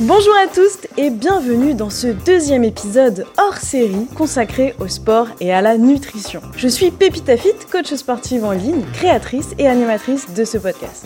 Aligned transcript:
Bonjour 0.00 0.32
à 0.36 0.46
tous 0.46 0.78
et 0.96 1.10
bienvenue 1.10 1.74
dans 1.74 1.90
ce 1.90 2.06
deuxième 2.06 2.62
épisode 2.62 3.26
hors 3.36 3.56
série 3.56 4.06
consacré 4.16 4.76
au 4.78 4.86
sport 4.86 5.26
et 5.40 5.52
à 5.52 5.60
la 5.60 5.76
nutrition. 5.76 6.40
Je 6.56 6.68
suis 6.68 6.92
Pépita 6.92 7.36
Fit, 7.36 7.54
coach 7.72 7.92
sportive 7.94 8.44
en 8.44 8.52
ligne, 8.52 8.84
créatrice 8.92 9.56
et 9.58 9.66
animatrice 9.66 10.32
de 10.32 10.44
ce 10.44 10.56
podcast. 10.56 11.04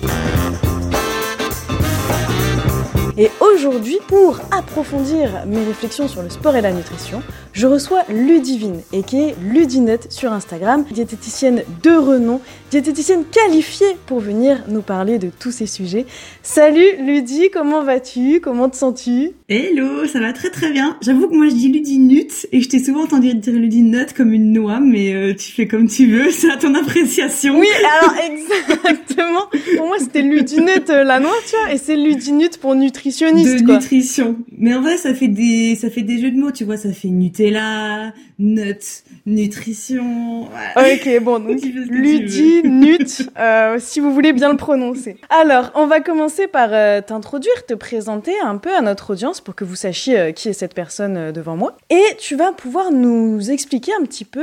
Et 3.16 3.30
aujourd'hui, 3.40 3.98
pour 4.08 4.40
approfondir 4.50 5.46
mes 5.46 5.64
réflexions 5.64 6.08
sur 6.08 6.22
le 6.22 6.28
sport 6.28 6.56
et 6.56 6.60
la 6.60 6.72
nutrition, 6.72 7.22
je 7.52 7.66
reçois 7.66 8.02
Ludivine, 8.08 8.80
et 8.92 9.02
qui 9.02 9.18
est 9.18 9.34
Ludinette 9.42 10.10
sur 10.10 10.32
Instagram, 10.32 10.84
diététicienne 10.90 11.62
de 11.82 11.90
renom, 11.90 12.40
diététicienne 12.70 13.24
qualifiée 13.30 13.96
pour 14.06 14.20
venir 14.20 14.64
nous 14.68 14.80
parler 14.80 15.18
de 15.18 15.30
tous 15.38 15.50
ces 15.50 15.66
sujets. 15.66 16.06
Salut 16.42 16.96
Ludi, 17.04 17.50
comment 17.52 17.84
vas-tu? 17.84 18.40
Comment 18.40 18.70
te 18.70 18.76
sens-tu? 18.76 19.32
Hello, 19.48 20.06
ça 20.06 20.20
va 20.20 20.32
très 20.32 20.48
très 20.48 20.70
bien. 20.70 20.96
J'avoue 21.02 21.28
que 21.28 21.34
moi 21.34 21.48
je 21.50 21.54
dis 21.54 21.68
Ludinut 21.68 22.46
et 22.52 22.62
je 22.62 22.68
t'ai 22.70 22.78
souvent 22.78 23.02
entendu 23.02 23.34
dire 23.34 23.52
Ludinut 23.52 24.14
comme 24.16 24.32
une 24.32 24.54
noix, 24.54 24.80
mais 24.80 25.12
euh, 25.12 25.34
tu 25.34 25.52
fais 25.52 25.66
comme 25.66 25.88
tu 25.88 26.06
veux, 26.06 26.30
c'est 26.30 26.50
à 26.50 26.56
ton 26.56 26.74
appréciation. 26.74 27.58
Oui, 27.58 27.68
alors 28.00 28.14
exactement. 28.24 29.42
Pour 29.76 29.86
moi 29.86 29.96
c'était 30.00 30.22
Ludinut 30.22 30.88
euh, 30.88 31.04
la 31.04 31.20
noix, 31.20 31.36
tu 31.46 31.54
vois, 31.56 31.74
et 31.74 31.76
c'est 31.76 31.96
Ludinut 31.96 32.56
pour 32.56 32.74
nutritionniste. 32.74 33.62
De 33.62 33.72
nutrition. 33.72 34.36
Mais 34.56 34.74
en 34.74 34.80
vrai 34.80 34.96
ça 34.96 35.12
fait 35.12 35.28
des 35.28 35.76
ça 35.78 35.90
fait 35.90 36.02
des 36.02 36.18
jeux 36.18 36.30
de 36.30 36.38
mots, 36.38 36.52
tu 36.52 36.64
vois, 36.64 36.78
ça 36.78 36.90
fait 36.90 37.08
Nutella, 37.08 37.41
nut, 37.50 39.04
nutrition. 39.26 40.48
Ok, 40.76 41.22
bon 41.22 41.38
donc 41.38 41.60
Ludinut, 41.62 43.28
euh, 43.38 43.76
si 43.78 44.00
vous 44.00 44.12
voulez 44.12 44.32
bien 44.32 44.50
le 44.50 44.56
prononcer. 44.56 45.16
Alors, 45.30 45.70
on 45.74 45.86
va 45.86 46.00
commencer 46.00 46.46
par 46.46 46.70
euh, 46.72 47.00
t'introduire, 47.00 47.66
te 47.66 47.74
présenter 47.74 48.32
un 48.40 48.56
peu 48.56 48.74
à 48.74 48.80
notre 48.80 49.12
audience 49.12 49.40
pour 49.40 49.54
que 49.54 49.64
vous 49.64 49.76
sachiez 49.76 50.18
euh, 50.18 50.32
qui 50.32 50.48
est 50.48 50.52
cette 50.52 50.74
personne 50.74 51.32
devant 51.32 51.56
moi. 51.56 51.76
Et 51.90 52.02
tu 52.18 52.36
vas 52.36 52.52
pouvoir 52.52 52.90
nous 52.90 53.50
expliquer 53.50 53.92
un 54.00 54.04
petit 54.04 54.24
peu 54.24 54.42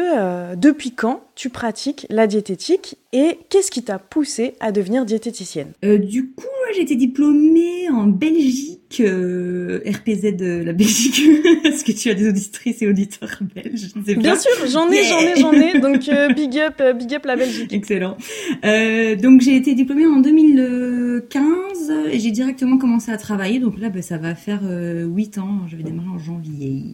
depuis 0.55 0.91
quand 0.91 1.21
tu 1.35 1.49
pratiques 1.49 2.05
la 2.09 2.27
diététique 2.27 2.97
et 3.11 3.39
qu'est-ce 3.49 3.71
qui 3.71 3.83
t'a 3.83 3.99
poussé 3.99 4.53
à 4.59 4.71
devenir 4.71 5.05
diététicienne? 5.05 5.71
Du 5.81 6.31
coup, 6.31 6.45
j'ai 6.75 6.81
été 6.81 6.95
diplômée 6.95 7.89
en 7.89 8.05
Belgique, 8.05 9.01
RPZ 9.01 10.35
de 10.35 10.63
la 10.63 10.73
Belgique. 10.73 11.19
Est-ce 11.63 11.83
que 11.83 11.91
tu 11.91 12.09
as 12.09 12.13
des 12.13 12.29
auditrices 12.29 12.81
et 12.81 12.87
auditeurs 12.87 13.39
belges 13.55 13.93
Bien 13.95 14.35
sûr, 14.35 14.51
j'en 14.67 14.89
ai, 14.91 15.03
j'en 15.03 15.19
ai, 15.19 15.39
j'en 15.39 15.51
ai. 15.53 15.79
Donc 15.79 16.01
big 16.35 16.57
up, 16.59 16.81
big 16.97 17.15
up 17.15 17.25
la 17.25 17.35
Belgique. 17.35 17.73
Excellent. 17.73 18.17
donc 18.63 19.41
j'ai 19.41 19.55
été 19.55 19.73
diplômée 19.73 20.05
en 20.05 20.19
2015 20.19 21.91
et 22.11 22.19
j'ai 22.19 22.31
directement 22.31 22.77
commencé 22.77 23.11
à 23.11 23.17
travailler. 23.17 23.59
Donc 23.59 23.79
là, 23.79 23.89
ben, 23.89 24.01
ça 24.01 24.17
va 24.17 24.35
faire 24.35 24.61
euh, 24.63 25.05
8 25.05 25.37
ans. 25.37 25.67
Je 25.67 25.75
vais 25.75 25.83
démarrer 25.83 26.09
en 26.09 26.19
janvier. 26.19 26.93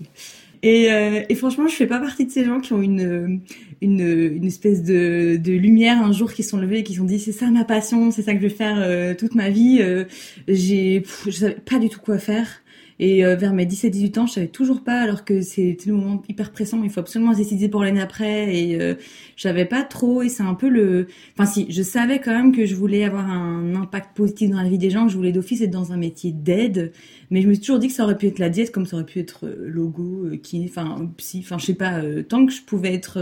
Et, 0.66 0.92
euh, 0.92 1.22
et, 1.30 1.36
franchement, 1.36 1.68
je 1.68 1.76
fais 1.76 1.86
pas 1.86 2.00
partie 2.00 2.26
de 2.26 2.32
ces 2.32 2.44
gens 2.44 2.60
qui 2.60 2.74
ont 2.74 2.82
une 2.82 3.40
une, 3.82 4.00
une 4.02 4.46
espèce 4.46 4.82
de, 4.82 5.38
de 5.38 5.52
lumière 5.52 6.02
un 6.02 6.12
jour 6.12 6.34
qui 6.34 6.42
sont 6.42 6.58
levés 6.58 6.80
et 6.80 6.84
qui 6.84 6.96
sont 6.96 7.04
dit 7.04 7.20
c'est 7.20 7.34
ça 7.34 7.52
ma 7.52 7.66
passion, 7.66 8.10
c'est 8.10 8.24
ça 8.24 8.34
que 8.34 8.40
je 8.40 8.48
vais 8.48 8.54
faire 8.54 8.78
euh, 8.80 9.14
toute 9.14 9.36
ma 9.36 9.52
vie. 9.52 9.78
Euh, 9.82 10.06
j'ai 10.48 11.04
je 11.26 11.32
savais 11.32 11.54
pas 11.54 11.78
du 11.78 11.90
tout 11.90 12.00
quoi 12.00 12.18
faire. 12.18 12.48
Et 12.98 13.26
euh, 13.26 13.36
vers 13.36 13.54
mes 13.54 13.66
17-18 13.66 14.20
ans, 14.20 14.26
je 14.26 14.34
savais 14.34 14.48
toujours 14.48 14.82
pas, 14.82 15.02
alors 15.02 15.26
que 15.26 15.42
c'était 15.42 15.90
le 15.90 15.98
moment 15.98 16.24
hyper 16.30 16.52
pressant. 16.52 16.82
Il 16.84 16.90
faut 16.90 17.02
absolument 17.02 17.34
se 17.34 17.40
décider 17.40 17.68
pour 17.68 17.84
l'année 17.84 18.02
après. 18.02 18.56
Et 18.56 18.82
euh, 18.82 18.96
je 19.36 19.42
savais 19.42 19.66
pas 19.66 19.84
trop. 19.84 20.22
Et 20.22 20.30
c'est 20.30 20.44
un 20.44 20.54
peu 20.54 20.70
le. 20.70 21.08
Enfin, 21.38 21.46
si, 21.46 21.68
je 21.70 21.84
savais 21.84 22.20
quand 22.20 22.32
même 22.32 22.56
que 22.56 22.66
je 22.66 22.74
voulais 22.76 23.04
avoir 23.04 23.30
un 23.30 23.76
impact 23.76 24.16
positif 24.16 24.50
dans 24.50 24.62
la 24.62 24.70
vie 24.70 24.78
des 24.78 24.90
gens, 24.90 25.06
que 25.06 25.12
je 25.12 25.18
voulais 25.18 25.34
d'office 25.34 25.62
être 25.62 25.72
dans 25.72 25.92
un 25.92 25.98
métier 25.98 26.32
d'aide. 26.32 26.94
Mais 27.32 27.42
je 27.42 27.48
me 27.48 27.54
suis 27.54 27.62
toujours 27.62 27.80
dit 27.80 27.88
que 27.88 27.94
ça 27.94 28.04
aurait 28.06 28.18
pu 28.18 28.28
être 28.28 28.40
la 28.40 28.50
diète, 28.50 28.72
comme 28.72 28.86
ça 28.86 28.96
aurait 28.96 29.06
pu 29.06 29.20
être 29.20 29.46
euh, 29.46 29.68
logo, 29.68 30.26
euh, 30.26 30.38
qui, 30.38 30.66
enfin, 30.66 31.12
psy, 31.18 31.42
enfin, 31.44 31.58
je 31.58 31.66
sais 31.66 31.74
pas. 31.74 32.02
tant 32.30 32.46
que 32.46 32.54
je 32.54 32.62
pouvais 32.62 32.94
être 32.94 33.20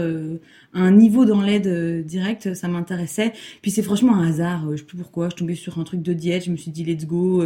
à 0.63 0.63
un 0.74 0.90
niveau 0.90 1.24
dans 1.24 1.40
l'aide 1.40 2.04
directe, 2.04 2.54
ça 2.54 2.68
m'intéressait. 2.68 3.32
Puis 3.62 3.70
c'est 3.70 3.82
franchement 3.82 4.14
un 4.16 4.28
hasard. 4.28 4.66
je 4.72 4.76
sais 4.76 4.84
plus 4.84 4.98
pourquoi. 4.98 5.28
Je 5.30 5.36
tombais 5.36 5.54
sur 5.54 5.78
un 5.78 5.84
truc 5.84 6.02
de 6.02 6.12
diète. 6.12 6.44
Je 6.44 6.50
me 6.50 6.56
suis 6.56 6.70
dit 6.70 6.84
let's 6.84 7.06
go. 7.06 7.42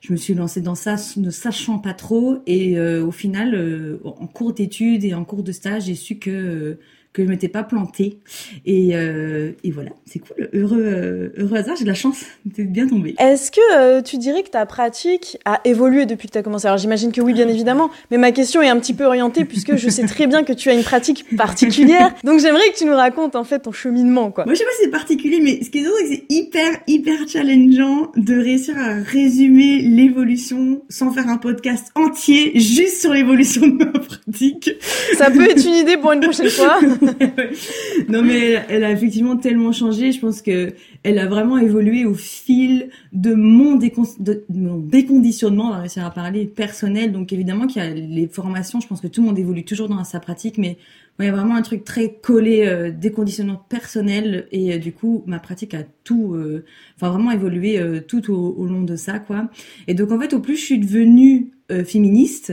je 0.00 0.12
me 0.12 0.16
suis 0.16 0.34
lancée 0.34 0.60
dans 0.60 0.74
ça, 0.74 0.96
ne 1.16 1.30
sachant 1.30 1.78
pas 1.78 1.94
trop. 1.94 2.38
Et 2.46 2.78
euh, 2.78 3.04
au 3.04 3.10
final, 3.10 3.54
euh, 3.54 4.00
en 4.04 4.26
cours 4.26 4.52
d'études 4.52 5.04
et 5.04 5.14
en 5.14 5.24
cours 5.24 5.42
de 5.42 5.52
stage, 5.52 5.84
j'ai 5.84 5.94
su 5.94 6.18
que 6.18 6.30
euh, 6.30 6.78
que 7.12 7.24
je 7.24 7.28
m'étais 7.28 7.48
pas 7.48 7.64
plantée. 7.64 8.20
Et, 8.64 8.90
euh, 8.94 9.50
et 9.64 9.72
voilà, 9.72 9.90
c'est 10.06 10.20
cool. 10.20 10.48
Heureux, 10.52 10.80
euh, 10.80 11.28
heureux 11.36 11.56
hasard, 11.56 11.74
j'ai 11.76 11.84
de 11.84 11.88
la 11.88 11.94
chance 11.94 12.24
d'être 12.44 12.70
bien 12.70 12.86
tombée. 12.86 13.16
Est-ce 13.18 13.50
que 13.50 13.60
euh, 13.74 14.00
tu 14.00 14.16
dirais 14.16 14.44
que 14.44 14.50
ta 14.50 14.64
pratique 14.64 15.38
a 15.44 15.60
évolué 15.64 16.06
depuis 16.06 16.28
que 16.28 16.32
tu 16.32 16.38
as 16.38 16.42
commencé? 16.42 16.66
Alors 16.66 16.78
j'imagine 16.78 17.10
que 17.10 17.20
oui, 17.20 17.32
bien 17.32 17.48
évidemment, 17.48 17.90
mais 18.10 18.16
ma 18.16 18.30
question 18.30 18.62
est 18.62 18.68
un 18.68 18.78
petit 18.78 18.94
peu 18.94 19.04
orientée 19.04 19.44
puisque 19.44 19.76
je 19.76 19.88
sais 19.88 20.06
très 20.06 20.28
bien 20.28 20.44
que 20.44 20.52
tu 20.52 20.70
as 20.70 20.74
une 20.74 20.84
pratique 20.84 21.24
particulière. 21.36 22.14
Donc 22.22 22.38
j'aimerais 22.38 22.70
que 22.72 22.78
tu 22.78 22.84
nous 22.84 22.94
racontes 22.94 23.34
en 23.34 23.44
fait 23.44 23.60
ton 23.60 23.72
cheminement. 23.72 24.30
Quoi. 24.30 24.44
Moi 24.44 24.54
je 24.54 24.58
sais 24.60 24.64
pas 24.64 24.70
si 24.78 24.84
c'est 24.84 24.90
particulier, 24.90 25.40
mais 25.42 25.64
ce 25.64 25.70
qui 25.70 25.78
est 25.78 25.84
drôle, 25.84 25.98
c'est 26.08 26.18
que 26.18 26.24
c'est 26.28 26.36
hyper, 26.36 26.80
hyper 26.86 27.28
challengeant 27.28 28.12
de 28.16 28.36
réussir 28.36 28.78
à 28.78 28.94
résumer 28.94 29.82
l'évolution 29.82 30.82
sans 30.88 31.10
faire 31.10 31.28
un 31.28 31.38
podcast 31.38 31.90
entier 31.96 32.52
juste 32.54 33.00
sur 33.00 33.12
l'évolution 33.12 33.66
de 33.66 33.84
ma 33.84 33.98
pratique. 33.98 34.70
Ça 35.18 35.30
peut 35.30 35.50
être 35.50 35.64
une 35.64 35.74
idée 35.74 35.96
pour 35.96 36.12
une 36.12 36.20
prochaine 36.20 36.48
fois. 36.48 36.78
non 38.08 38.22
mais 38.22 38.62
elle, 38.68 38.84
a 38.84 38.90
effectivement 38.90 39.36
tellement 39.36 39.72
changé. 39.72 40.12
Je 40.12 40.20
pense 40.20 40.42
que 40.42 40.74
elle 41.02 41.18
a 41.18 41.26
vraiment 41.26 41.58
évolué 41.58 42.04
au 42.04 42.14
fil 42.14 42.90
de 43.12 43.34
mon, 43.34 43.76
de 43.76 44.44
mon 44.50 44.78
déconditionnement, 44.78 45.68
on 45.68 45.70
va 45.70 45.78
réussir 45.78 46.04
à 46.04 46.10
parler 46.10 46.46
personnel. 46.46 47.12
Donc 47.12 47.32
évidemment 47.32 47.66
qu'il 47.66 47.82
y 47.82 47.84
a 47.84 47.90
les 47.90 48.28
formations. 48.28 48.80
Je 48.80 48.86
pense 48.86 49.00
que 49.00 49.08
tout 49.08 49.20
le 49.20 49.28
monde 49.28 49.38
évolue 49.38 49.64
toujours 49.64 49.88
dans 49.88 50.02
sa 50.04 50.20
pratique, 50.20 50.58
mais 50.58 50.76
il 51.24 51.26
y 51.26 51.30
a 51.30 51.32
vraiment 51.32 51.56
un 51.56 51.62
truc 51.62 51.84
très 51.84 52.14
collé, 52.14 52.66
euh, 52.66 52.90
déconditionnement 52.90 53.60
personnel. 53.68 54.46
Et 54.52 54.74
euh, 54.74 54.78
du 54.78 54.92
coup, 54.92 55.22
ma 55.26 55.38
pratique 55.38 55.74
a 55.74 55.84
tout, 56.04 56.34
euh, 56.34 56.64
enfin 56.96 57.10
vraiment 57.10 57.30
évolué 57.30 57.78
euh, 57.78 58.00
tout 58.00 58.32
au, 58.32 58.66
long 58.66 58.82
de 58.82 58.96
ça, 58.96 59.18
quoi. 59.18 59.50
Et 59.86 59.94
donc 59.94 60.10
en 60.10 60.18
fait, 60.18 60.32
au 60.32 60.40
plus 60.40 60.56
je 60.56 60.64
suis 60.64 60.78
devenue 60.78 61.52
féministe, 61.86 62.52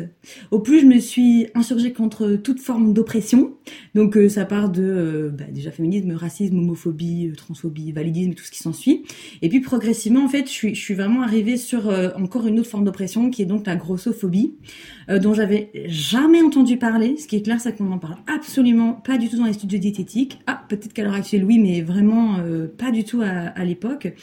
au 0.52 0.60
plus 0.60 0.82
je 0.82 0.86
me 0.86 1.00
suis 1.00 1.48
insurgée 1.56 1.92
contre 1.92 2.36
toute 2.36 2.60
forme 2.60 2.94
d'oppression. 2.94 3.56
Donc 3.96 4.16
ça 4.30 4.46
part 4.46 4.70
de 4.70 5.32
bah, 5.36 5.46
déjà 5.52 5.72
féminisme, 5.72 6.12
racisme, 6.12 6.60
homophobie, 6.60 7.32
transphobie, 7.36 7.92
validisme, 7.92 8.36
tout 8.36 8.44
ce 8.44 8.52
qui 8.52 8.60
s'ensuit. 8.60 9.06
Et 9.42 9.50
puis 9.50 9.60
progressivement, 9.60 10.24
en 10.24 10.30
fait, 10.30 10.46
je 10.46 10.52
suis, 10.52 10.76
je 10.76 10.80
suis 10.80 10.94
vraiment 10.94 11.24
arrivée 11.24 11.58
sur 11.58 11.92
encore 12.16 12.46
une 12.46 12.60
autre 12.60 12.70
forme 12.70 12.84
d'oppression 12.84 13.32
qui 13.32 13.42
est 13.42 13.46
donc 13.46 13.66
la 13.66 13.76
grossophobie, 13.76 14.54
dont 15.10 15.34
j'avais 15.34 15.72
jamais 15.88 16.44
entendu 16.44 16.78
parler. 16.78 17.18
Ce 17.18 17.26
qui 17.26 17.38
est 17.38 17.42
clair, 17.42 17.60
c'est 17.60 17.76
qu'on 17.76 17.86
n'en 17.86 17.98
parle 17.98 18.18
absolument 18.28 18.57
pas 19.04 19.18
du 19.18 19.30
tout 19.30 19.38
dans 19.38 19.46
les 19.46 19.54
études 19.54 19.70
de 19.70 19.78
diététique. 19.78 20.40
Ah, 20.48 20.64
peut-être 20.70 20.94
qu'à 20.94 21.04
l'heure 21.04 21.14
actuelle, 21.14 21.44
oui, 21.44 21.60
mais 21.60 21.82
vraiment 21.82 22.38
pas 22.78 22.92
du 22.92 23.04
tout 23.04 23.22
à, 23.22 23.64
l'époque. 23.64 24.14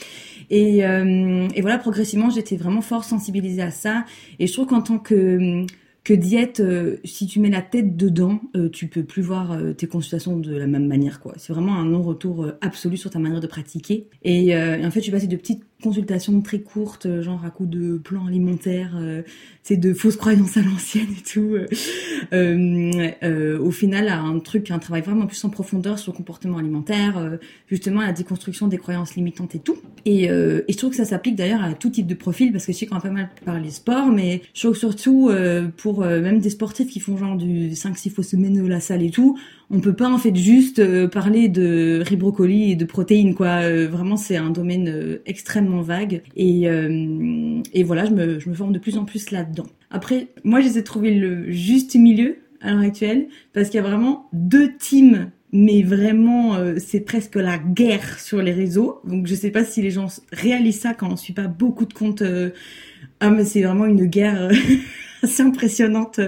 Et, 0.51 0.79
et 0.79 1.61
voilà, 1.61 1.79
progressivement, 1.79 2.31
j'étais 2.31 2.57
vraiment 2.57 2.81
fort 2.81 3.05
sensibilisée 3.05 3.63
à 3.63 3.71
ça. 3.71 4.05
Et 4.39 4.47
je 4.47 4.53
trouve 4.53 4.67
qu'en 4.67 4.83
tant 4.83 4.99
que 4.99 5.67
que 6.05 6.13
diète, 6.13 6.61
euh, 6.61 6.99
si 7.05 7.27
tu 7.27 7.41
mets 7.41 7.49
la 7.49 7.63
tête 7.63 7.97
dedans, 7.97 8.41
euh, 8.55 8.69
tu 8.69 8.89
peux 8.89 9.05
plus 9.05 9.23
voir 9.23 9.53
euh, 9.53 9.73
tes 9.73 9.87
consultations 9.87 10.37
de 10.37 10.55
la 10.55 10.67
même 10.67 10.87
manière, 10.87 11.19
quoi. 11.19 11.33
C'est 11.39 11.53
vraiment 11.55 11.77
un 11.77 11.87
non-retour 11.87 12.53
absolu 12.61 12.99
sur 12.99 13.11
ta 13.11 13.19
manière 13.19 13.41
de 13.41 13.47
pratiquer. 13.47 14.07
Et, 14.23 14.49
et, 14.49 14.87
en 14.87 14.91
fait, 14.91 15.01
je 15.01 15.05
suis 15.05 15.13
passée 15.13 15.27
de 15.27 15.37
petites 15.37 15.65
consultations 15.85 16.41
très 16.41 16.61
courtes, 16.61 17.07
genre 17.23 17.45
à 17.45 17.51
coup 17.51 17.67
de 17.67 17.99
plan 17.99 18.27
alimentaire, 18.27 18.97
c'est 19.63 19.77
de 19.77 19.95
fausses 19.95 20.17
croyances 20.17 20.57
à 20.57 20.63
l'ancienne 20.63 21.09
et 21.19 21.23
tout. 21.23 21.57
au 22.33 23.71
final, 23.71 24.09
à 24.09 24.21
un 24.21 24.39
truc, 24.39 24.71
un 24.71 24.79
travail 24.79 25.03
vraiment 25.03 25.27
plus 25.27 25.43
en 25.45 25.51
profondeur 25.51 25.99
sur 25.99 26.13
le 26.13 26.17
comportement 26.17 26.59
alimentaire, 26.59 27.39
justement 27.69 28.01
à 28.01 28.07
la 28.07 28.13
déconstruction 28.13 28.69
des 28.69 28.79
croyances 28.79 29.15
limitantes 29.15 29.55
et 29.55 29.61
tout. 29.61 29.77
Et, 30.05 30.29
je 30.29 30.77
trouve 30.77 30.91
que 30.91 30.97
ça 30.97 31.05
s'applique 31.05 31.37
d'ailleurs 31.37 31.63
à 31.63 31.75
tout 31.75 31.91
type 31.91 32.07
de 32.07 32.15
profil, 32.15 32.53
parce 32.53 32.67
que 32.67 32.73
je 32.73 32.79
sais 32.79 32.87
qu'on 32.87 32.97
a 32.97 33.01
pas 33.01 33.11
mal 33.11 33.29
parlé 33.45 33.71
sport, 33.71 34.09
mais 34.09 34.43
je 34.55 34.61
trouve 34.61 34.77
surtout 34.77 35.31
pour 35.77 36.03
euh, 36.03 36.21
même 36.21 36.39
des 36.39 36.51
sportifs 36.51 36.89
qui 36.89 37.01
font 37.01 37.17
genre 37.17 37.37
du 37.37 37.71
5-6 37.71 38.11
fois 38.11 38.25
semaine 38.25 38.67
la 38.67 38.81
salle 38.81 39.03
et 39.03 39.11
tout, 39.11 39.39
on 39.71 39.81
peut 39.81 39.93
pas 39.93 40.09
en 40.09 40.19
fait 40.19 40.35
juste 40.35 40.79
euh, 40.79 41.09
parler 41.09 41.49
de 41.49 42.03
riz 42.05 42.17
brocoli 42.17 42.73
et 42.73 42.77
de 42.77 42.85
protéines 42.85 43.35
quoi. 43.35 43.63
Euh, 43.63 43.89
vraiment 43.89 44.17
c'est 44.17 44.37
un 44.37 44.51
domaine 44.51 45.19
extrêmement 45.27 45.74
vague 45.83 46.23
et, 46.37 46.63
et 47.73 47.83
voilà 47.83 48.05
je 48.05 48.11
me, 48.13 48.55
forme 48.55 48.73
de 48.73 48.79
plus 48.79 48.97
en 48.97 49.05
plus 49.05 49.31
là-dedans. 49.31 49.67
Après 49.91 50.29
moi 50.43 50.61
j'essaie 50.61 50.81
de 50.81 50.85
trouver 50.85 51.15
le 51.15 51.51
juste 51.51 51.95
milieu 51.95 52.39
à 52.61 52.73
l'heure 52.73 52.81
actuelle 52.81 53.29
parce 53.53 53.69
qu'il 53.69 53.81
y 53.81 53.85
a 53.85 53.87
vraiment 53.87 54.29
deux 54.33 54.73
teams 54.77 55.31
mais 55.53 55.83
vraiment 55.83 56.57
c'est 56.79 57.01
presque 57.01 57.37
la 57.37 57.59
guerre 57.59 58.19
sur 58.19 58.43
les 58.43 58.53
réseaux. 58.53 59.01
Donc 59.05 59.27
je 59.27 59.35
sais 59.35 59.51
pas 59.51 59.65
si 59.65 59.83
les 59.83 59.91
gens 59.91 60.09
réalisent 60.33 60.81
ça 60.81 60.95
quand 60.95 61.13
on 61.13 61.17
suit 61.17 61.33
pas 61.33 61.47
beaucoup 61.47 61.87
de 61.87 61.95
comptes. 61.95 62.25
Ah 63.21 63.31
mais 63.31 63.45
c'est 63.45 63.63
vraiment 63.63 63.87
une 63.87 64.07
guerre 64.07 64.51
assez 65.25 65.43
impressionnantes 65.43 66.21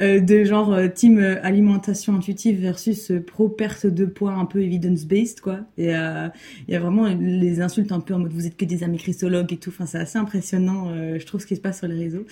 euh, 0.00 0.20
de 0.20 0.44
genre 0.44 0.72
euh, 0.72 0.88
team 0.88 1.18
alimentation 1.42 2.14
intuitive 2.14 2.60
versus 2.60 3.12
pro 3.26 3.48
perte 3.48 3.86
de 3.86 4.04
poids 4.04 4.32
un 4.32 4.44
peu 4.44 4.62
evidence 4.62 5.04
based 5.04 5.40
quoi. 5.40 5.60
Et 5.78 5.86
il 5.86 6.32
y 6.68 6.74
a 6.74 6.80
vraiment 6.80 7.06
les 7.08 7.60
insultes 7.60 7.92
un 7.92 8.00
peu 8.00 8.14
en 8.14 8.18
mode 8.18 8.32
vous 8.32 8.46
êtes 8.46 8.56
que 8.56 8.64
des 8.64 8.82
amis 8.82 8.98
christologues 8.98 9.52
et 9.52 9.56
tout. 9.56 9.70
Enfin 9.70 9.86
c'est 9.86 9.98
assez 9.98 10.18
impressionnant. 10.18 10.92
je 11.18 11.24
trouve 11.24 11.40
ce 11.40 11.46
qui 11.46 11.56
se 11.56 11.60
passe 11.60 11.78
sur 11.78 11.88
les 11.88 11.98
réseaux. 11.98 12.24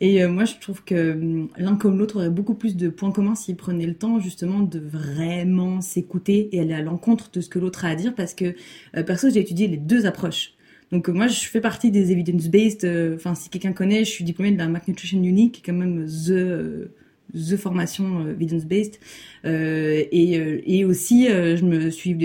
Et 0.00 0.24
moi 0.26 0.44
je 0.44 0.54
trouve 0.60 0.84
que 0.84 1.46
l'un 1.56 1.76
comme 1.76 1.98
l'autre 1.98 2.16
aurait 2.16 2.30
beaucoup 2.30 2.54
plus 2.54 2.76
de 2.76 2.88
points 2.88 3.12
communs 3.12 3.34
s'ils 3.34 3.56
prenaient 3.56 3.86
le 3.86 3.94
temps 3.94 4.20
justement 4.20 4.60
de 4.60 4.78
vraiment 4.78 5.80
s'écouter 5.80 6.48
et 6.52 6.60
aller 6.60 6.74
à 6.74 6.82
l'encontre 6.82 7.30
de 7.32 7.40
ce 7.40 7.48
que 7.48 7.58
l'autre 7.58 7.84
a 7.84 7.88
à 7.88 7.94
dire 7.94 8.14
parce 8.14 8.34
que 8.34 8.54
perso 9.02 9.28
j'ai 9.30 9.40
étudié 9.40 9.68
les 9.68 9.76
deux 9.76 10.06
approches. 10.06 10.52
Donc 10.92 11.08
euh, 11.08 11.12
moi, 11.12 11.26
je 11.26 11.40
fais 11.40 11.60
partie 11.60 11.90
des 11.90 12.12
evidence-based. 12.12 12.84
Euh, 12.84 13.16
enfin, 13.16 13.34
si 13.34 13.48
quelqu'un 13.48 13.72
connaît, 13.72 14.04
je 14.04 14.10
suis 14.10 14.24
diplômée 14.24 14.52
de 14.52 14.58
la 14.58 14.68
Mac 14.68 14.88
Nutrition 14.88 15.22
Unique, 15.22 15.52
qui 15.52 15.60
est 15.60 15.64
quand 15.64 15.78
même 15.78 16.06
the 16.06 16.30
euh, 16.30 16.86
the 17.34 17.56
formation 17.56 18.26
evidence-based. 18.26 18.98
et, 19.44 20.78
et 20.78 20.84
aussi, 20.86 21.26
je 21.28 21.62
me 21.62 21.90
suis 21.90 22.16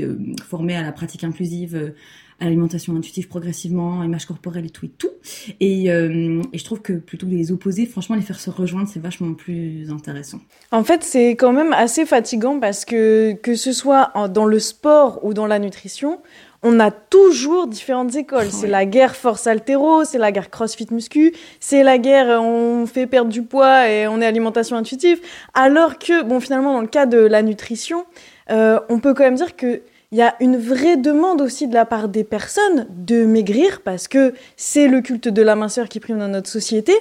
formée 0.48 0.78
à 0.78 0.82
la 0.82 0.94
pratique 0.94 1.26
inclusive 1.26 1.94
à 2.40 2.46
l'alimentation 2.46 2.96
intuitive 2.96 3.28
progressivement, 3.28 4.02
image 4.02 4.26
corporelle 4.26 4.66
et 4.66 4.70
tout 4.70 4.86
et 4.86 4.92
tout. 4.98 5.12
Et, 5.60 5.88
et, 5.88 6.58
je 6.58 6.64
trouve 6.64 6.82
que 6.82 6.94
plutôt 6.94 7.28
les 7.28 7.52
opposer, 7.52 7.86
franchement, 7.86 8.16
les 8.16 8.22
faire 8.22 8.40
se 8.40 8.50
rejoindre, 8.50 8.88
c'est 8.88 9.02
vachement 9.02 9.34
plus 9.34 9.92
intéressant. 9.92 10.40
En 10.72 10.86
fait, 10.86 11.04
c'est 11.04 11.32
quand 11.32 11.52
même 11.52 11.74
assez 11.74 12.06
fatigant 12.06 12.62
parce 12.62 12.86
que 12.86 13.34
que 13.34 13.56
ce 13.56 13.74
soit 13.74 14.14
dans 14.34 14.46
le 14.46 14.60
sport 14.60 15.20
ou 15.26 15.34
dans 15.34 15.48
la 15.48 15.60
nutrition, 15.60 16.22
on 16.64 16.80
a 16.80 16.92
toujours 16.92 17.68
différentes 17.68 18.16
écoles. 18.16 18.48
C'est 18.50 18.68
la 18.68 18.86
guerre 18.86 19.16
force 19.16 19.48
altéro, 19.48 20.06
c'est 20.06 20.18
la 20.18 20.32
guerre 20.32 20.50
crossfit 20.50 20.88
muscu, 20.92 21.34
c'est 21.60 21.84
la 21.84 21.98
guerre 21.98 22.30
euh, 22.30 22.40
on 22.40 22.86
fait 22.86 23.06
perdre 23.06 23.30
du 23.30 23.44
poids 23.44 23.90
et 23.90 24.08
on 24.08 24.22
est 24.22 24.26
alimentation 24.26 24.78
intuitive. 24.78 25.20
Alors 25.54 26.00
que, 26.00 26.24
bon, 26.24 26.40
finalement, 26.40 26.74
dans 26.74 26.82
le 26.82 26.88
cas 26.88 27.06
de 27.06 27.18
la 27.18 27.42
nutrition, 27.42 28.06
euh, 28.50 28.80
on 28.90 29.00
peut 29.00 29.14
quand 29.14 29.24
même 29.24 29.36
dire 29.36 29.56
que 29.56 29.82
il 30.14 30.18
y 30.18 30.22
a 30.22 30.36
une 30.40 30.58
vraie 30.58 30.96
demande 30.96 31.42
aussi 31.42 31.68
de 31.68 31.74
la 31.74 31.86
part 31.86 32.08
des 32.08 32.24
personnes 32.24 32.86
de 32.92 33.26
maigrir 33.26 33.82
parce 33.82 34.08
que 34.08 34.36
c'est 34.58 34.88
le 34.88 35.02
culte 35.02 35.28
de 35.28 35.42
la 35.42 35.56
minceur 35.56 35.90
qui 35.90 36.00
prime 36.00 36.20
dans 36.20 36.28
notre 36.28 36.50
société. 36.50 36.94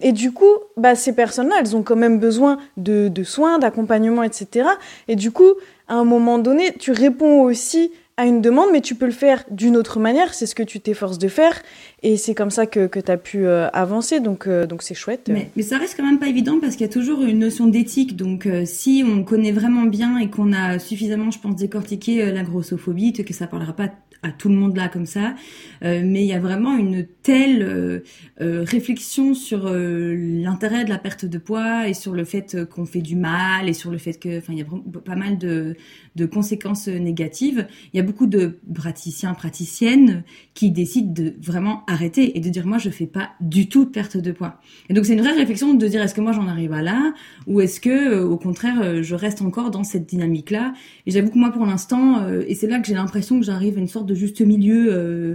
Et 0.00 0.12
du 0.12 0.30
coup, 0.30 0.54
bah, 0.76 0.94
ces 0.94 1.12
personnes-là, 1.12 1.56
elles 1.58 1.74
ont 1.74 1.82
quand 1.82 1.96
même 1.96 2.20
besoin 2.20 2.58
de, 2.76 3.08
de 3.08 3.24
soins, 3.24 3.58
d'accompagnement, 3.58 4.22
etc. 4.22 4.68
Et 5.08 5.16
du 5.16 5.32
coup, 5.32 5.54
à 5.88 5.94
un 5.94 6.04
moment 6.04 6.38
donné, 6.38 6.72
tu 6.78 6.92
réponds 6.92 7.42
aussi 7.42 7.90
à 8.20 8.26
une 8.26 8.42
demande, 8.42 8.68
mais 8.70 8.82
tu 8.82 8.94
peux 8.94 9.06
le 9.06 9.12
faire 9.12 9.44
d'une 9.50 9.78
autre 9.78 9.98
manière. 9.98 10.34
C'est 10.34 10.44
ce 10.44 10.54
que 10.54 10.62
tu 10.62 10.78
t'efforces 10.78 11.16
de 11.16 11.28
faire. 11.28 11.62
Et 12.02 12.16
c'est 12.16 12.34
comme 12.34 12.50
ça 12.50 12.66
que, 12.66 12.86
que 12.86 12.98
tu 12.98 13.10
as 13.10 13.16
pu 13.16 13.46
euh, 13.46 13.68
avancer. 13.70 14.20
Donc, 14.20 14.46
euh, 14.46 14.66
donc 14.66 14.82
c'est 14.82 14.94
chouette. 14.94 15.30
Mais, 15.30 15.50
ça 15.62 15.78
reste 15.78 15.96
quand 15.96 16.04
même 16.04 16.18
pas 16.18 16.28
évident 16.28 16.58
parce 16.60 16.76
qu'il 16.76 16.86
y 16.86 16.90
a 16.90 16.92
toujours 16.92 17.22
une 17.22 17.40
notion 17.40 17.66
d'éthique. 17.66 18.16
Donc, 18.16 18.46
euh, 18.46 18.64
si 18.64 19.04
on 19.06 19.22
connaît 19.22 19.52
vraiment 19.52 19.84
bien 19.84 20.18
et 20.18 20.30
qu'on 20.30 20.52
a 20.52 20.78
suffisamment, 20.78 21.30
je 21.30 21.38
pense, 21.38 21.56
décortiqué 21.56 22.30
la 22.32 22.42
grossophobie, 22.42 23.12
que 23.12 23.34
ça 23.34 23.46
parlera 23.46 23.74
pas 23.74 23.90
à 24.22 24.30
tout 24.30 24.50
le 24.50 24.54
monde 24.54 24.76
là 24.76 24.90
comme 24.90 25.06
ça, 25.06 25.34
mais 25.80 26.22
il 26.22 26.26
y 26.26 26.34
a 26.34 26.38
vraiment 26.38 26.76
une 26.76 27.06
telle 27.22 28.02
réflexion 28.38 29.32
sur 29.32 29.70
l'intérêt 29.72 30.84
de 30.84 30.90
la 30.90 30.98
perte 30.98 31.24
de 31.24 31.38
poids 31.38 31.88
et 31.88 31.94
sur 31.94 32.12
le 32.12 32.24
fait 32.24 32.66
qu'on 32.68 32.84
fait 32.84 33.00
du 33.00 33.16
mal 33.16 33.66
et 33.66 33.72
sur 33.72 33.90
le 33.90 33.96
fait 33.96 34.12
que, 34.20 34.36
enfin, 34.36 34.52
il 34.52 34.58
y 34.58 34.62
a 34.62 34.66
pas 35.06 35.16
mal 35.16 35.38
de, 35.38 35.74
de 36.16 36.26
conséquences 36.26 36.88
négatives. 36.88 37.66
Il 37.94 37.96
y 37.96 38.00
a 38.00 38.02
beaucoup 38.02 38.26
de 38.26 38.58
praticiens, 38.74 39.32
praticiennes 39.32 40.22
qui 40.52 40.70
décident 40.70 41.10
de 41.10 41.34
vraiment 41.40 41.82
arrêter 41.92 42.36
et 42.36 42.40
de 42.40 42.48
dire 42.48 42.66
moi 42.66 42.78
je 42.78 42.90
fais 42.90 43.06
pas 43.06 43.30
du 43.40 43.68
tout 43.68 43.84
de 43.84 43.90
perte 43.90 44.16
de 44.16 44.32
poids. 44.32 44.60
Et 44.88 44.94
donc 44.94 45.06
c'est 45.06 45.14
une 45.14 45.20
vraie 45.20 45.34
réflexion 45.34 45.74
de 45.74 45.86
dire 45.86 46.02
est-ce 46.02 46.14
que 46.14 46.20
moi 46.20 46.32
j'en 46.32 46.48
arrive 46.48 46.72
à 46.72 46.82
là 46.82 47.12
ou 47.46 47.60
est-ce 47.60 47.80
que 47.80 48.20
au 48.22 48.36
contraire 48.36 49.02
je 49.02 49.14
reste 49.14 49.42
encore 49.42 49.70
dans 49.70 49.84
cette 49.84 50.06
dynamique 50.06 50.50
là. 50.50 50.74
Et 51.06 51.10
j'avoue 51.10 51.30
que 51.30 51.38
moi 51.38 51.50
pour 51.50 51.66
l'instant 51.66 52.26
et 52.46 52.54
c'est 52.54 52.66
là 52.66 52.78
que 52.78 52.86
j'ai 52.86 52.94
l'impression 52.94 53.38
que 53.38 53.44
j'arrive 53.44 53.76
à 53.76 53.80
une 53.80 53.88
sorte 53.88 54.06
de 54.06 54.14
juste 54.14 54.40
milieu. 54.40 54.88
Euh, 54.90 55.34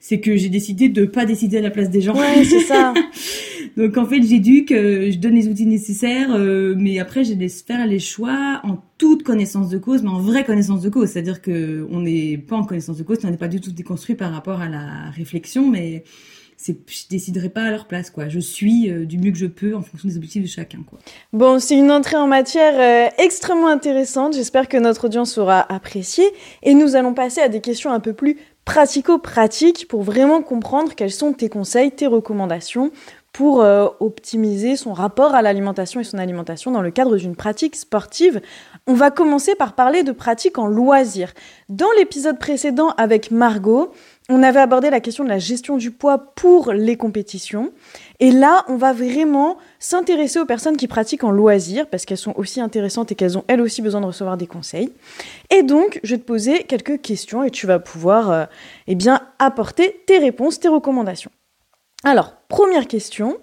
c'est 0.00 0.20
que 0.20 0.36
j'ai 0.36 0.48
décidé 0.48 0.88
de 0.88 1.04
pas 1.04 1.24
décider 1.24 1.58
à 1.58 1.60
la 1.60 1.70
place 1.70 1.90
des 1.90 2.00
gens. 2.00 2.14
Ouais, 2.14 2.44
c'est 2.44 2.60
ça. 2.60 2.94
Donc 3.76 3.96
en 3.96 4.06
fait, 4.06 4.22
j'éduque, 4.22 4.70
je 4.70 5.18
donne 5.18 5.34
les 5.34 5.48
outils 5.48 5.66
nécessaires, 5.66 6.34
euh, 6.34 6.74
mais 6.76 6.98
après, 6.98 7.24
je 7.24 7.34
laisse 7.34 7.62
faire 7.62 7.86
les 7.86 7.98
choix 7.98 8.60
en 8.64 8.78
toute 8.98 9.22
connaissance 9.22 9.68
de 9.68 9.78
cause, 9.78 10.02
mais 10.02 10.10
en 10.10 10.20
vraie 10.20 10.44
connaissance 10.44 10.82
de 10.82 10.88
cause. 10.88 11.10
C'est-à-dire 11.10 11.42
que 11.42 11.86
on 11.90 12.00
n'est 12.00 12.38
pas 12.38 12.56
en 12.56 12.64
connaissance 12.64 12.98
de 12.98 13.02
cause, 13.02 13.18
on 13.24 13.30
n'est 13.30 13.36
pas 13.36 13.48
du 13.48 13.60
tout 13.60 13.72
déconstruit 13.72 14.14
par 14.14 14.32
rapport 14.32 14.60
à 14.60 14.68
la 14.68 15.10
réflexion, 15.10 15.68
mais 15.68 16.04
c'est 16.56 16.76
je 16.86 17.08
déciderai 17.08 17.48
pas 17.48 17.64
à 17.64 17.70
leur 17.70 17.86
place 17.86 18.10
quoi. 18.10 18.28
Je 18.28 18.38
suis 18.38 18.90
euh, 18.90 19.04
du 19.04 19.18
mieux 19.18 19.32
que 19.32 19.38
je 19.38 19.46
peux 19.46 19.74
en 19.74 19.82
fonction 19.82 20.08
des 20.08 20.16
objectifs 20.16 20.42
de 20.42 20.48
chacun 20.48 20.78
quoi. 20.86 20.98
Bon, 21.32 21.58
c'est 21.58 21.76
une 21.76 21.90
entrée 21.90 22.16
en 22.16 22.26
matière 22.26 22.74
euh, 22.78 23.10
extrêmement 23.22 23.68
intéressante. 23.68 24.34
J'espère 24.34 24.68
que 24.68 24.76
notre 24.76 25.06
audience 25.06 25.36
aura 25.36 25.60
apprécié 25.72 26.24
et 26.62 26.74
nous 26.74 26.96
allons 26.96 27.14
passer 27.14 27.40
à 27.40 27.48
des 27.48 27.60
questions 27.60 27.90
un 27.90 28.00
peu 28.00 28.12
plus 28.12 28.36
pratico-pratiques 28.64 29.88
pour 29.88 30.02
vraiment 30.02 30.42
comprendre 30.42 30.94
quels 30.94 31.10
sont 31.10 31.32
tes 31.32 31.48
conseils, 31.48 31.90
tes 31.90 32.06
recommandations 32.06 32.92
pour 33.34 33.62
euh, 33.62 33.88
optimiser 33.98 34.76
son 34.76 34.92
rapport 34.92 35.34
à 35.34 35.42
l'alimentation 35.42 36.00
et 36.00 36.04
son 36.04 36.18
alimentation 36.18 36.70
dans 36.70 36.82
le 36.82 36.92
cadre 36.92 37.16
d'une 37.16 37.34
pratique 37.34 37.74
sportive. 37.74 38.40
On 38.86 38.94
va 38.94 39.10
commencer 39.10 39.56
par 39.56 39.72
parler 39.72 40.04
de 40.04 40.12
pratique 40.12 40.56
en 40.56 40.68
loisir. 40.68 41.34
Dans 41.68 41.90
l'épisode 41.98 42.38
précédent 42.38 42.90
avec 42.96 43.32
Margot, 43.32 43.92
on 44.28 44.44
avait 44.44 44.60
abordé 44.60 44.88
la 44.88 45.00
question 45.00 45.24
de 45.24 45.28
la 45.28 45.40
gestion 45.40 45.76
du 45.76 45.90
poids 45.90 46.32
pour 46.36 46.72
les 46.72 46.96
compétitions. 46.96 47.72
Et 48.20 48.30
là, 48.30 48.64
on 48.68 48.76
va 48.76 48.92
vraiment 48.92 49.58
s'intéresser 49.80 50.38
aux 50.38 50.46
personnes 50.46 50.76
qui 50.76 50.86
pratiquent 50.86 51.24
en 51.24 51.32
loisir, 51.32 51.88
parce 51.88 52.04
qu'elles 52.04 52.16
sont 52.16 52.34
aussi 52.36 52.60
intéressantes 52.60 53.10
et 53.10 53.16
qu'elles 53.16 53.36
ont 53.36 53.44
elles 53.48 53.60
aussi 53.60 53.82
besoin 53.82 54.00
de 54.00 54.06
recevoir 54.06 54.36
des 54.36 54.46
conseils. 54.46 54.92
Et 55.50 55.64
donc, 55.64 55.98
je 56.04 56.14
vais 56.14 56.20
te 56.20 56.26
poser 56.26 56.62
quelques 56.62 57.00
questions 57.00 57.42
et 57.42 57.50
tu 57.50 57.66
vas 57.66 57.80
pouvoir 57.80 58.30
euh, 58.30 58.44
eh 58.86 58.94
bien, 58.94 59.22
apporter 59.40 60.02
tes 60.06 60.18
réponses, 60.18 60.60
tes 60.60 60.68
recommandations. 60.68 61.32
Alors, 62.06 62.36
première 62.48 62.86
question, 62.86 63.38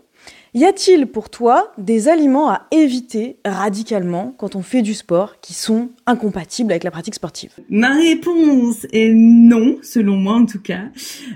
y 0.54 0.66
a-t-il 0.66 1.08
pour 1.08 1.32
toi 1.32 1.72
des 1.80 2.10
aliments 2.10 2.52
à 2.52 2.68
éviter 2.70 3.38
radicalement 3.44 4.36
quand 4.38 4.56
on 4.56 4.62
fait 4.62 4.84
du 4.84 4.94
sport 4.94 5.40
qui 5.42 5.56
sont 5.56 5.90
incompatibles 6.06 6.72
avec 6.72 6.84
la 6.84 6.92
pratique 6.92 7.16
sportive? 7.16 7.50
Ma 7.70 7.96
réponse 7.96 8.86
est 8.94 9.14
non, 9.16 9.78
selon 9.82 10.16
moi 10.16 10.36
en 10.36 10.46
tout 10.46 10.62
cas. 10.62 10.84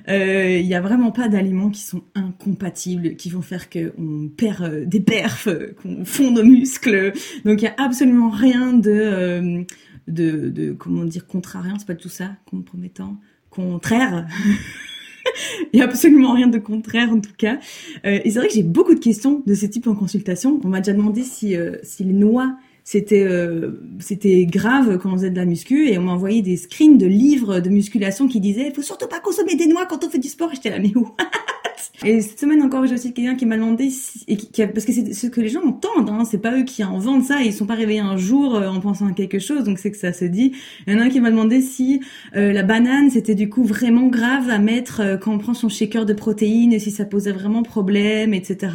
Il 0.08 0.14
euh, 0.14 0.62
n'y 0.62 0.76
a 0.76 0.82
vraiment 0.82 1.12
pas 1.12 1.28
d'aliments 1.28 1.72
qui 1.72 1.82
sont 1.82 2.04
incompatibles, 2.14 3.16
qui 3.16 3.32
vont 3.32 3.42
faire 3.42 3.72
qu'on 3.72 4.30
perd 4.38 4.62
euh, 4.62 4.86
des 4.86 5.00
perfs, 5.00 5.50
qu'on 5.82 6.06
fond 6.06 6.30
nos 6.30 6.44
muscles. 6.44 7.12
Donc 7.44 7.60
il 7.60 7.64
n'y 7.64 7.70
a 7.70 7.76
absolument 7.80 8.30
rien 8.30 8.72
de, 8.72 8.92
euh, 8.92 9.64
de, 10.08 10.50
de, 10.50 10.74
comment 10.74 11.06
dire, 11.06 11.26
contrariant, 11.26 11.80
c'est 11.80 11.88
pas 11.88 11.96
tout 11.96 12.08
ça, 12.08 12.36
compromettant, 12.46 13.18
contraire. 13.50 14.28
Il 15.74 15.78
n'y 15.78 15.82
a 15.82 15.86
absolument 15.86 16.34
rien 16.34 16.48
de 16.48 16.58
contraire 16.58 17.10
en 17.12 17.20
tout 17.20 17.34
cas. 17.38 17.60
Euh, 18.06 18.20
et 18.24 18.32
c'est 18.32 18.40
vrai 18.40 18.48
que 18.48 18.54
j'ai 18.54 18.64
beaucoup 18.64 18.94
de 18.94 19.00
questions 19.00 19.42
de 19.46 19.54
ce 19.54 19.66
type 19.66 19.88
en 19.88 19.96
consultation. 19.96 20.60
On 20.64 20.68
m'a 20.68 20.82
déjà 20.82 20.94
demandé 20.94 21.24
si, 21.24 21.56
euh, 21.56 21.78
si 21.84 22.04
les 22.04 22.14
noix 22.14 22.56
c'était 22.88 23.24
euh, 23.24 23.82
c'était 24.00 24.46
grave 24.46 25.00
quand 25.00 25.10
on 25.10 25.14
faisait 25.14 25.32
de 25.32 25.36
la 25.36 25.46
muscu 25.46 25.90
et 25.90 25.98
on 25.98 26.04
m'a 26.04 26.12
envoyé 26.12 26.44
des 26.44 26.56
screens 26.56 27.00
de 27.00 27.08
livres 27.08 27.60
de 27.60 27.70
musculation 27.70 28.28
qui 28.28 28.40
disaient 28.40 28.68
il 28.68 28.76
faut 28.76 28.84
surtout 28.84 29.08
pas 29.08 29.20
consommer 29.20 29.56
des 29.56 29.66
noix 29.66 29.88
quand 29.88 30.04
on 30.04 30.10
fait 30.10 30.20
du 30.20 30.28
sport 30.28 30.52
j'étais 30.54 30.70
là 30.70 30.78
mais 30.78 30.96
où? 30.96 31.10
Et 32.04 32.22
cette 32.22 32.40
semaine 32.40 32.62
encore, 32.62 32.86
j'ai 32.86 32.94
aussi 32.94 33.14
quelqu'un 33.14 33.36
qui 33.36 33.46
m'a 33.46 33.56
demandé 33.56 33.90
si, 33.90 34.26
parce 34.58 34.86
que 34.86 34.92
c'est 34.92 35.14
ce 35.14 35.28
que 35.28 35.42
les 35.42 35.50
gens 35.50 35.64
entendent, 35.66 36.10
hein, 36.10 36.24
c'est 36.26 36.38
pas 36.38 36.58
eux 36.58 36.64
qui 36.64 36.84
en 36.84 36.98
vendent 37.00 37.24
ça, 37.24 37.42
ils 37.42 37.54
sont 37.54 37.66
pas 37.66 37.76
réveillés 37.76 38.00
un 38.00 38.18
jour 38.18 38.56
euh, 38.56 38.68
en 38.68 38.80
pensant 38.80 39.08
à 39.08 39.12
quelque 39.12 39.40
chose, 39.40 39.64
donc 39.64 39.80
c'est 39.80 39.92
que 39.92 39.98
ça 39.98 40.14
se 40.14 40.26
dit. 40.26 40.54
Il 40.86 40.94
y 40.94 40.96
en 40.96 41.00
a 41.00 41.06
un 41.06 41.10
qui 41.10 41.20
m'a 41.20 41.32
demandé 41.32 41.62
si 41.62 42.02
euh, 42.36 42.52
la 42.52 42.64
banane 42.64 43.10
c'était 43.10 43.36
du 43.36 43.50
coup 43.50 43.64
vraiment 43.64 44.08
grave 44.08 44.50
à 44.50 44.60
mettre 44.60 45.02
euh, 45.02 45.18
quand 45.18 45.34
on 45.34 45.38
prend 45.38 45.54
son 45.54 45.70
shaker 45.70 46.06
de 46.06 46.14
protéines, 46.14 46.78
si 46.80 46.92
ça 46.92 47.06
posait 47.06 47.32
vraiment 47.32 47.64
problème, 47.64 48.34
etc. 48.34 48.74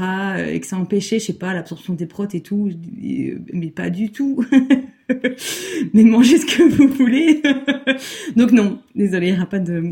et 0.49 0.61
que 0.61 0.66
ça 0.66 0.76
empêchait, 0.76 1.19
je 1.19 1.26
sais 1.26 1.33
pas, 1.35 1.54
l'absorption 1.54 1.95
des 1.95 2.07
protes 2.07 2.35
et 2.35 2.40
tout, 2.40 2.71
mais 3.52 3.71
pas 3.71 3.90
du 3.90 4.11
tout. 4.11 4.45
mais 5.95 6.05
mangez 6.05 6.38
ce 6.38 6.47
que 6.47 6.62
vous 6.62 6.88
voulez. 6.88 7.43
Donc 8.37 8.52
non, 8.52 8.79
désolé, 8.95 9.29
il 9.29 9.33
n'y 9.33 9.38
aura 9.38 9.49
pas 9.49 9.59
de... 9.59 9.83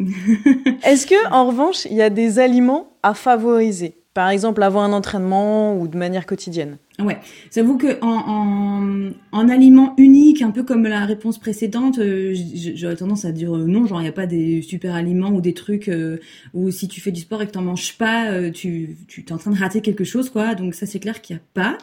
Est-ce 0.85 1.07
que, 1.07 1.31
en 1.33 1.47
revanche, 1.47 1.85
il 1.87 1.95
y 1.95 2.03
a 2.03 2.11
des 2.11 2.39
aliments 2.39 2.93
à 3.03 3.15
favoriser? 3.15 3.98
Par 4.19 4.31
exemple, 4.31 4.65
avant 4.65 4.83
un 4.83 4.93
entraînement 4.93 5.79
ou 5.79 5.87
de 5.87 5.97
manière 5.97 6.27
quotidienne 6.27 6.79
Ouais, 6.99 7.19
j'avoue 7.55 7.79
que 7.79 8.01
en, 8.01 8.25
en, 8.27 9.11
en, 9.31 9.49
aliment 9.49 9.95
unique, 9.97 10.43
un 10.43 10.51
peu 10.51 10.65
comme 10.65 10.83
la 10.89 11.05
réponse 11.05 11.39
précédente, 11.39 12.01
euh, 12.01 12.35
j'aurais 12.75 12.97
tendance 12.97 13.25
à 13.25 13.31
dire 13.31 13.55
euh, 13.55 13.67
non, 13.67 13.87
genre 13.87 14.01
il 14.01 14.03
n'y 14.03 14.09
a 14.09 14.13
pas 14.13 14.27
des 14.27 14.61
super 14.63 14.97
aliments 14.97 15.31
ou 15.31 15.41
des 15.41 15.55
trucs 15.55 15.89
euh, 15.89 16.19
où 16.53 16.73
si 16.73 16.89
tu 16.89 17.01
fais 17.01 17.13
du 17.13 17.21
sport 17.21 17.43
et 17.43 17.47
que 17.47 17.53
t'en 17.53 17.63
manges 17.63 17.97
pas, 17.97 18.51
tu 18.51 18.97
tu 19.07 19.21
es 19.21 19.33
en 19.33 19.39
train 19.39 19.53
de 19.53 19.59
rater 19.61 19.83
quelque 19.83 20.03
chose 20.03 20.31
quoi. 20.31 20.57
Donc 20.57 20.75
ça 20.75 20.87
c'est 20.87 20.99
clair 20.99 21.23
qu'il 21.23 21.37
n'y 21.37 21.41
a 21.41 21.45
pas. 21.55 21.79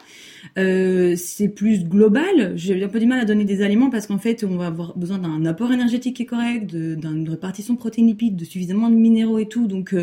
c'est 1.16 1.48
plus 1.48 1.84
global. 1.84 2.52
J'ai 2.56 2.84
un 2.84 2.88
peu 2.88 3.00
du 3.00 3.06
mal 3.06 3.20
à 3.20 3.24
donner 3.24 3.46
des 3.46 3.62
aliments 3.62 3.88
parce 3.88 4.06
qu'en 4.06 4.18
fait 4.18 4.44
on 4.44 4.58
va 4.58 4.66
avoir 4.66 4.94
besoin 4.98 5.16
d'un 5.16 5.46
apport 5.46 5.72
énergétique 5.72 6.16
qui 6.16 6.24
est 6.24 6.26
correct, 6.26 6.66
d'une 6.66 7.30
répartition 7.30 7.76
protéine 7.76 8.08
lipides, 8.08 8.36
de 8.36 8.44
suffisamment 8.44 8.90
de 8.90 8.96
minéraux 8.96 9.38
et 9.38 9.48
tout. 9.48 9.66
Donc 9.66 9.94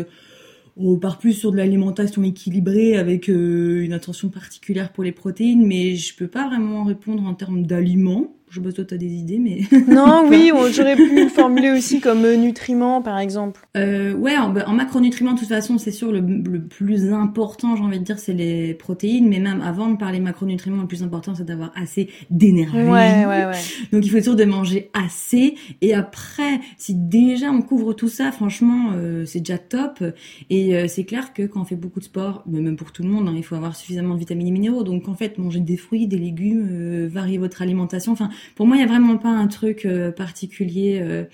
on 0.76 0.96
part 0.98 1.18
plus 1.18 1.32
sur 1.32 1.52
de 1.52 1.56
l'alimentation 1.56 2.22
équilibrée 2.24 2.96
avec 2.96 3.28
une 3.28 3.92
attention 3.92 4.28
particulière 4.28 4.92
pour 4.92 5.04
les 5.04 5.12
protéines, 5.12 5.66
mais 5.66 5.94
je 5.94 6.16
peux 6.16 6.26
pas 6.26 6.48
vraiment 6.48 6.84
répondre 6.84 7.24
en 7.24 7.34
termes 7.34 7.64
d'aliments. 7.64 8.34
Je 8.54 8.60
pas 8.60 8.70
toi, 8.70 8.84
t'as 8.84 8.96
des 8.96 9.12
idées, 9.12 9.40
mais... 9.40 9.62
non, 9.88 10.26
oui, 10.28 10.52
j'aurais 10.72 10.94
pu 10.94 11.28
formuler 11.28 11.72
aussi 11.72 12.00
comme 12.00 12.24
euh, 12.24 12.36
nutriments, 12.36 13.02
par 13.02 13.18
exemple. 13.18 13.60
Euh, 13.76 14.14
ouais, 14.14 14.36
en, 14.36 14.54
en, 14.56 14.72
macronutriments, 14.72 15.32
de 15.32 15.40
toute 15.40 15.48
façon, 15.48 15.76
c'est 15.76 15.90
sûr, 15.90 16.12
le, 16.12 16.20
le, 16.20 16.62
plus 16.62 17.12
important, 17.12 17.74
j'ai 17.74 17.82
envie 17.82 17.98
de 17.98 18.04
dire, 18.04 18.20
c'est 18.20 18.32
les 18.32 18.74
protéines. 18.74 19.28
Mais 19.28 19.40
même 19.40 19.60
avant 19.60 19.88
de 19.88 19.96
parler 19.96 20.20
macronutriments, 20.20 20.82
le 20.82 20.86
plus 20.86 21.02
important, 21.02 21.34
c'est 21.34 21.44
d'avoir 21.44 21.72
assez 21.74 22.10
d'énergie. 22.30 22.76
Ouais, 22.76 23.26
ouais, 23.26 23.46
ouais. 23.46 23.60
Donc, 23.92 24.06
il 24.06 24.10
faut 24.10 24.18
toujours 24.18 24.36
de 24.36 24.44
manger 24.44 24.90
assez. 24.92 25.56
Et 25.80 25.92
après, 25.92 26.60
si 26.78 26.94
déjà 26.94 27.50
on 27.50 27.60
couvre 27.60 27.92
tout 27.92 28.08
ça, 28.08 28.30
franchement, 28.30 28.92
euh, 28.94 29.24
c'est 29.26 29.40
déjà 29.40 29.58
top. 29.58 30.04
Et 30.48 30.76
euh, 30.76 30.86
c'est 30.86 31.04
clair 31.04 31.32
que 31.32 31.42
quand 31.42 31.62
on 31.62 31.64
fait 31.64 31.74
beaucoup 31.74 31.98
de 31.98 32.04
sport, 32.04 32.44
mais 32.46 32.60
même 32.60 32.76
pour 32.76 32.92
tout 32.92 33.02
le 33.02 33.08
monde, 33.08 33.28
hein, 33.28 33.34
il 33.36 33.42
faut 33.42 33.56
avoir 33.56 33.74
suffisamment 33.74 34.14
de 34.14 34.20
vitamines 34.20 34.46
et 34.46 34.52
minéraux. 34.52 34.84
Donc, 34.84 35.08
en 35.08 35.14
fait, 35.14 35.38
manger 35.38 35.58
des 35.58 35.76
fruits, 35.76 36.06
des 36.06 36.18
légumes, 36.18 37.08
varier 37.08 37.38
votre 37.38 37.60
alimentation. 37.62 38.12
Enfin, 38.12 38.30
pour 38.54 38.66
moi, 38.66 38.76
il 38.76 38.80
n'y 38.80 38.84
a 38.84 38.88
vraiment 38.88 39.16
pas 39.16 39.28
un 39.28 39.46
truc 39.46 39.86
euh, 39.86 40.10
particulier 40.12 41.00
euh, 41.02 41.24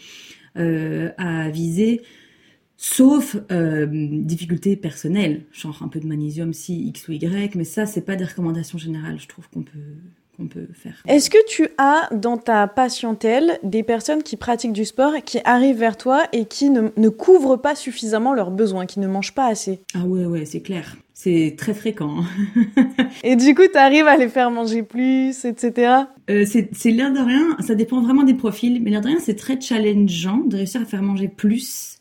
euh, 0.57 1.11
à 1.19 1.51
viser. 1.51 2.03
Sauf 2.77 3.37
difficultés 3.47 4.75
personnelles, 4.75 5.45
genre 5.53 5.83
un 5.83 5.89
peu 5.89 6.01
de 6.01 6.07
magnésium 6.07 6.55
si 6.55 6.87
X 6.87 7.09
ou 7.09 7.13
Y, 7.13 7.55
mais 7.55 7.65
ça 7.65 7.85
c'est 7.85 8.01
pas 8.01 8.17
des 8.17 8.25
recommandations 8.25 8.79
générales, 8.79 9.21
je 9.21 9.29
trouve 9.29 9.47
qu'on 9.51 9.63
peut 9.63 9.79
qu'on 10.41 10.49
peut 10.49 10.67
faire. 10.73 11.03
Est-ce 11.07 11.31
que 11.31 11.39
tu 11.49 11.69
as 11.79 12.09
dans 12.13 12.37
ta 12.37 12.67
patientèle 12.67 13.59
des 13.63 13.83
personnes 13.83 14.23
qui 14.23 14.37
pratiquent 14.37 14.73
du 14.73 14.85
sport, 14.85 15.13
qui 15.25 15.39
arrivent 15.45 15.79
vers 15.79 15.97
toi 15.97 16.23
et 16.33 16.47
qui 16.47 16.71
ne, 16.71 16.89
ne 16.97 17.09
couvrent 17.09 17.57
pas 17.57 17.75
suffisamment 17.75 18.33
leurs 18.33 18.51
besoins, 18.51 18.87
qui 18.87 19.01
ne 19.01 19.07
mangent 19.07 19.35
pas 19.35 19.47
assez? 19.47 19.81
Ah 19.95 20.05
ouais 20.05 20.25
ouais 20.25 20.45
c'est 20.45 20.63
clair 20.63 20.97
c'est 21.23 21.55
très 21.59 21.75
fréquent. 21.75 22.25
et 23.25 23.37
du 23.37 23.55
coup, 23.55 23.65
tu 23.71 23.77
arrives 23.77 24.07
à 24.07 24.17
les 24.17 24.29
faire 24.29 24.51
manger 24.51 24.83
plus, 24.83 25.45
etc. 25.45 25.93
Euh, 26.31 26.47
c'est 26.47 26.91
l'air 26.91 27.13
de 27.13 27.19
rien, 27.19 27.59
ça 27.61 27.75
dépend 27.75 28.01
vraiment 28.01 28.23
des 28.23 28.33
profils, 28.33 28.83
mais 28.83 28.89
l'air 28.89 29.03
de 29.03 29.09
rien, 29.09 29.19
c'est 29.21 29.35
très 29.35 29.61
challengeant 29.61 30.39
de 30.39 30.57
réussir 30.57 30.81
à 30.81 30.87
faire 30.87 31.03
manger 31.03 31.29
plus 31.29 31.99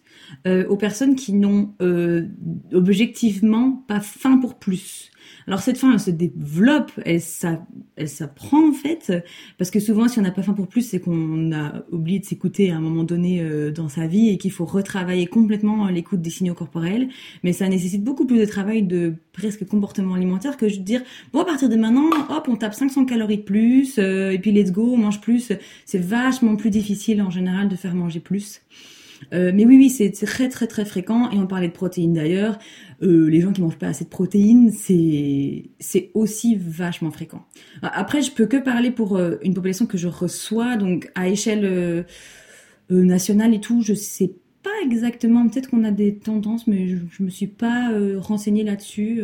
euh, 0.48 0.66
aux 0.70 0.78
personnes 0.78 1.16
qui 1.16 1.34
n'ont 1.34 1.74
euh, 1.82 2.28
objectivement 2.72 3.84
pas 3.90 4.00
faim 4.00 4.38
pour 4.38 4.56
plus. 4.56 5.12
Alors 5.50 5.62
cette 5.62 5.80
faim, 5.80 5.90
elle 5.92 6.00
se 6.00 6.12
développe, 6.12 6.92
elle, 7.06 7.20
ça, 7.20 7.66
elle 7.96 8.08
s'apprend 8.08 8.70
en 8.70 8.72
fait, 8.72 9.12
parce 9.58 9.72
que 9.72 9.80
souvent, 9.80 10.08
si 10.08 10.20
on 10.20 10.22
n'a 10.22 10.30
pas 10.30 10.44
faim 10.44 10.54
pour 10.54 10.68
plus, 10.68 10.84
c'est 10.84 11.00
qu'on 11.00 11.52
a 11.54 11.82
oublié 11.92 12.20
de 12.20 12.26
s'écouter 12.26 12.70
à 12.70 12.76
un 12.76 12.80
moment 12.80 13.04
donné 13.04 13.42
euh, 13.42 13.72
dans 13.72 13.90
sa 13.90 14.06
vie 14.06 14.30
et 14.30 14.38
qu'il 14.38 14.52
faut 14.52 14.66
retravailler 14.66 15.26
complètement 15.26 15.88
l'écoute 15.88 16.22
des 16.22 16.30
signaux 16.30 16.54
corporels. 16.54 17.10
Mais 17.42 17.52
ça 17.52 17.68
nécessite 17.68 18.04
beaucoup 18.04 18.28
plus 18.28 18.38
de 18.38 18.46
travail 18.46 18.84
de 18.84 19.16
presque 19.34 19.66
comportement 19.66 20.14
alimentaire 20.14 20.56
que 20.56 20.68
veux 20.68 20.84
dire, 20.84 21.02
bon, 21.34 21.40
à 21.40 21.46
partir 21.46 21.68
de 21.68 21.76
maintenant, 21.78 22.12
hop, 22.30 22.48
on 22.48 22.56
tape 22.56 22.76
500 22.76 23.06
calories 23.06 23.40
de 23.40 23.44
plus, 23.44 23.98
euh, 23.98 24.30
et 24.30 24.38
puis 24.38 24.52
let's 24.52 24.72
go, 24.72 24.94
on 24.94 24.98
mange 24.98 25.20
plus. 25.20 25.52
C'est 25.84 26.02
vachement 26.02 26.58
plus 26.58 26.70
difficile 26.70 27.24
en 27.24 27.32
général 27.32 27.70
de 27.70 27.76
faire 27.76 27.96
manger 27.96 28.20
plus. 28.20 28.62
Euh, 29.34 29.52
mais 29.54 29.66
oui, 29.66 29.78
oui, 29.78 29.90
c'est 29.90 30.12
très 30.12 30.50
très 30.50 30.68
très 30.68 30.86
fréquent. 30.86 31.30
Et 31.32 31.38
on 31.38 31.48
parlait 31.48 31.68
de 31.68 31.74
protéines 31.74 32.14
d'ailleurs. 32.14 32.58
Euh, 33.02 33.30
les 33.30 33.42
gens 33.42 33.52
qui 33.52 33.62
mangent 33.62 33.78
pas 33.78 33.88
assez 33.88 34.04
de 34.04 34.10
protéines, 34.10 34.72
c'est 34.72 35.70
c'est 35.80 36.12
aussi 36.14 36.56
vachement 36.56 37.12
fréquent. 37.12 37.46
Après, 37.82 38.22
je 38.22 38.32
peux 38.32 38.46
que 38.46 38.58
parler 38.58 38.92
pour 38.92 39.16
euh, 39.16 39.38
une 39.42 39.54
population 39.54 39.86
que 39.86 39.98
je 39.98 40.08
reçois, 40.08 40.76
donc 40.76 41.10
à 41.16 41.30
échelle 41.30 41.64
euh, 41.64 42.04
nationale 42.90 43.54
et 43.54 43.62
tout. 43.62 43.82
Je 43.82 43.94
sais 43.94 44.34
pas 44.64 44.70
exactement. 44.84 45.48
Peut-être 45.48 45.70
qu'on 45.70 45.86
a 45.86 45.92
des 45.92 46.16
tendances, 46.16 46.68
mais 46.68 46.90
je, 46.90 46.98
je 47.10 47.24
me 47.24 47.30
suis 47.30 47.48
pas 47.48 47.90
renseignée 48.18 48.64
là-dessus. 48.64 49.22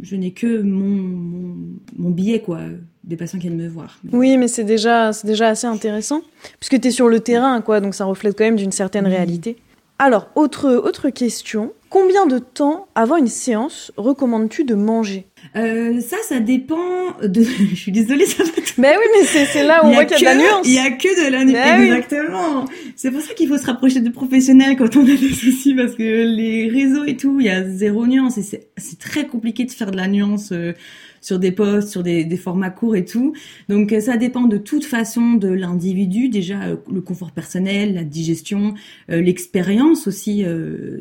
je 0.00 0.16
n'ai 0.16 0.30
que 0.32 0.62
mon, 0.62 0.88
mon 0.88 1.56
mon 1.98 2.10
billet 2.10 2.40
quoi 2.40 2.60
des 3.04 3.16
patients 3.16 3.38
qui 3.38 3.48
viennent 3.48 3.60
me 3.60 3.68
voir. 3.68 3.98
Oui, 4.12 4.36
mais 4.36 4.48
c'est 4.48 4.64
déjà, 4.64 5.10
déjà 5.24 5.48
assez 5.48 5.66
intéressant, 5.66 6.20
puisque 6.58 6.80
tu 6.80 6.88
es 6.88 6.90
sur 6.90 7.08
le 7.08 7.20
terrain, 7.20 7.60
quoi, 7.60 7.80
donc 7.80 7.94
ça 7.94 8.04
reflète 8.04 8.36
quand 8.36 8.44
même 8.44 8.56
d'une 8.56 8.72
certaine 8.72 9.06
mmh. 9.06 9.08
réalité. 9.08 9.56
Alors, 10.02 10.30
autre, 10.34 10.72
autre 10.82 11.10
question, 11.10 11.74
combien 11.90 12.26
de 12.26 12.38
temps 12.38 12.88
avant 12.94 13.18
une 13.18 13.26
séance 13.26 13.92
recommandes-tu 13.98 14.64
de 14.64 14.74
manger? 14.74 15.26
Euh, 15.56 16.00
ça, 16.00 16.16
ça 16.26 16.40
dépend 16.40 17.18
de. 17.22 17.42
je 17.70 17.74
suis 17.74 17.92
désolée, 17.92 18.24
ça 18.24 18.42
va. 18.42 18.50
Mais 18.78 18.96
oui, 18.96 19.04
mais 19.20 19.26
c'est 19.26 19.62
là 19.62 19.84
où 19.84 19.88
on 19.88 19.92
voit 19.92 20.06
qu'il 20.06 20.24
y 20.24 20.26
a 20.26 20.34
de 20.34 20.38
la 20.38 20.42
nuance. 20.42 20.66
Il 20.66 20.72
y 20.72 20.78
a 20.78 20.90
que 20.90 21.26
de 21.26 21.30
la 21.30 21.44
nuance. 21.44 21.82
Exactement. 21.82 22.64
Oui. 22.64 22.92
C'est 22.96 23.10
pour 23.10 23.20
ça 23.20 23.34
qu'il 23.34 23.46
faut 23.46 23.58
se 23.58 23.66
rapprocher 23.66 24.00
de 24.00 24.08
professionnels 24.08 24.74
quand 24.78 24.96
on 24.96 25.02
a 25.02 25.14
des 25.14 25.34
soucis, 25.34 25.74
parce 25.74 25.94
que 25.94 26.02
les 26.02 26.70
réseaux 26.70 27.04
et 27.04 27.18
tout, 27.18 27.38
il 27.38 27.44
y 27.44 27.50
a 27.50 27.62
zéro 27.68 28.06
nuance 28.06 28.38
et 28.38 28.42
c'est 28.42 28.98
très 28.98 29.26
compliqué 29.26 29.66
de 29.66 29.70
faire 29.70 29.90
de 29.90 29.98
la 29.98 30.08
nuance. 30.08 30.52
Euh, 30.52 30.72
sur 31.20 31.38
des 31.38 31.52
postes, 31.52 31.88
sur 31.88 32.02
des, 32.02 32.24
des, 32.24 32.36
formats 32.36 32.70
courts 32.70 32.96
et 32.96 33.04
tout. 33.04 33.34
Donc 33.68 33.92
euh, 33.92 34.00
ça 34.00 34.16
dépend 34.16 34.42
de 34.42 34.56
toute 34.56 34.84
façon 34.84 35.34
de 35.34 35.48
l'individu, 35.48 36.28
déjà 36.28 36.62
euh, 36.62 36.76
le 36.90 37.00
confort 37.00 37.32
personnel, 37.32 37.94
la 37.94 38.04
digestion, 38.04 38.74
euh, 39.10 39.20
l'expérience 39.20 40.06
aussi. 40.06 40.44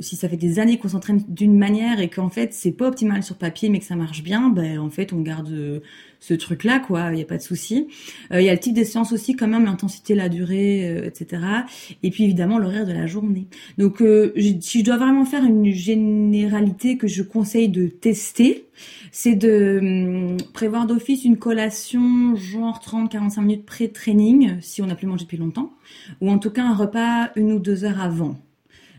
si 0.02 0.16
ça 0.16 0.28
fait 0.28 0.38
des 0.38 0.60
années 0.60 0.78
qu'on 0.78 0.90
s'entraîne 0.90 1.24
d'une 1.28 1.58
manière 1.58 2.00
et 2.00 2.10
qu'en 2.10 2.30
fait 2.30 2.54
c'est 2.54 2.72
pas 2.72 2.88
optimal 2.88 3.24
sur 3.24 3.36
papier 3.36 3.70
mais 3.70 3.80
que 3.80 3.86
ça 3.86 3.96
marche 3.96 4.24
bien, 4.24 4.50
ben 4.50 4.80
en 4.80 4.90
fait 4.90 5.14
on 5.14 5.22
garde 5.22 5.82
ce 6.20 6.34
truc-là, 6.34 6.80
quoi. 6.80 7.12
Il 7.12 7.16
n'y 7.16 7.22
a 7.22 7.26
pas 7.26 7.38
de 7.38 7.42
souci. 7.42 7.88
Il 8.32 8.42
y 8.42 8.50
a 8.50 8.54
le 8.54 8.60
type 8.60 8.74
des 8.74 8.86
séances 8.86 9.12
aussi, 9.12 9.36
quand 9.36 9.48
même, 9.48 9.66
l'intensité, 9.66 10.16
la 10.16 10.30
durée, 10.30 11.06
etc. 11.06 11.42
Et 12.04 12.12
puis 12.12 12.26
évidemment 12.26 12.60
l'horaire 12.60 12.86
de 12.86 12.92
la 12.92 13.08
journée. 13.08 13.48
Donc, 13.78 14.04
si 14.60 14.80
je 14.80 14.84
dois 14.84 14.98
vraiment 14.98 15.26
faire 15.26 15.44
une 15.44 15.72
généralité 15.72 16.98
que 16.98 17.08
je 17.08 17.24
conseille 17.24 17.70
de 17.70 17.88
tester, 17.88 18.70
c'est 19.12 19.36
de 19.36 19.80
hum, 19.82 20.38
prévoir 20.54 20.86
d'office 20.86 21.26
une 21.26 21.38
collation 21.38 22.36
genre 22.36 22.80
30-45 22.80 23.42
minutes 23.42 23.66
pré-training, 23.66 24.58
si 24.62 24.82
on 24.82 24.88
n'a 24.88 24.96
plus 24.96 25.08
mangé 25.08 25.24
depuis 25.24 25.38
longtemps, 25.38 25.74
ou 26.22 26.30
en 26.30 26.40
tout 26.40 26.52
cas 26.52 26.64
un 26.64 26.76
repas 26.76 27.32
une 27.36 27.52
ou 27.54 27.60
deux 27.60 27.84
heures 27.86 28.02
avant. 28.02 28.40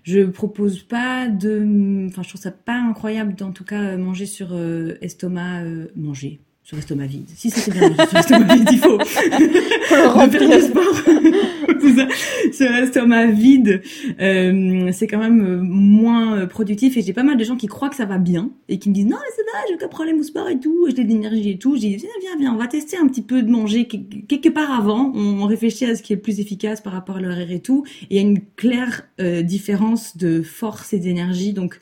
Je 0.02 0.24
propose 0.24 0.82
pas 0.82 1.28
de, 1.28 1.60
hum, 1.60 2.06
enfin 2.08 2.22
je 2.22 2.28
trouve 2.30 2.40
ça 2.40 2.50
pas 2.50 2.76
incroyable 2.76 3.34
d'en 3.34 3.52
tout 3.52 3.64
cas 3.64 3.96
manger 3.96 4.26
sur 4.26 4.48
euh, 4.52 4.96
estomac, 5.02 5.62
euh, 5.64 5.88
manger 5.96 6.40
sur 6.70 6.78
estomac 6.78 7.06
vide. 7.06 7.28
Si 7.34 7.50
c'est 7.50 7.72
bien 7.72 7.92
sur 8.06 8.16
estomac 8.16 8.54
vide, 8.54 8.68
il 8.70 8.78
faut, 8.78 8.96
faut 9.00 9.96
le 9.96 10.06
remplir 10.14 10.62
sport. 10.62 10.94
ce 12.52 12.82
estomac 12.84 13.26
vide, 13.26 13.82
euh, 14.20 14.90
c'est 14.92 15.08
quand 15.08 15.18
même 15.18 15.44
euh, 15.44 15.60
moins 15.60 16.38
euh, 16.38 16.46
productif. 16.46 16.96
Et 16.96 17.02
j'ai 17.02 17.12
pas 17.12 17.24
mal 17.24 17.36
de 17.36 17.42
gens 17.42 17.56
qui 17.56 17.66
croient 17.66 17.88
que 17.88 17.96
ça 17.96 18.04
va 18.04 18.18
bien 18.18 18.50
et 18.68 18.78
qui 18.78 18.88
me 18.88 18.94
disent 18.94 19.06
non 19.06 19.16
mais 19.20 19.32
c'est 19.34 19.42
vrai, 19.42 19.64
j'ai 19.68 19.74
aucun 19.74 19.88
problème 19.88 20.20
au 20.20 20.22
sport 20.22 20.48
et 20.48 20.60
tout, 20.60 20.86
j'ai 20.86 21.02
de 21.02 21.08
l'énergie 21.08 21.50
et 21.50 21.58
tout. 21.58 21.74
J'ai 21.74 21.88
dit 21.88 21.96
viens 21.96 22.08
viens 22.20 22.36
viens, 22.38 22.54
on 22.54 22.58
va 22.58 22.68
tester 22.68 22.96
un 22.96 23.08
petit 23.08 23.22
peu 23.22 23.42
de 23.42 23.50
manger 23.50 23.88
quelque 23.88 24.48
part 24.48 24.70
avant. 24.70 25.10
On 25.12 25.46
réfléchit 25.46 25.86
à 25.86 25.96
ce 25.96 26.04
qui 26.04 26.12
est 26.12 26.16
le 26.16 26.22
plus 26.22 26.38
efficace 26.38 26.80
par 26.80 26.92
rapport 26.92 27.16
à 27.16 27.20
l'horaire 27.20 27.50
et 27.50 27.60
tout. 27.60 27.84
Et 28.02 28.06
il 28.10 28.16
y 28.16 28.20
a 28.20 28.22
une 28.22 28.42
claire 28.54 29.08
euh, 29.20 29.42
différence 29.42 30.16
de 30.16 30.40
force 30.40 30.92
et 30.92 31.00
d'énergie. 31.00 31.52
Donc 31.52 31.80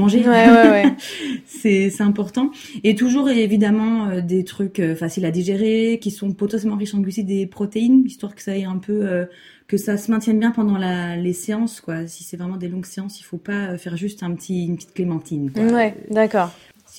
manger. 0.00 0.20
Ouais, 0.20 0.48
ouais, 0.48 0.70
ouais. 0.70 0.96
c'est 1.46 2.00
important. 2.00 2.50
Et 2.84 2.94
toujours 2.94 3.28
évidemment 3.28 4.08
euh, 4.08 4.20
des 4.20 4.44
trucs 4.44 4.80
euh, 4.80 4.94
faciles 4.94 5.24
à 5.24 5.30
digérer, 5.30 5.98
qui 6.00 6.10
sont 6.10 6.32
potentiellement 6.32 6.76
riches 6.76 6.94
en 6.94 7.00
glucides 7.00 7.30
et 7.30 7.46
protéines, 7.46 8.04
histoire 8.06 8.34
que 8.34 8.42
ça 8.42 8.56
ait 8.56 8.64
un 8.64 8.78
peu 8.78 9.06
euh, 9.06 9.26
que 9.68 9.76
ça 9.76 9.96
se 9.96 10.10
maintienne 10.10 10.40
bien 10.40 10.50
pendant 10.50 10.78
la, 10.78 11.16
les 11.16 11.32
séances, 11.32 11.80
quoi. 11.80 12.06
Si 12.06 12.24
c'est 12.24 12.36
vraiment 12.36 12.56
des 12.56 12.68
longues 12.68 12.86
séances, 12.86 13.20
il 13.20 13.24
faut 13.24 13.36
pas 13.36 13.78
faire 13.78 13.96
juste 13.96 14.22
un 14.22 14.34
petit, 14.34 14.66
une 14.66 14.76
petite 14.76 14.94
clémentine. 14.94 15.50
Quoi. 15.52 15.62
Ouais, 15.62 15.94
d'accord. 16.10 16.50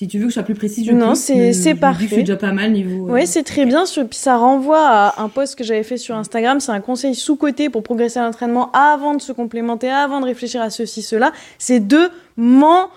Si 0.02 0.08
tu 0.08 0.18
veux 0.18 0.24
que 0.24 0.30
je 0.30 0.34
sois 0.34 0.42
plus 0.42 0.56
précise, 0.56 0.84
je 0.84 0.90
non, 0.90 1.14
c'est 1.14 1.52
c'est 1.52 1.76
parfait. 1.76 2.08
Je 2.10 2.16
déjà 2.16 2.34
pas 2.34 2.50
mal 2.50 2.72
niveau. 2.72 3.06
Oui, 3.08 3.24
c'est 3.24 3.44
très 3.44 3.66
bien. 3.66 3.84
Puis 3.84 4.18
ça 4.18 4.36
renvoie 4.36 4.84
à 4.84 5.22
un 5.22 5.28
post 5.28 5.54
que 5.54 5.62
j'avais 5.62 5.84
fait 5.84 5.96
sur 5.96 6.16
Instagram. 6.16 6.58
C'est 6.58 6.72
un 6.72 6.80
conseil 6.80 7.14
sous 7.14 7.36
côté 7.36 7.70
pour 7.70 7.84
progresser 7.84 8.18
à 8.18 8.24
l'entraînement 8.24 8.72
avant 8.72 9.14
de 9.14 9.20
se 9.20 9.30
complémenter, 9.30 9.88
avant 9.88 10.18
de 10.18 10.24
réfléchir 10.24 10.60
à 10.60 10.70
ceci, 10.70 11.02
cela. 11.02 11.30
C'est 11.56 11.86
de 11.86 12.10
manger. 12.36 12.88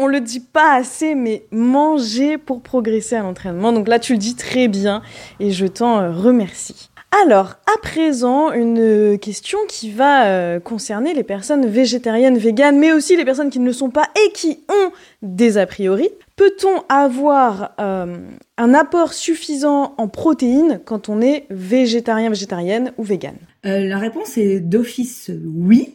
On 0.00 0.08
le 0.08 0.20
dit 0.20 0.40
pas 0.40 0.74
assez, 0.74 1.14
mais 1.14 1.44
manger 1.52 2.36
pour 2.36 2.62
progresser 2.62 3.14
à 3.14 3.22
l'entraînement. 3.22 3.72
Donc 3.72 3.86
là, 3.86 4.00
tu 4.00 4.14
le 4.14 4.18
dis 4.18 4.34
très 4.34 4.66
bien 4.66 5.02
et 5.38 5.52
je 5.52 5.66
t'en 5.66 6.00
euh, 6.00 6.10
remercie. 6.10 6.90
Alors, 7.10 7.54
à 7.66 7.78
présent, 7.80 8.52
une 8.52 9.18
question 9.18 9.58
qui 9.66 9.90
va 9.90 10.26
euh, 10.26 10.60
concerner 10.60 11.14
les 11.14 11.22
personnes 11.22 11.66
végétariennes, 11.66 12.36
véganes, 12.36 12.78
mais 12.78 12.92
aussi 12.92 13.16
les 13.16 13.24
personnes 13.24 13.48
qui 13.48 13.60
ne 13.60 13.64
le 13.64 13.72
sont 13.72 13.88
pas 13.88 14.08
et 14.14 14.32
qui 14.32 14.60
ont 14.68 14.92
des 15.22 15.56
a 15.56 15.66
priori. 15.66 16.10
Peut-on 16.36 16.82
avoir 16.90 17.72
euh, 17.80 18.18
un 18.58 18.74
apport 18.74 19.14
suffisant 19.14 19.94
en 19.96 20.06
protéines 20.08 20.80
quand 20.84 21.08
on 21.08 21.22
est 21.22 21.46
végétarien, 21.48 22.28
végétarienne 22.28 22.92
ou 22.98 23.04
végane? 23.04 23.38
Euh, 23.64 23.88
La 23.88 23.98
réponse 23.98 24.36
est 24.36 24.60
d'office 24.60 25.30
oui. 25.44 25.94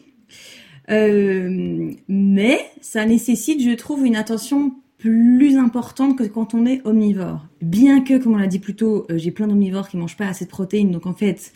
Mais 0.88 2.60
ça 2.82 3.06
nécessite, 3.06 3.62
je 3.62 3.74
trouve, 3.74 4.04
une 4.04 4.16
attention 4.16 4.72
plus 5.04 5.58
importante 5.58 6.16
que 6.16 6.24
quand 6.24 6.54
on 6.54 6.64
est 6.64 6.80
omnivore. 6.86 7.46
Bien 7.60 8.02
que, 8.02 8.16
comme 8.16 8.32
on 8.32 8.38
l'a 8.38 8.46
dit 8.46 8.58
plus 8.58 8.74
tôt, 8.74 9.06
euh, 9.10 9.18
j'ai 9.18 9.32
plein 9.32 9.46
d'omnivores 9.46 9.86
qui 9.90 9.98
mangent 9.98 10.16
pas 10.16 10.28
assez 10.28 10.46
de 10.46 10.50
protéines, 10.50 10.90
donc 10.90 11.04
en 11.04 11.12
fait, 11.12 11.52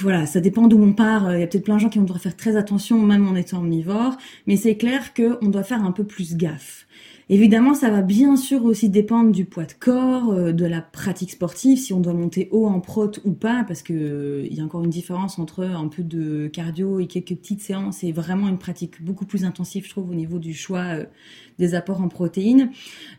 voilà, 0.00 0.26
ça 0.26 0.40
dépend 0.40 0.66
d'où 0.66 0.82
on 0.82 0.92
part. 0.92 1.32
Il 1.36 1.40
y 1.40 1.44
a 1.44 1.46
peut-être 1.46 1.64
plein 1.64 1.76
de 1.76 1.80
gens 1.80 1.88
qui 1.88 1.98
vont 1.98 2.04
devoir 2.04 2.20
faire 2.20 2.36
très 2.36 2.56
attention, 2.56 2.98
même 2.98 3.28
en 3.28 3.36
étant 3.36 3.60
omnivore. 3.60 4.16
Mais 4.48 4.56
c'est 4.56 4.76
clair 4.76 5.14
qu'on 5.14 5.48
doit 5.50 5.62
faire 5.62 5.84
un 5.84 5.92
peu 5.92 6.02
plus 6.02 6.36
gaffe. 6.36 6.88
Évidemment, 7.32 7.72
ça 7.72 7.88
va 7.88 8.02
bien 8.02 8.36
sûr 8.36 8.62
aussi 8.66 8.90
dépendre 8.90 9.32
du 9.32 9.46
poids 9.46 9.64
de 9.64 9.72
corps, 9.72 10.32
euh, 10.32 10.52
de 10.52 10.66
la 10.66 10.82
pratique 10.82 11.30
sportive, 11.30 11.78
si 11.78 11.94
on 11.94 12.00
doit 12.00 12.12
monter 12.12 12.50
haut 12.50 12.66
en 12.66 12.78
prot 12.78 13.10
ou 13.24 13.32
pas, 13.32 13.64
parce 13.66 13.80
que 13.80 13.94
euh, 13.94 14.46
y 14.50 14.60
a 14.60 14.62
encore 14.62 14.84
une 14.84 14.90
différence 14.90 15.38
entre 15.38 15.64
un 15.64 15.88
peu 15.88 16.02
de 16.02 16.48
cardio 16.48 17.00
et 17.00 17.06
quelques 17.06 17.34
petites 17.34 17.62
séances 17.62 18.04
et 18.04 18.12
vraiment 18.12 18.50
une 18.50 18.58
pratique 18.58 19.02
beaucoup 19.02 19.24
plus 19.24 19.46
intensive, 19.46 19.86
je 19.86 19.88
trouve, 19.88 20.10
au 20.10 20.14
niveau 20.14 20.38
du 20.38 20.52
choix 20.52 20.80
euh, 20.80 21.04
des 21.58 21.74
apports 21.74 22.02
en 22.02 22.08
protéines. 22.08 22.70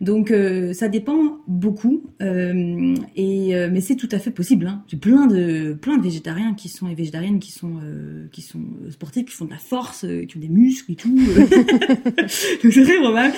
Donc 0.02 0.34
ça 0.74 0.90
dépend 0.90 1.38
beaucoup, 1.48 2.04
et 2.20 3.54
mais 3.72 3.80
c'est 3.80 3.96
tout 3.96 4.10
à 4.12 4.18
fait 4.18 4.32
possible. 4.32 4.66
Hein. 4.68 4.84
J'ai 4.88 4.98
plein 4.98 5.28
de 5.28 5.78
plein 5.80 5.98
de 5.98 6.04
végétariens 6.04 6.54
qui 6.56 6.68
sont 6.68 6.90
et 6.90 6.96
végétariennes 6.96 7.40
qui 7.40 7.52
sont 7.52 7.76
qui 8.32 8.42
sont 8.42 8.64
sportifs, 8.90 9.26
qui 9.26 9.32
font 9.34 9.46
de 9.46 9.52
la 9.52 9.60
force, 9.60 10.06
qui 10.28 10.36
ont 10.36 10.40
des 10.40 10.50
muscles 10.50 10.94
et 10.94 10.96
tout. 10.96 11.16
Donc 12.64 12.74
c'est 12.74 12.84
très 12.84 13.00
probable. 13.00 13.34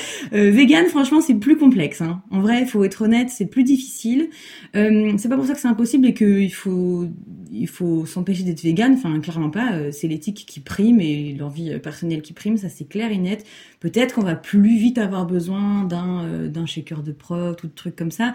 Vegan, 0.65 0.85
franchement, 0.87 1.21
c'est 1.21 1.35
plus 1.35 1.57
complexe. 1.57 2.01
Hein. 2.01 2.21
En 2.31 2.41
vrai, 2.41 2.61
il 2.61 2.67
faut 2.67 2.83
être 2.83 3.03
honnête, 3.03 3.29
c'est 3.29 3.45
plus 3.45 3.63
difficile. 3.63 4.29
c'est 4.73 5.29
pas 5.29 5.35
pour 5.35 5.45
ça 5.45 5.53
que 5.53 5.59
c'est 5.59 5.67
impossible 5.67 6.07
et 6.07 6.13
qu'il 6.13 6.53
faut 6.53 7.07
il 7.51 7.67
faut 7.67 8.05
s'empêcher 8.05 8.43
d'être 8.43 8.61
vegan. 8.61 8.93
Enfin, 8.93 9.19
clairement 9.19 9.49
pas. 9.49 9.91
C'est 9.91 10.07
l'éthique 10.07 10.45
qui 10.47 10.59
prime 10.59 10.99
et 10.99 11.33
l'envie 11.33 11.77
personnelle 11.79 12.21
qui 12.21 12.33
prime. 12.33 12.57
Ça, 12.57 12.69
c'est 12.69 12.85
clair 12.85 13.11
et 13.11 13.17
net. 13.17 13.45
Peut-être 13.79 14.15
qu'on 14.15 14.23
va 14.23 14.35
plus 14.35 14.77
vite 14.77 14.97
avoir 14.97 15.25
besoin 15.25 15.83
d'un 15.85 16.25
euh, 16.25 16.47
d'un 16.49 16.65
shaker 16.65 17.03
de 17.03 17.11
prot 17.11 17.55
ou 17.63 17.67
de 17.67 17.73
trucs 17.73 17.95
comme 17.95 18.11
ça. 18.11 18.33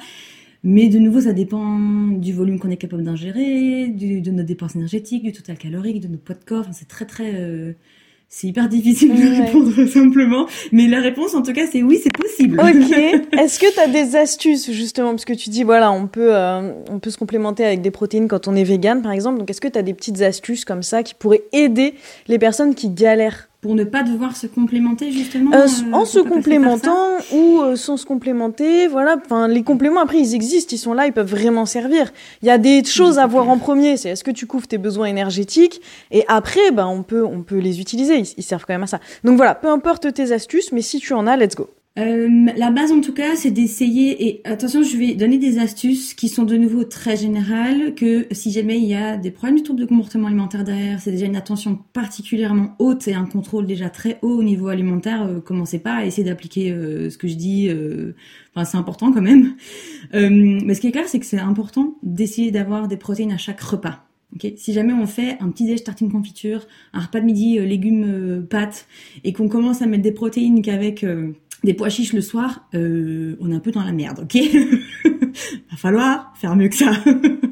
Mais 0.62 0.88
de 0.88 0.98
nouveau, 0.98 1.22
ça 1.22 1.32
dépend 1.32 1.78
du 2.08 2.32
volume 2.34 2.58
qu'on 2.58 2.70
est 2.70 2.76
capable 2.76 3.02
d'ingérer, 3.02 3.88
de 3.88 4.30
nos 4.30 4.42
dépenses 4.42 4.76
énergétiques, 4.76 5.22
du 5.22 5.32
total 5.32 5.56
calorique, 5.56 6.00
de 6.00 6.08
nos 6.08 6.18
poids 6.18 6.34
de 6.34 6.44
corps. 6.44 6.66
c'est 6.72 6.88
très 6.88 7.06
très 7.06 7.32
euh, 7.34 7.72
c'est 8.32 8.46
hyper 8.46 8.68
difficile 8.68 9.12
de 9.12 9.42
répondre 9.42 9.86
simplement, 9.92 10.46
mais 10.70 10.86
la 10.86 11.00
réponse 11.00 11.34
en 11.34 11.42
tout 11.42 11.52
cas 11.52 11.66
c'est 11.70 11.82
oui, 11.82 12.00
c'est 12.02 12.16
possible. 12.16 12.60
Ok. 12.60 12.96
Est-ce 13.38 13.58
que 13.58 13.72
tu 13.74 13.80
as 13.80 13.88
des 13.88 14.14
astuces 14.14 14.70
justement? 14.70 15.10
Parce 15.10 15.24
que 15.24 15.32
tu 15.32 15.50
dis 15.50 15.64
voilà, 15.64 15.90
on 15.90 16.06
peut 16.06 16.34
euh, 16.34 16.72
on 16.90 17.00
peut 17.00 17.10
se 17.10 17.18
complémenter 17.18 17.64
avec 17.64 17.82
des 17.82 17.90
protéines 17.90 18.28
quand 18.28 18.46
on 18.46 18.54
est 18.54 18.62
vegan 18.62 19.02
par 19.02 19.10
exemple. 19.10 19.38
Donc 19.38 19.50
est-ce 19.50 19.60
que 19.60 19.68
tu 19.68 19.78
as 19.78 19.82
des 19.82 19.94
petites 19.94 20.22
astuces 20.22 20.64
comme 20.64 20.84
ça 20.84 21.02
qui 21.02 21.14
pourraient 21.14 21.42
aider 21.52 21.94
les 22.28 22.38
personnes 22.38 22.76
qui 22.76 22.88
galèrent? 22.88 23.49
Pour 23.60 23.74
ne 23.74 23.84
pas 23.84 24.02
devoir 24.02 24.36
se 24.36 24.46
complémenter 24.46 25.12
justement 25.12 25.52
euh, 25.52 25.66
euh, 25.66 25.92
en 25.92 26.04
se 26.06 26.18
complémentant 26.18 27.08
ou 27.32 27.60
euh, 27.60 27.76
sans 27.76 27.96
se 27.98 28.06
complémenter 28.06 28.86
voilà. 28.86 29.16
Enfin 29.22 29.48
les 29.48 29.62
compléments 29.62 30.00
après 30.00 30.18
ils 30.18 30.34
existent 30.34 30.74
ils 30.74 30.78
sont 30.78 30.94
là 30.94 31.06
ils 31.06 31.12
peuvent 31.12 31.30
vraiment 31.30 31.66
servir. 31.66 32.12
Il 32.42 32.48
y 32.48 32.50
a 32.50 32.58
des 32.58 32.82
choses 32.84 33.18
à 33.18 33.26
voir 33.26 33.48
en 33.48 33.58
premier 33.58 33.96
c'est 33.96 34.10
est-ce 34.10 34.24
que 34.24 34.30
tu 34.30 34.46
couvres 34.46 34.66
tes 34.66 34.78
besoins 34.78 35.06
énergétiques? 35.06 35.80
Et 36.10 36.24
après 36.28 36.70
ben 36.72 36.86
on 36.86 37.02
peut 37.02 37.24
on 37.24 37.42
peut 37.42 37.58
les 37.58 37.80
utiliser 37.80 38.22
ils 38.36 38.42
servent 38.42 38.64
quand 38.66 38.74
même 38.74 38.84
à 38.84 38.86
ça. 38.88 39.00
Donc 39.24 39.36
voilà 39.36 39.54
peu 39.54 39.68
importe 39.68 40.12
tes 40.12 40.32
astuces 40.32 40.72
mais 40.72 40.82
si 40.82 40.98
tu 40.98 41.12
en 41.12 41.26
as 41.26 41.36
let's 41.36 41.54
go 41.54 41.68
euh, 41.98 42.46
la 42.56 42.70
base 42.70 42.92
en 42.92 43.00
tout 43.00 43.12
cas, 43.12 43.34
c'est 43.34 43.50
d'essayer, 43.50 44.28
et 44.28 44.40
attention, 44.44 44.84
je 44.84 44.96
vais 44.96 45.14
donner 45.14 45.38
des 45.38 45.58
astuces 45.58 46.14
qui 46.14 46.28
sont 46.28 46.44
de 46.44 46.56
nouveau 46.56 46.84
très 46.84 47.16
générales, 47.16 47.96
que 47.96 48.28
si 48.30 48.52
jamais 48.52 48.78
il 48.78 48.84
y 48.84 48.94
a 48.94 49.16
des 49.16 49.32
problèmes 49.32 49.56
du 49.56 49.64
trouble 49.64 49.80
de 49.80 49.86
comportement 49.86 50.28
alimentaire 50.28 50.62
derrière, 50.62 51.00
c'est 51.00 51.10
déjà 51.10 51.26
une 51.26 51.34
attention 51.34 51.80
particulièrement 51.92 52.76
haute 52.78 53.08
et 53.08 53.14
un 53.14 53.24
contrôle 53.24 53.66
déjà 53.66 53.90
très 53.90 54.20
haut 54.22 54.38
au 54.38 54.42
niveau 54.44 54.68
alimentaire, 54.68 55.26
euh, 55.26 55.40
commencez 55.40 55.80
pas 55.80 55.94
à 55.94 56.04
essayer 56.04 56.22
d'appliquer 56.22 56.70
euh, 56.70 57.10
ce 57.10 57.18
que 57.18 57.26
je 57.26 57.34
dis, 57.34 57.68
enfin 58.54 58.64
c'est 58.64 58.76
important 58.78 59.12
quand 59.12 59.22
même. 59.22 59.54
mais 60.12 60.74
ce 60.74 60.80
qui 60.80 60.86
est 60.86 60.92
clair, 60.92 61.08
c'est 61.08 61.18
que 61.18 61.26
c'est 61.26 61.40
important 61.40 61.96
d'essayer 62.04 62.52
d'avoir 62.52 62.86
des 62.86 62.96
protéines 62.96 63.32
à 63.32 63.38
chaque 63.38 63.60
repas. 63.60 64.06
Si 64.56 64.72
jamais 64.72 64.92
on 64.92 65.08
fait 65.08 65.38
un 65.40 65.50
petit 65.50 65.66
déj 65.66 65.82
tartine 65.82 66.10
confiture, 66.12 66.68
un 66.92 67.00
repas 67.00 67.18
de 67.18 67.24
midi 67.24 67.58
légumes 67.58 68.46
pâtes, 68.48 68.86
et 69.24 69.32
qu'on 69.32 69.48
commence 69.48 69.82
à 69.82 69.86
mettre 69.86 70.04
des 70.04 70.12
protéines 70.12 70.62
qu'avec 70.62 71.04
des 71.64 71.74
pois 71.74 71.88
chiches 71.88 72.12
le 72.12 72.20
soir, 72.20 72.68
euh, 72.74 73.36
on 73.40 73.50
est 73.50 73.54
un 73.54 73.60
peu 73.60 73.70
dans 73.70 73.84
la 73.84 73.92
merde, 73.92 74.20
ok? 74.20 74.38
Va 75.70 75.76
falloir 75.76 76.32
faire 76.36 76.56
mieux 76.56 76.68
que 76.68 76.76
ça. 76.76 76.92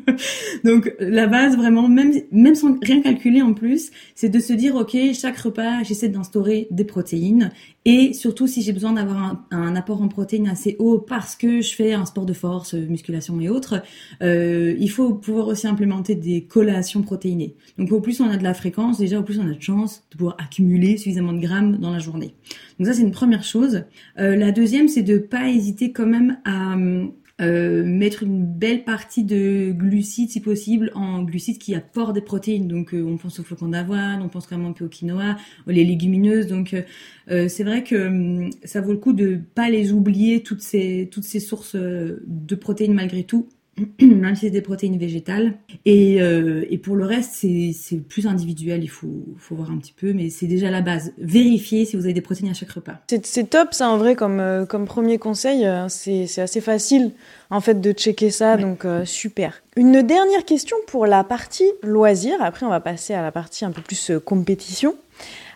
Donc 0.64 0.92
la 0.99 1.26
base 1.26 1.56
vraiment, 1.56 1.88
même 1.88 2.12
même 2.32 2.54
sans 2.54 2.78
rien 2.80 3.00
calculer 3.00 3.42
en 3.42 3.54
plus, 3.54 3.90
c'est 4.14 4.28
de 4.28 4.38
se 4.38 4.52
dire 4.52 4.75
ok, 4.76 4.97
chaque 5.14 5.37
repas 5.38 5.82
j'essaie 5.82 6.08
d'instaurer 6.08 6.68
des 6.70 6.85
protéines 6.85 7.50
et 7.85 8.12
surtout 8.12 8.47
si 8.47 8.62
j'ai 8.62 8.73
besoin 8.73 8.92
d'avoir 8.92 9.47
un, 9.50 9.76
apport 9.76 10.02
en 10.02 10.08
protéines 10.08 10.49
assez 10.49 10.76
haut 10.78 10.99
parce 10.99 11.37
que 11.37 11.61
je 11.61 11.75
fais 11.75 11.92
un 11.94 12.04
sport 12.04 12.26
de 12.26 12.32
force, 12.32 12.75
musculation 12.75 13.40
et 13.40 13.49
autres, 13.49 13.82
euh, 14.23 14.75
il 14.78 14.91
faut 14.91 15.14
pouvoir 15.14 15.49
aussi 15.49 15.67
implémenter 15.67 16.14
des 16.14 16.45
collations 16.45 17.02
protéinées. 17.02 17.54
Donc 17.78 17.93
au 17.93 18.00
plus 18.00 18.21
on 18.21 18.28
a 18.28 18.36
de 18.36 18.45
la 18.45 18.54
fréquence, 18.54 18.99
déjà 18.99 19.19
au 19.19 19.23
plus 19.23 19.38
on 19.38 19.49
a 19.49 19.54
de 19.54 19.62
chance 19.62 20.02
de 20.10 20.17
pouvoir 20.17 20.36
accumuler 20.38 20.97
suffisamment 20.97 21.32
de 21.32 21.41
grammes 21.41 21.78
dans 21.78 21.91
la 21.91 21.99
journée. 21.99 22.34
Donc 22.78 22.88
ça 22.88 22.95
c'est 22.95 23.02
une 23.02 23.10
première 23.10 23.45
chose. 23.45 23.84
Euh, 24.19 24.36
la 24.36 24.52
deuxième 24.52 24.88
c'est 24.88 25.02
de 25.02 25.19
pas 25.19 25.49
hésiter 25.49 25.93
quand 25.93 26.06
même 26.06 26.38
à 26.45 26.76
euh, 27.41 27.85
mettre 27.85 28.25
une 28.25 28.45
belle 28.45 28.83
partie 28.83 29.23
de 29.23 29.71
glucides 29.71 30.31
si 30.31 30.41
possible 30.41 30.91
en 30.97 31.23
glucides 31.23 31.59
qui 31.59 31.75
apportent 31.75 32.15
des 32.15 32.21
protéines. 32.21 32.67
Donc 32.67 32.93
euh, 32.95 33.03
on 33.03 33.17
pense 33.17 33.39
aux 33.39 33.45
flocons 33.45 33.69
d'avoine, 33.69 34.23
on 34.23 34.29
pense 34.29 34.47
quand 34.47 34.59
même 34.59 34.67
un 34.67 34.73
peu 34.73 34.87
au 34.87 34.89
quinoa, 34.89 35.37
les 35.69 35.85
légumineuses. 35.85 36.49
Donc 36.49 36.75
euh, 37.31 37.49
c'est 37.49 37.63
vrai 37.65 37.85
que 37.85 38.09
hum, 38.09 38.51
ça 38.65 38.81
vaut 38.81 38.93
le 38.93 38.99
coup 38.99 39.13
de 39.13 39.39
pas 39.55 39.71
les 39.71 39.93
oublier 39.93 40.43
toutes 40.43 40.63
ces 40.63 41.09
toutes 41.13 41.25
ces 41.25 41.41
sources 41.41 41.77
de 41.77 42.55
protéines 42.57 42.95
malgré 42.95 43.23
tout 43.23 43.49
même 44.00 44.34
si 44.34 44.47
c'est 44.47 44.50
des 44.50 44.62
protéines 44.62 44.99
végétales. 44.99 45.54
Et, 45.84 46.21
euh, 46.23 46.64
et 46.71 46.78
pour 46.78 46.97
le 46.97 47.04
reste, 47.04 47.32
c'est 47.34 47.97
plus 48.08 48.26
individuel, 48.26 48.82
il 48.82 48.88
faut, 48.88 49.25
faut 49.36 49.54
voir 49.54 49.71
un 49.71 49.78
petit 49.78 49.93
peu, 49.93 50.12
mais 50.12 50.30
c'est 50.30 50.47
déjà 50.47 50.71
la 50.71 50.80
base. 50.80 51.12
Vérifiez 51.19 51.84
si 51.84 51.97
vous 51.97 52.04
avez 52.04 52.14
des 52.14 52.21
protéines 52.21 52.50
à 52.50 52.54
chaque 52.54 52.71
repas. 52.71 53.00
C'est 53.23 53.50
top, 53.50 53.75
ça, 53.75 53.91
en 53.91 53.99
vrai, 53.99 54.14
comme, 54.14 54.41
euh, 54.41 54.67
comme 54.67 54.86
premier 54.86 55.19
conseil. 55.19 55.67
Euh, 55.67 55.88
c'est 55.88 56.41
assez 56.41 56.60
facile, 56.60 57.12
en 57.50 57.60
fait, 57.60 57.80
de 57.80 57.93
checker 57.93 58.30
ça, 58.30 58.56
donc 58.56 58.86
super. 59.04 59.62
Une 59.76 60.02
dernière 60.02 60.45
question 60.45 60.76
pour 60.86 61.06
la 61.06 61.25
partie 61.25 61.71
loisir. 61.82 62.34
Après, 62.41 62.64
on 62.64 62.71
va 62.71 62.80
passer 62.80 63.14
à 63.14 63.23
la 63.23 63.32
partie 63.32 63.64
un 63.64 63.71
peu 63.71 63.82
plus 63.82 64.12
compétition. 64.25 64.95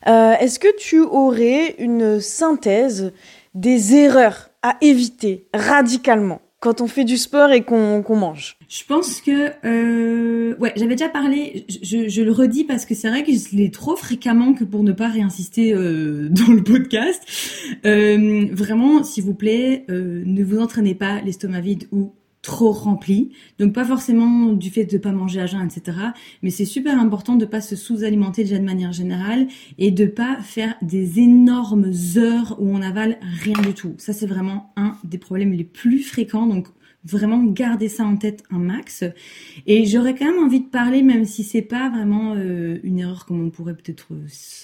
Est-ce 0.07 0.59
que 0.59 0.75
tu 0.77 1.01
aurais 1.01 1.75
une 1.79 2.21
synthèse 2.21 3.13
des 3.55 3.95
erreurs 3.95 4.51
à 4.63 4.77
éviter 4.81 5.47
radicalement? 5.55 6.42
Quand 6.63 6.81
on 6.81 6.87
fait 6.87 7.05
du 7.05 7.17
sport 7.17 7.51
et 7.51 7.65
qu'on 7.65 8.05
mange 8.17 8.57
Je 8.69 8.85
pense 8.85 9.21
que 9.21 9.51
euh, 9.67 10.57
ouais, 10.59 10.73
j'avais 10.77 10.95
déjà 10.95 11.09
parlé. 11.09 11.67
Je, 11.69 12.09
je, 12.09 12.23
le 12.23 12.31
redis 12.31 12.63
parce 12.63 12.87
que 12.87 12.95
c'est 12.95 13.09
vrai 13.09 13.25
que 13.25 13.33
je 13.33 13.57
l'ai 13.57 13.73
trop 13.73 13.97
fréquemment 13.97 14.55
que 14.55 14.63
pour 14.63 14.85
ne 14.85 14.93
pas 14.93 15.09
réinsister 15.09 15.75
euh, 15.75 16.29
dans 16.31 16.53
le 16.53 16.63
podcast. 16.63 17.21
Euh, 17.85 18.47
vraiment, 18.53 19.03
s'il 19.03 19.25
vous 19.25 19.35
plaît, 19.35 19.85
euh, 19.91 20.23
ne 20.25 20.45
vous 20.45 20.61
entraînez 20.61 20.95
pas 20.95 21.21
l'estomac 21.21 21.61
vide 21.61 21.89
ou 21.91 22.13
trop 22.43 22.73
rempli. 22.73 23.31
Donc 23.59 23.73
pas 23.73 23.85
forcément 23.85 24.53
du 24.53 24.71
fait 24.71 24.85
de 24.85 24.99
pas 24.99 25.13
manger 25.13 25.41
à 25.41 25.47
jeun, 25.47 25.65
etc. 25.65 25.97
Mais 26.43 26.51
c'est 26.51 26.65
super 26.65 26.99
important 26.99 27.37
de 27.37 27.45
pas 27.45 27.61
se 27.61 27.77
sous-alimenter 27.77 28.43
déjà 28.43 28.59
de 28.59 28.65
manière 28.65 28.93
générale 28.93 29.47
et 29.79 29.93
de 29.93 30.07
pas 30.07 30.41
faire 30.41 30.75
des 30.83 31.21
énormes 31.21 31.93
heures 32.17 32.57
où 32.61 32.69
on 32.69 32.83
avale 32.83 33.19
rien 33.43 33.61
du 33.63 33.75
tout. 33.75 33.95
Ça 33.99 34.13
c'est 34.13 34.27
vraiment 34.27 34.73
un 34.77 34.97
des 35.05 35.19
problèmes 35.19 35.53
les 35.53 35.65
plus 35.65 36.03
fréquents. 36.03 36.47
Donc 36.47 36.67
vraiment 37.05 37.43
garder 37.43 37.89
ça 37.89 38.05
en 38.05 38.17
tête 38.17 38.45
un 38.51 38.59
max. 38.59 39.05
Et 39.67 39.87
j'aurais 39.87 40.15
quand 40.15 40.27
même 40.27 40.43
envie 40.43 40.61
de 40.61 40.69
parler, 40.69 41.03
même 41.03 41.25
si 41.25 41.43
c'est 41.45 41.63
pas 41.63 41.91
vraiment 41.91 42.35
euh, 42.37 42.79
une 42.83 42.99
erreur 42.99 43.27
comme 43.27 43.45
on 43.45 43.51
pourrait 43.51 43.75
peut-être 43.75 44.09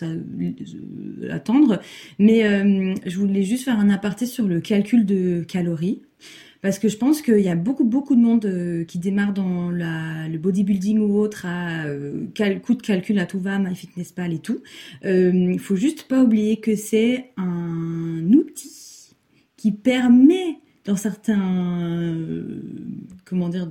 euh, 0.03 1.31
attendre, 1.31 1.81
mais 2.19 2.45
euh, 2.45 2.95
je 3.07 3.19
voulais 3.19 3.43
juste 3.43 3.65
faire 3.65 3.79
un 3.79 3.91
aparté 3.91 4.27
sur 4.27 4.47
le 4.47 4.61
calcul 4.61 5.05
de 5.05 5.45
calories 5.47 6.03
parce 6.61 6.79
que 6.79 6.89
je 6.89 6.97
pense 6.97 7.23
qu'il 7.23 7.41
y 7.41 7.49
a 7.49 7.55
beaucoup 7.55 7.85
beaucoup 7.85 8.17
de 8.17 8.21
monde 8.21 8.45
euh, 8.45 8.85
qui 8.85 8.99
démarre 8.99 9.33
dans 9.33 9.71
le 9.71 10.39
bodybuilding 10.39 10.99
ou 10.99 11.19
autre 11.19 11.47
à 11.47 11.87
euh, 11.87 12.27
coup 12.63 12.75
de 12.75 12.83
calcul 12.83 13.19
à 13.19 13.27
tout 13.27 13.41
va, 13.41 13.59
MyFitnessPal 13.59 14.33
et 14.33 14.39
tout. 14.39 14.63
Il 15.03 15.09
euh, 15.09 15.59
faut 15.59 15.77
juste 15.77 16.05
pas 16.05 16.23
oublier 16.23 16.59
que 16.59 16.75
c'est 16.75 17.31
un 17.37 18.23
outil 18.33 19.15
qui 19.57 19.73
permet 19.73 20.59
dans 20.85 20.97
certains 20.97 22.17
comment 23.25 23.49
dire 23.49 23.69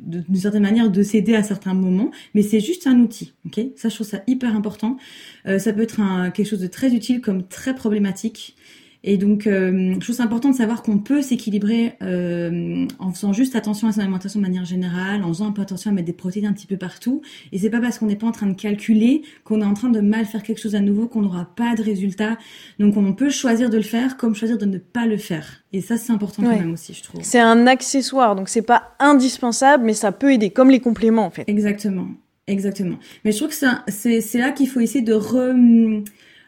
d'une 0.00 0.36
certaine 0.36 0.62
manière 0.62 0.90
de 0.90 1.02
s'aider 1.02 1.34
à 1.34 1.42
certains 1.42 1.74
moments, 1.74 2.10
mais 2.34 2.42
c'est 2.42 2.58
juste 2.58 2.86
un 2.86 2.98
outil, 3.00 3.34
ok? 3.44 3.60
Ça, 3.76 3.90
je 3.90 3.94
trouve 3.94 4.06
ça 4.06 4.22
hyper 4.26 4.56
important. 4.56 4.96
ça 5.44 5.72
peut 5.74 5.82
être 5.82 6.00
quelque 6.32 6.48
chose 6.48 6.60
de 6.60 6.66
très 6.66 6.94
utile 6.94 7.20
comme 7.20 7.46
très 7.46 7.74
problématique. 7.74 8.56
Et 9.02 9.16
donc, 9.16 9.46
euh, 9.46 9.94
je 9.94 10.00
trouve 10.00 10.14
c'est 10.14 10.22
important 10.22 10.50
de 10.50 10.56
savoir 10.56 10.82
qu'on 10.82 10.98
peut 10.98 11.22
s'équilibrer 11.22 11.94
euh, 12.02 12.86
en 12.98 13.12
faisant 13.12 13.32
juste 13.32 13.56
attention 13.56 13.88
à 13.88 13.92
son 13.92 14.00
alimentation 14.00 14.40
de 14.40 14.44
manière 14.44 14.66
générale, 14.66 15.24
en 15.24 15.28
faisant 15.28 15.48
un 15.48 15.52
peu 15.52 15.62
attention 15.62 15.90
à 15.90 15.94
mettre 15.94 16.06
des 16.06 16.12
protéines 16.12 16.46
un 16.46 16.52
petit 16.52 16.66
peu 16.66 16.76
partout. 16.76 17.22
Et 17.52 17.58
c'est 17.58 17.70
pas 17.70 17.80
parce 17.80 17.98
qu'on 17.98 18.06
n'est 18.06 18.16
pas 18.16 18.26
en 18.26 18.32
train 18.32 18.46
de 18.46 18.54
calculer 18.54 19.22
qu'on 19.44 19.62
est 19.62 19.64
en 19.64 19.74
train 19.74 19.88
de 19.88 20.00
mal 20.00 20.26
faire 20.26 20.42
quelque 20.42 20.60
chose 20.60 20.74
à 20.74 20.80
nouveau 20.80 21.06
qu'on 21.08 21.22
n'aura 21.22 21.46
pas 21.56 21.74
de 21.74 21.82
résultat. 21.82 22.36
Donc, 22.78 22.96
on 22.96 23.12
peut 23.14 23.30
choisir 23.30 23.70
de 23.70 23.78
le 23.78 23.82
faire 23.82 24.18
comme 24.18 24.34
choisir 24.34 24.58
de 24.58 24.66
ne 24.66 24.78
pas 24.78 25.06
le 25.06 25.16
faire. 25.16 25.62
Et 25.72 25.80
ça, 25.80 25.96
c'est 25.96 26.12
important 26.12 26.42
quand 26.42 26.50
même 26.50 26.72
aussi, 26.72 26.92
je 26.92 27.02
trouve. 27.02 27.22
C'est 27.22 27.40
un 27.40 27.66
accessoire, 27.66 28.36
donc 28.36 28.48
c'est 28.48 28.62
pas 28.62 28.94
indispensable, 28.98 29.84
mais 29.84 29.94
ça 29.94 30.12
peut 30.12 30.32
aider, 30.32 30.50
comme 30.50 30.70
les 30.70 30.80
compléments 30.80 31.24
en 31.24 31.30
fait. 31.30 31.44
Exactement. 31.46 32.08
Exactement. 32.46 32.96
Mais 33.24 33.30
je 33.30 33.36
trouve 33.36 33.50
que 33.50 33.66
c'est 33.88 34.20
c'est 34.20 34.38
là 34.38 34.50
qu'il 34.50 34.68
faut 34.68 34.80
essayer 34.80 35.04
de 35.04 35.14
re, 35.14 35.54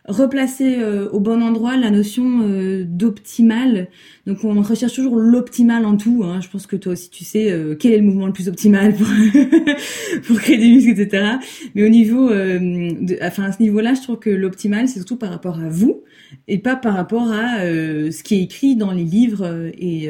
replacer 0.07 0.79
euh, 0.79 1.09
au 1.11 1.21
bon 1.21 1.43
endroit 1.43 1.77
la 1.77 1.91
notion 1.91 2.41
euh, 2.43 2.85
d'optimal. 2.85 3.89
Donc 4.27 4.45
on 4.45 4.61
recherche 4.61 4.95
toujours 4.95 5.17
l'optimal 5.17 5.85
en 5.85 5.97
tout. 5.97 6.23
Hein. 6.25 6.41
Je 6.41 6.49
pense 6.49 6.67
que 6.67 6.77
toi 6.77 6.93
aussi 6.93 7.11
tu 7.11 7.25
sais 7.25 7.51
euh, 7.51 7.77
quel 7.79 7.93
est 7.93 7.99
le 7.99 8.05
mouvement 8.05 8.27
le 8.27 8.33
plus 8.33 8.49
optimal 8.49 8.95
pour 8.95 9.07
pour 10.27 10.41
créer 10.41 10.59
des 10.59 10.69
muscles, 10.69 11.01
etc. 11.01 11.37
Mais 11.75 11.85
au 11.85 11.89
niveau, 11.89 12.31
de, 12.31 13.25
enfin 13.25 13.45
à 13.45 13.53
ce 13.53 13.63
niveau-là, 13.63 13.95
je 13.95 14.03
trouve 14.03 14.19
que 14.19 14.31
l'optimal 14.31 14.89
c'est 14.89 14.99
surtout 14.99 15.17
par 15.17 15.31
rapport 15.31 15.61
à 15.61 15.69
vous 15.69 16.03
et 16.49 16.59
pas 16.59 16.77
par 16.77 16.95
rapport 16.95 17.31
à 17.31 17.61
ce 17.61 18.23
qui 18.23 18.37
est 18.37 18.43
écrit 18.43 18.75
dans 18.75 18.91
les 18.91 19.05
livres 19.05 19.71
et, 19.77 20.05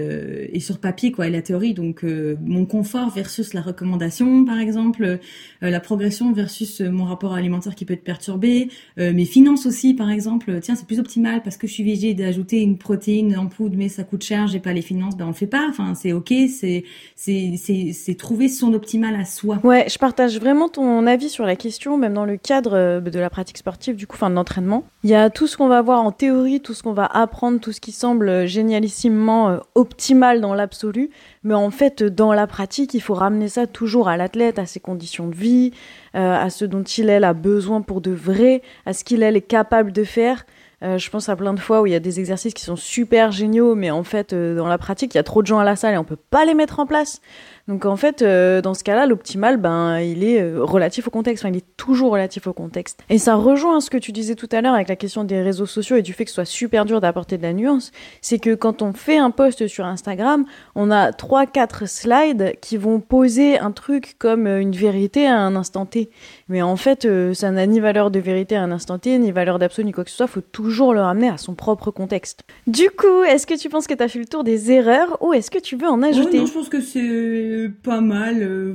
et 0.52 0.60
sur 0.60 0.78
papier 0.78 1.10
quoi 1.10 1.26
et 1.26 1.30
la 1.30 1.42
théorie. 1.42 1.74
Donc 1.74 2.04
mon 2.04 2.64
confort 2.64 3.10
versus 3.10 3.54
la 3.54 3.60
recommandation 3.60 4.44
par 4.44 4.58
exemple, 4.58 5.18
la 5.60 5.80
progression 5.80 6.32
versus 6.32 6.80
mon 6.80 7.04
rapport 7.04 7.34
alimentaire 7.34 7.74
qui 7.74 7.84
peut 7.84 7.94
être 7.94 8.04
perturbé, 8.04 8.68
mes 8.96 9.24
finances 9.24 9.66
aussi 9.66 9.81
par 9.94 10.10
exemple, 10.10 10.60
tiens, 10.60 10.74
c'est 10.74 10.86
plus 10.86 11.00
optimal 11.00 11.42
parce 11.42 11.56
que 11.56 11.66
je 11.66 11.72
suis 11.72 11.82
végé 11.82 12.14
d'ajouter 12.14 12.60
une 12.60 12.78
protéine 12.78 13.36
en 13.36 13.46
poudre, 13.46 13.74
mais 13.76 13.88
ça 13.88 14.04
coûte 14.04 14.22
cher, 14.22 14.46
j'ai 14.46 14.60
pas 14.60 14.72
les 14.72 14.82
finances, 14.82 15.16
ben 15.16 15.24
on 15.24 15.28
le 15.28 15.34
fait 15.34 15.46
pas. 15.46 15.66
Enfin, 15.68 15.94
c'est 15.94 16.12
ok, 16.12 16.32
c'est 16.48 16.84
c'est 17.16 18.16
trouver 18.16 18.48
son 18.48 18.72
optimal 18.72 19.14
à 19.14 19.24
soi. 19.24 19.58
Ouais, 19.64 19.86
je 19.88 19.98
partage 19.98 20.38
vraiment 20.38 20.68
ton 20.68 21.06
avis 21.06 21.28
sur 21.28 21.44
la 21.44 21.56
question, 21.56 21.98
même 21.98 22.14
dans 22.14 22.24
le 22.24 22.36
cadre 22.36 22.74
euh, 22.74 23.00
de 23.00 23.18
la 23.18 23.30
pratique 23.30 23.58
sportive, 23.58 23.96
du 23.96 24.06
coup, 24.06 24.16
enfin 24.16 24.30
de 24.30 24.34
l'entraînement. 24.34 24.84
Il 25.04 25.10
y 25.10 25.14
a 25.14 25.30
tout 25.30 25.46
ce 25.46 25.56
qu'on 25.56 25.68
va 25.68 25.82
voir 25.82 26.02
en 26.02 26.12
théorie, 26.12 26.60
tout 26.60 26.74
ce 26.74 26.82
qu'on 26.82 26.92
va 26.92 27.06
apprendre, 27.06 27.60
tout 27.60 27.72
ce 27.72 27.80
qui 27.80 27.92
semble 27.92 28.46
génialissimement 28.46 29.50
euh, 29.50 29.58
optimal 29.74 30.40
dans 30.40 30.54
l'absolu, 30.54 31.10
mais 31.42 31.54
en 31.54 31.70
fait, 31.70 32.02
dans 32.02 32.32
la 32.32 32.46
pratique, 32.46 32.94
il 32.94 33.00
faut 33.00 33.14
ramener 33.14 33.48
ça 33.48 33.66
toujours 33.66 34.08
à 34.08 34.16
l'athlète, 34.16 34.58
à 34.58 34.66
ses 34.66 34.80
conditions 34.80 35.26
de 35.26 35.34
vie, 35.34 35.72
euh, 36.14 36.36
à 36.36 36.50
ce 36.50 36.64
dont 36.64 36.82
il 36.82 37.08
elle 37.08 37.24
a 37.24 37.32
besoin 37.32 37.80
pour 37.80 38.00
de 38.00 38.10
vrai, 38.10 38.62
à 38.86 38.92
ce 38.92 39.02
qu'il 39.02 39.22
elle 39.22 39.36
est 39.36 39.40
capable 39.40 39.71
de 39.80 40.04
faire. 40.04 40.44
Euh, 40.82 40.98
je 40.98 41.10
pense 41.10 41.28
à 41.28 41.36
plein 41.36 41.54
de 41.54 41.60
fois 41.60 41.80
où 41.80 41.86
il 41.86 41.92
y 41.92 41.94
a 41.94 42.00
des 42.00 42.18
exercices 42.18 42.54
qui 42.54 42.64
sont 42.64 42.76
super 42.76 43.30
géniaux, 43.30 43.74
mais 43.74 43.90
en 43.90 44.02
fait, 44.02 44.32
euh, 44.32 44.56
dans 44.56 44.66
la 44.66 44.78
pratique, 44.78 45.14
il 45.14 45.16
y 45.16 45.20
a 45.20 45.22
trop 45.22 45.40
de 45.40 45.46
gens 45.46 45.60
à 45.60 45.64
la 45.64 45.76
salle 45.76 45.94
et 45.94 45.98
on 45.98 46.04
peut 46.04 46.16
pas 46.16 46.44
les 46.44 46.54
mettre 46.54 46.80
en 46.80 46.86
place. 46.86 47.20
Donc 47.68 47.84
en 47.84 47.96
fait, 47.96 48.22
euh, 48.22 48.60
dans 48.60 48.74
ce 48.74 48.82
cas-là, 48.82 49.06
l'optimal, 49.06 49.56
ben, 49.56 50.00
il 50.00 50.24
est 50.24 50.40
euh, 50.40 50.64
relatif 50.64 51.06
au 51.06 51.10
contexte. 51.10 51.44
Enfin, 51.44 51.54
il 51.54 51.58
est 51.58 51.76
toujours 51.76 52.12
relatif 52.12 52.46
au 52.46 52.52
contexte. 52.52 53.00
Et 53.08 53.18
ça 53.18 53.36
rejoint 53.36 53.80
ce 53.80 53.88
que 53.88 53.98
tu 53.98 54.10
disais 54.10 54.34
tout 54.34 54.48
à 54.50 54.60
l'heure 54.60 54.74
avec 54.74 54.88
la 54.88 54.96
question 54.96 55.22
des 55.22 55.40
réseaux 55.40 55.66
sociaux 55.66 55.96
et 55.96 56.02
du 56.02 56.12
fait 56.12 56.24
que 56.24 56.30
ce 56.30 56.34
soit 56.34 56.44
super 56.44 56.84
dur 56.84 57.00
d'apporter 57.00 57.38
de 57.38 57.42
la 57.42 57.52
nuance. 57.52 57.92
C'est 58.20 58.38
que 58.38 58.54
quand 58.54 58.82
on 58.82 58.92
fait 58.92 59.16
un 59.16 59.30
post 59.30 59.68
sur 59.68 59.84
Instagram, 59.84 60.44
on 60.74 60.90
a 60.90 61.12
trois, 61.12 61.46
quatre 61.46 61.88
slides 61.88 62.56
qui 62.60 62.76
vont 62.76 62.98
poser 62.98 63.58
un 63.58 63.70
truc 63.70 64.16
comme 64.18 64.46
euh, 64.48 64.60
une 64.60 64.72
vérité 64.72 65.26
à 65.26 65.38
un 65.38 65.54
instant 65.54 65.86
T. 65.86 66.10
Mais 66.48 66.62
en 66.62 66.76
fait, 66.76 67.06
ça 67.34 67.50
n'a 67.50 67.66
ni 67.66 67.78
valeur 67.78 68.10
de 68.10 68.18
vérité 68.18 68.56
à 68.56 68.62
un 68.62 68.72
instant 68.72 68.98
T, 68.98 69.16
ni 69.18 69.30
valeur 69.30 69.58
d'absolu, 69.58 69.86
ni 69.86 69.92
quoi 69.92 70.04
que 70.04 70.10
ce 70.10 70.16
soit. 70.16 70.26
Faut 70.26 70.40
toujours 70.40 70.94
le 70.94 71.00
ramener 71.00 71.28
à 71.28 71.38
son 71.38 71.54
propre 71.54 71.90
contexte. 71.90 72.42
Du 72.66 72.90
coup, 72.90 73.22
est-ce 73.26 73.46
que 73.46 73.54
tu 73.54 73.68
penses 73.68 73.86
que 73.86 73.94
tu 73.94 74.02
as 74.02 74.08
fait 74.08 74.18
le 74.18 74.26
tour 74.26 74.42
des 74.44 74.72
erreurs 74.72 75.16
ou 75.20 75.32
est-ce 75.32 75.50
que 75.50 75.58
tu 75.58 75.76
veux 75.76 75.88
en 75.88 76.02
ajouter? 76.02 76.40
Non, 76.40 76.46
je 76.46 76.52
pense 76.52 76.68
que 76.68 76.80
c'est 76.80 77.51
pas 77.82 78.00
mal. 78.00 78.42
Euh, 78.42 78.74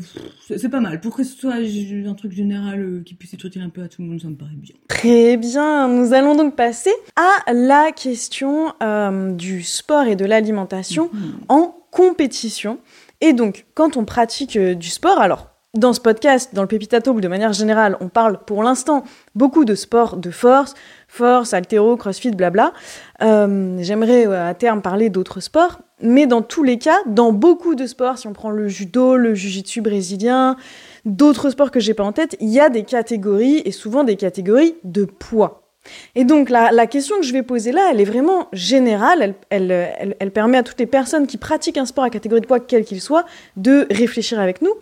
c'est 0.56 0.70
pas 0.70 0.80
mal. 0.80 1.00
Pour 1.02 1.16
que 1.16 1.24
ce 1.24 1.38
soit 1.38 1.56
un 1.56 2.13
truc 2.13 2.32
général 2.32 2.82
euh, 2.82 3.04
qui 3.06 3.13
puisse 3.13 3.34
être 3.34 3.46
utile 3.46 3.62
un 3.62 3.70
peu 3.70 3.82
à 3.82 3.88
tout 3.88 4.02
le 4.02 4.08
monde, 4.08 4.22
ça 4.22 4.28
me 4.28 4.36
paraît 4.36 4.56
bien. 4.56 4.76
Très 4.88 5.38
bien. 5.38 5.88
Nous 5.88 6.13
allons 6.13 6.36
donc 6.36 6.56
passer 6.56 6.94
à 7.16 7.54
la 7.54 7.92
question 7.92 8.74
euh, 8.82 9.32
du 9.32 9.63
sport 9.63 10.06
et 10.06 10.16
de 10.16 10.26
l'alimentation 10.26 11.10
mhm. 11.13 11.40
en 11.50 11.76
compétition. 11.92 12.80
Et 13.22 13.34
donc, 13.34 13.66
quand 13.74 13.98
on 13.98 14.06
pratique 14.06 14.58
du 14.58 14.90
sport, 14.90 15.20
alors 15.20 15.58
dans 15.74 15.94
ce 15.94 16.00
podcast, 16.00 16.54
dans 16.54 16.62
le 16.62 16.68
Pépitato, 16.68 17.13
de 17.20 17.28
manière 17.28 17.54
générale, 17.54 17.98
on 18.00 18.10
parle 18.10 18.40
pour 18.46 18.63
l'instant 18.63 19.04
beaucoup 19.36 19.66
de 19.66 19.76
sport 19.76 20.18
de 20.18 20.32
force, 20.32 20.74
force, 21.08 21.54
altéro, 21.54 21.98
crossfit, 21.98 22.32
blabla. 22.32 22.74
Euh, 23.22 23.78
J'aimerais 23.82 24.26
à 24.26 24.54
terme 24.54 24.82
parler 24.82 25.10
d'autres 25.10 25.40
sports, 25.40 25.80
mais 26.02 26.28
dans 26.28 26.42
tous 26.42 26.64
les 26.64 26.78
cas, 26.78 26.98
dans 27.06 27.32
beaucoup 27.32 27.76
de 27.76 27.88
sports, 27.88 28.18
si 28.18 28.28
on 28.28 28.34
prend 28.34 28.52
le 28.52 28.68
judo, 28.68 29.16
le 29.16 29.34
jujitsu 29.34 29.82
brésilien, 29.82 30.56
d'autres 31.06 31.50
sports 31.50 31.72
que 31.72 31.80
j'ai 31.80 31.94
pas 31.94 32.04
en 32.04 32.12
tête, 32.12 32.38
il 32.40 32.50
y 32.50 32.60
a 32.60 32.70
des 32.70 32.84
catégories 32.84 33.62
et 33.66 33.72
souvent 33.72 34.04
des 34.04 34.16
catégories 34.16 34.76
de 34.84 35.06
poids. 35.06 35.64
Et 36.16 36.26
donc 36.26 36.50
la, 36.50 36.88
question 36.88 37.16
que 37.18 37.26
je 37.26 37.34
vais 37.34 37.44
poser 37.44 37.72
là, 37.72 37.90
elle 37.92 38.02
est 38.02 38.06
vraiment 38.06 38.48
générale, 38.54 39.36
elle 39.50 40.32
permet 40.34 40.58
à 40.58 40.64
toutes 40.64 40.80
les 40.80 40.86
personnes 40.86 41.28
qui 41.28 41.38
pratiquent 41.38 41.78
un 41.78 41.86
sport 41.86 42.04
à 42.04 42.10
catégorie 42.10 42.42
de 42.42 42.48
poids, 42.48 42.60
quel 42.60 42.84
qu'il 42.84 43.02
soit, 43.02 43.26
de 43.56 43.88
réfléchir 43.90 44.40
avec 44.40 44.62
nous. 44.62 44.74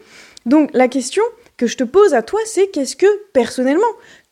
Donc 0.46 0.70
la 0.74 0.88
question 0.88 1.24
que 1.58 1.68
je 1.68 1.78
te 1.78 1.84
pose 1.84 2.14
à 2.14 2.22
toi, 2.22 2.40
c'est 2.46 2.68
qu'est-ce 2.68 2.96
que 2.96 3.08
personnellement 3.32 3.84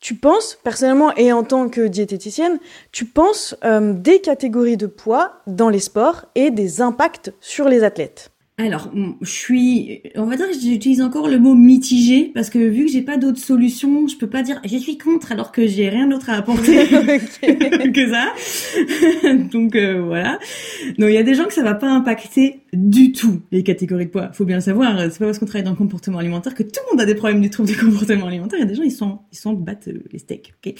tu 0.04 0.14
penses, 0.14 0.58
personnellement 0.62 1.16
et 1.16 1.32
en 1.32 1.44
tant 1.44 1.70
que 1.70 1.80
diététicienne, 1.88 2.58
tu 2.92 3.06
penses 3.06 3.56
euh, 3.64 3.94
des 3.94 4.20
catégories 4.20 4.76
de 4.76 4.86
poids 4.86 5.40
dans 5.46 5.70
les 5.70 5.78
sports 5.78 6.26
et 6.34 6.50
des 6.50 6.82
impacts 6.82 7.32
sur 7.40 7.70
les 7.70 7.84
athlètes? 7.84 8.30
Alors, 8.56 8.92
je 9.20 9.30
suis, 9.30 10.02
on 10.14 10.26
va 10.26 10.36
dire 10.36 10.46
que 10.46 10.52
j'utilise 10.52 11.02
encore 11.02 11.26
le 11.26 11.40
mot 11.40 11.54
mitigé 11.54 12.30
parce 12.34 12.50
que 12.50 12.58
vu 12.58 12.84
que 12.84 12.92
j'ai 12.92 13.02
pas 13.02 13.16
d'autre 13.16 13.38
solution, 13.38 14.06
je 14.06 14.16
peux 14.16 14.28
pas 14.28 14.42
dire 14.42 14.60
je 14.64 14.76
suis 14.76 14.96
contre 14.96 15.32
alors 15.32 15.50
que 15.50 15.66
j'ai 15.66 15.88
rien 15.88 16.06
d'autre 16.06 16.30
à 16.30 16.34
apporter 16.34 16.86
que 16.86 18.10
ça. 18.10 19.32
Donc 19.52 19.74
euh, 19.74 20.02
voilà. 20.02 20.38
Donc 20.98 21.08
il 21.08 21.14
y 21.14 21.18
a 21.18 21.24
des 21.24 21.34
gens 21.34 21.46
que 21.46 21.54
ça 21.54 21.64
va 21.64 21.74
pas 21.74 21.88
impacter 21.88 22.60
du 22.74 23.12
tout 23.12 23.40
les 23.52 23.62
catégories 23.62 24.06
de 24.06 24.10
poids. 24.10 24.32
Faut 24.32 24.44
bien 24.44 24.56
le 24.56 24.62
savoir. 24.62 24.98
C'est 25.10 25.18
pas 25.18 25.26
parce 25.26 25.38
qu'on 25.38 25.46
travaille 25.46 25.64
dans 25.64 25.70
le 25.70 25.76
comportement 25.76 26.18
alimentaire 26.18 26.54
que 26.54 26.62
tout 26.62 26.80
le 26.86 26.92
monde 26.92 27.00
a 27.00 27.06
des 27.06 27.14
problèmes 27.14 27.40
du 27.40 27.50
trouble 27.50 27.68
du 27.68 27.76
comportement 27.76 28.26
alimentaire. 28.26 28.58
Il 28.58 28.62
y 28.62 28.64
a 28.64 28.68
des 28.68 28.74
gens 28.74 28.82
ils 28.82 28.90
sont 28.90 29.18
ils 29.32 29.38
sont 29.38 29.52
battent 29.52 29.88
euh, 29.88 30.02
les 30.12 30.18
steaks. 30.18 30.54
Ok. 30.64 30.74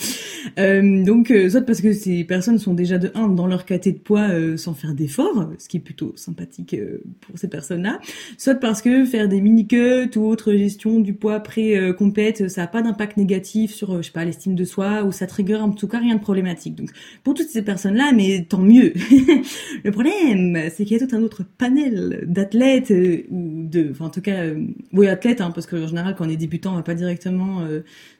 Euh, 0.58 1.04
donc 1.04 1.30
euh, 1.30 1.48
soit 1.48 1.62
parce 1.62 1.80
que 1.80 1.92
ces 1.92 2.24
personnes 2.24 2.58
sont 2.58 2.74
déjà 2.74 2.98
de 2.98 3.10
1 3.14 3.28
dans 3.28 3.46
leur 3.46 3.64
caté 3.64 3.92
de 3.92 3.98
poids 3.98 4.28
sans 4.56 4.74
faire 4.74 4.94
d'efforts, 4.94 5.50
ce 5.58 5.68
qui 5.68 5.78
est 5.78 5.80
plutôt 5.80 6.12
sympathique 6.16 6.76
pour 7.20 7.38
ces 7.38 7.48
personnes 7.48 7.82
là 7.82 7.98
soit 8.38 8.54
parce 8.54 8.82
que 8.82 9.04
faire 9.04 9.28
des 9.28 9.40
mini-cuts 9.40 10.16
ou 10.16 10.26
autre 10.26 10.52
gestion 10.52 11.00
du 11.00 11.14
poids 11.14 11.40
pré-compète, 11.40 12.48
ça 12.48 12.62
n'a 12.62 12.66
pas 12.66 12.82
d'impact 12.82 13.16
négatif 13.16 13.72
sur, 13.72 13.92
euh, 13.92 13.98
je 13.98 14.06
sais 14.06 14.12
pas, 14.12 14.24
l'estime 14.24 14.54
de 14.54 14.64
soi, 14.64 15.04
ou 15.04 15.12
ça 15.12 15.26
trigger 15.26 15.56
en 15.56 15.70
tout 15.70 15.88
cas 15.88 15.98
rien 15.98 16.16
de 16.16 16.20
problématique. 16.20 16.74
Donc, 16.74 16.90
pour 17.22 17.34
toutes 17.34 17.48
ces 17.48 17.62
personnes-là, 17.62 18.12
mais 18.14 18.46
tant 18.48 18.58
mieux. 18.58 18.92
le 19.84 19.90
problème, 19.90 20.58
c'est 20.70 20.84
qu'il 20.84 20.98
y 20.98 21.02
a 21.02 21.06
tout 21.06 21.14
un 21.14 21.22
autre 21.22 21.42
panel 21.58 21.83
d'athlètes, 21.90 22.90
euh, 22.90 23.22
ou 23.30 23.66
de, 23.66 23.88
enfin, 23.90 24.06
en 24.06 24.10
tout 24.10 24.20
cas, 24.20 24.42
euh, 24.42 24.66
oui, 24.92 25.08
athlètes, 25.08 25.40
hein, 25.40 25.50
parce 25.54 25.66
qu'en 25.66 25.86
général, 25.86 26.14
quand 26.16 26.26
on 26.26 26.30
est 26.30 26.36
débutant, 26.36 26.72
on 26.72 26.76
va 26.76 26.82
pas 26.82 26.94
directement 26.94 27.66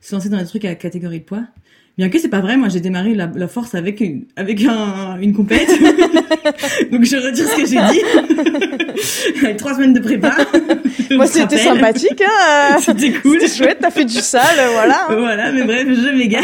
se 0.01 0.15
lancer 0.15 0.29
dans 0.29 0.39
des 0.39 0.47
trucs 0.47 0.65
à 0.65 0.75
catégorie 0.75 1.21
de 1.21 1.25
poids. 1.25 1.45
Bien 1.97 2.09
que 2.09 2.19
c'est 2.19 2.29
pas 2.29 2.41
vrai, 2.41 2.57
moi 2.57 2.69
j'ai 2.69 2.81
démarré 2.81 3.15
la, 3.15 3.31
la, 3.33 3.47
force 3.47 3.77
avec 3.77 4.01
une, 4.01 4.25
avec 4.35 4.65
un, 4.65 5.17
une 5.21 5.33
compète. 5.33 5.69
Donc 6.91 7.05
je 7.05 7.17
retire 7.17 7.47
ce 7.47 7.57
que 7.57 7.67
j'ai 7.67 7.81
dit. 7.93 9.39
avec 9.45 9.57
trois 9.57 9.75
semaines 9.75 9.93
de 9.93 10.01
prépa. 10.01 10.37
Moi 11.11 11.27
c'était 11.27 11.59
sympathique, 11.59 12.23
hein. 12.23 12.77
C'était 12.81 13.13
cool. 13.13 13.41
C'était 13.41 13.55
chouette, 13.65 13.79
t'as 13.81 13.91
fait 13.91 14.05
du 14.05 14.15
sale, 14.15 14.43
voilà. 14.73 15.07
voilà, 15.09 15.53
mais 15.53 15.65
bref, 15.65 15.87
je 15.89 16.17
m'égare. 16.17 16.43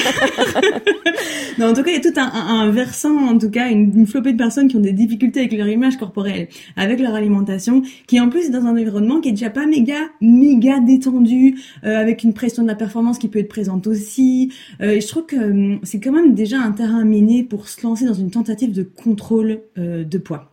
non, 1.59 1.69
en 1.69 1.73
tout 1.73 1.83
cas, 1.83 1.91
il 1.91 2.03
y 2.03 2.07
a 2.07 2.11
tout 2.11 2.19
un, 2.19 2.31
un, 2.31 2.71
versant, 2.71 3.17
en 3.17 3.39
tout 3.39 3.51
cas, 3.51 3.69
une, 3.69 3.93
une, 3.97 4.07
flopée 4.07 4.33
de 4.33 4.39
personnes 4.39 4.69
qui 4.69 4.77
ont 4.77 4.81
des 4.81 4.93
difficultés 4.93 5.41
avec 5.41 5.53
leur 5.53 5.69
image 5.69 5.97
corporelle, 5.97 6.49
avec 6.77 7.01
leur 7.01 7.15
alimentation, 7.15 7.83
qui 8.07 8.21
en 8.21 8.29
plus 8.29 8.47
est 8.47 8.51
dans 8.51 8.65
un 8.67 8.71
environnement 8.71 9.21
qui 9.21 9.31
est 9.31 9.33
déjà 9.33 9.51
pas 9.51 9.67
méga, 9.67 9.99
méga 10.21 10.81
détendu, 10.81 11.59
euh, 11.85 12.01
avec 12.01 12.23
une 12.25 12.35
pression 12.35 12.63
de 12.63 12.69
la 12.69 12.75
performance 12.75 13.19
qui 13.19 13.29
peut 13.29 13.39
être 13.39 13.49
présente 13.49 13.87
aussi. 13.87 14.53
Euh, 14.81 14.93
et 14.93 15.01
je 15.01 15.07
trouve 15.07 15.27
que 15.27 15.37
euh, 15.37 15.77
c'est 15.83 16.01
quand 16.01 16.13
même 16.13 16.35
déjà 16.35 16.59
un 16.61 16.73
terrain 16.73 17.05
miné 17.05 17.43
pour 17.43 17.69
se 17.69 17.83
lancer 17.87 18.07
dans 18.07 18.15
une 18.15 18.31
tentative 18.31 18.73
de 18.73 18.83
contrôle 18.83 19.61
euh, 19.79 20.05
de 20.05 20.19
poids. 20.19 20.50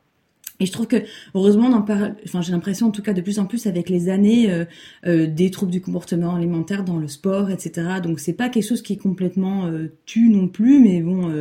Et 0.60 0.66
je 0.66 0.72
trouve 0.72 0.88
que 0.88 0.98
heureusement 1.36 1.68
on 1.68 1.74
en 1.74 1.82
parle, 1.82 2.16
enfin 2.26 2.42
j'ai 2.42 2.52
l'impression 2.52 2.88
en 2.88 2.92
tout 2.92 3.02
cas 3.02 3.14
de 3.14 3.22
plus 3.22 3.40
en 3.40 3.46
plus 3.46 3.68
avec 3.68 3.90
les 3.90 4.10
années 4.10 4.66
euh, 5.06 5.28
des 5.28 5.52
troubles 5.52 5.72
du 5.72 5.82
comportement 5.82 6.36
alimentaire 6.36 6.84
dans 6.84 6.98
le 6.98 7.08
sport, 7.08 7.50
etc. 7.50 8.00
Donc 8.02 8.20
c'est 8.20 8.34
pas 8.34 8.50
quelque 8.50 8.68
chose 8.68 8.82
qui 8.82 8.94
est 8.94 8.98
complètement 8.98 9.70
tu 10.06 10.30
non 10.30 10.48
plus, 10.48 10.80
mais 10.80 11.02
bon 11.02 11.32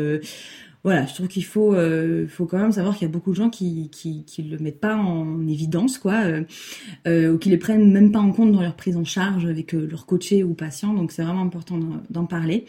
voilà, 0.86 1.04
je 1.04 1.14
trouve 1.14 1.26
qu'il 1.26 1.44
faut, 1.44 1.74
euh, 1.74 2.28
faut 2.28 2.46
quand 2.46 2.58
même 2.58 2.70
savoir 2.70 2.94
qu'il 2.94 3.08
y 3.08 3.10
a 3.10 3.12
beaucoup 3.12 3.32
de 3.32 3.34
gens 3.34 3.50
qui, 3.50 3.90
qui, 3.90 4.24
qui 4.24 4.42
le 4.44 4.56
mettent 4.58 4.78
pas 4.78 4.94
en 4.94 5.44
évidence, 5.48 5.98
quoi, 5.98 6.22
euh, 6.24 6.44
euh 7.08 7.32
ou 7.32 7.38
qui 7.38 7.48
les 7.48 7.56
prennent 7.56 7.90
même 7.90 8.12
pas 8.12 8.20
en 8.20 8.30
compte 8.30 8.52
dans 8.52 8.60
leur 8.60 8.76
prise 8.76 8.96
en 8.96 9.02
charge 9.02 9.46
avec 9.46 9.74
euh, 9.74 9.88
leur 9.90 10.06
coaché 10.06 10.44
ou 10.44 10.54
patient. 10.54 10.94
Donc 10.94 11.10
c'est 11.10 11.24
vraiment 11.24 11.42
important 11.42 11.80
d'en 12.08 12.26
parler. 12.26 12.66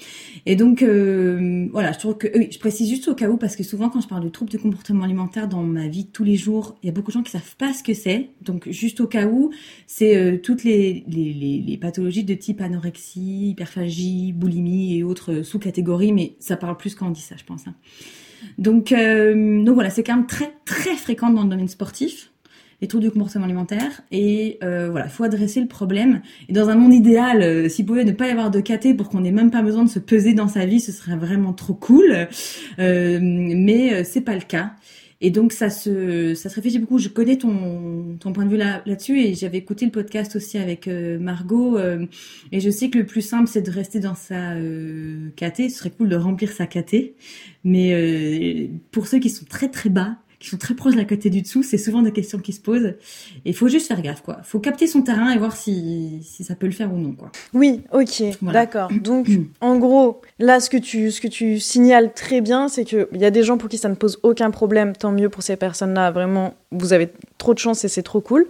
Et 0.48 0.56
donc 0.56 0.82
euh, 0.82 1.68
voilà, 1.72 1.92
je 1.92 2.00
trouve 2.00 2.18
que 2.18 2.28
oui, 2.36 2.48
je 2.52 2.58
précise 2.58 2.90
juste 2.90 3.08
au 3.08 3.14
cas 3.14 3.30
où 3.30 3.38
parce 3.38 3.56
que 3.56 3.62
souvent 3.62 3.88
quand 3.90 4.02
je 4.02 4.08
parle 4.08 4.24
de 4.24 4.30
troubles 4.30 4.50
du 4.50 4.58
comportement 4.58 5.04
alimentaire 5.04 5.48
dans 5.48 5.62
ma 5.62 5.88
vie 5.88 6.08
tous 6.08 6.24
les 6.24 6.38
jours, 6.38 6.76
il 6.82 6.88
y 6.88 6.90
a 6.90 6.94
beaucoup 6.94 7.12
de 7.12 7.18
gens 7.18 7.24
qui 7.24 7.30
savent 7.30 7.56
pas 7.58 7.72
ce 7.72 7.84
que 7.84 7.94
c'est. 7.94 8.32
Donc 8.42 8.68
juste 8.72 9.00
au 9.00 9.06
cas 9.06 9.28
où, 9.28 9.52
c'est 9.86 10.42
toutes 10.42 10.64
les, 10.64 11.04
les, 11.08 11.34
les, 11.34 11.60
les, 11.60 11.78
pathologies 11.78 12.24
de 12.24 12.34
type 12.34 12.62
anorexie, 12.62 13.50
hyperphagie, 13.50 14.34
boulimie 14.34 14.98
et 14.98 15.04
autres 15.04 15.44
sous-catégories, 15.44 16.14
mais 16.14 16.36
ça 16.40 16.58
parle 16.58 16.78
plus 16.78 16.96
quand 16.96 17.10
on 17.10 17.12
dit 17.12 17.22
ça, 17.22 17.36
je 17.38 17.44
pense. 17.44 17.68
Hein. 17.68 17.76
Donc, 18.58 18.92
euh, 18.92 19.64
donc 19.64 19.76
voilà, 19.76 19.90
c'est 19.90 20.04
quand 20.04 20.16
même 20.16 20.28
très 20.28 20.54
très 20.66 20.96
fréquent 20.96 21.30
dans 21.30 21.44
le 21.44 21.50
domaine 21.50 21.68
sportif. 21.68 22.32
les 22.82 22.88
troubles 22.88 23.06
du 23.06 23.12
comportement 23.12 23.46
alimentaire 23.46 24.02
et 24.12 24.60
euh, 24.64 24.90
voilà, 24.92 25.08
faut 25.08 25.24
adresser 25.24 25.60
le 25.62 25.68
problème. 25.68 26.22
Et 26.48 26.54
dans 26.54 26.70
un 26.70 26.76
monde 26.76 26.94
idéal, 26.94 27.42
euh, 27.42 27.70
s'il 27.70 27.86
pouvait 27.86 28.04
ne 28.04 28.12
pas 28.12 28.28
y 28.28 28.32
avoir 28.32 28.52
de 28.52 28.62
KT 28.62 28.96
pour 28.96 29.10
qu'on 29.10 29.22
n'ait 29.22 29.32
même 29.32 29.52
pas 29.52 29.62
besoin 29.62 29.84
de 29.84 29.90
se 29.90 30.00
peser 30.00 30.34
dans 30.34 30.48
sa 30.48 30.66
vie, 30.66 30.80
ce 30.80 30.92
serait 30.92 31.18
vraiment 31.18 31.54
trop 31.54 31.74
cool. 31.74 32.28
Euh, 32.80 33.20
mais 33.22 34.04
c'est 34.04 34.22
pas 34.22 34.36
le 34.36 34.42
cas. 34.42 34.74
Et 35.20 35.32
donc 35.32 35.52
ça 35.52 35.70
se 35.70 36.36
ça 36.36 36.50
se 36.50 36.56
réfléchit 36.56 36.80
beaucoup. 36.80 37.00
Je 37.00 37.10
connais 37.10 37.38
ton 37.38 38.18
ton 38.20 38.34
point 38.34 38.46
de 38.46 38.50
vue 38.52 38.58
là 38.58 38.84
là-dessus 38.86 39.20
et 39.20 39.34
j'avais 39.34 39.58
écouté 39.58 39.86
le 39.86 39.92
podcast 39.92 40.36
aussi 40.36 40.58
avec 40.58 40.88
Margot 40.88 41.78
et 42.52 42.60
je 42.60 42.70
sais 42.70 42.90
que 42.90 43.00
le 43.00 43.06
plus 43.06 43.22
simple 43.22 43.48
c'est 43.48 43.62
de 43.62 43.72
rester 43.72 44.00
dans 44.00 44.16
sa 44.16 44.54
euh, 44.54 45.30
KT. 45.36 45.70
Ce 45.70 45.80
serait 45.80 45.90
cool 45.90 46.10
de 46.10 46.16
remplir 46.16 46.52
sa 46.52 46.68
KT, 46.68 47.14
mais 47.64 48.70
pour 48.92 49.08
ceux 49.08 49.20
qui 49.20 49.30
sont 49.30 49.46
très 49.46 49.70
très 49.70 49.90
bas, 49.90 50.18
qui 50.40 50.50
sont 50.50 50.58
très 50.58 50.76
proches 50.76 50.94
de 50.94 51.00
la 51.00 51.06
côté 51.06 51.30
du 51.30 51.42
dessous, 51.42 51.64
c'est 51.64 51.78
souvent 51.78 52.02
des 52.02 52.12
questions 52.12 52.38
qui 52.38 52.54
se 52.54 52.62
posent. 52.62 52.86
Et 52.86 53.50
il 53.50 53.56
faut 53.56 53.68
juste 53.68 53.88
faire 53.88 54.02
gaffe, 54.02 54.22
quoi. 54.22 54.40
Faut 54.44 54.60
capter 54.60 54.86
son 54.86 55.02
terrain 55.02 55.32
et 55.32 55.38
voir 55.38 55.56
si, 55.56 56.20
si 56.24 56.44
ça 56.44 56.56
peut 56.56 56.68
le 56.68 56.74
faire 56.74 56.94
ou 56.94 56.98
non, 56.98 57.14
quoi. 57.14 57.32
Oui, 57.54 57.82
ok, 57.92 58.24
d'accord. 58.42 58.90
Donc, 59.02 59.30
en 59.62 59.78
gros, 59.78 60.22
là, 60.38 60.60
ce 60.60 60.70
que 60.70 60.78
tu, 60.78 61.12
ce 61.12 61.22
que 61.22 61.28
tu 61.28 61.60
signales 61.60 62.14
très 62.14 62.42
bien, 62.42 62.68
c'est 62.68 62.86
qu'il 62.86 63.08
y 63.14 63.26
a 63.26 63.32
des 63.32 63.44
gens 63.44 63.58
pour 63.58 63.70
qui 63.70 63.78
ça 63.78 63.90
ne 63.90 63.96
pose 63.96 64.20
aucun 64.24 64.52
problème. 64.52 64.96
Tant 64.96 65.12
mieux 65.12 65.30
pour 65.30 65.42
ces 65.42 65.56
personnes-là. 65.56 66.12
Vraiment, 66.12 66.54
vous 66.72 66.94
avez 66.94 67.10
trop 67.38 67.54
de 67.54 67.60
chance 67.60 67.84
et 67.84 67.88
c'est 67.88 68.04
trop 68.04 68.22
cool. 68.22 68.48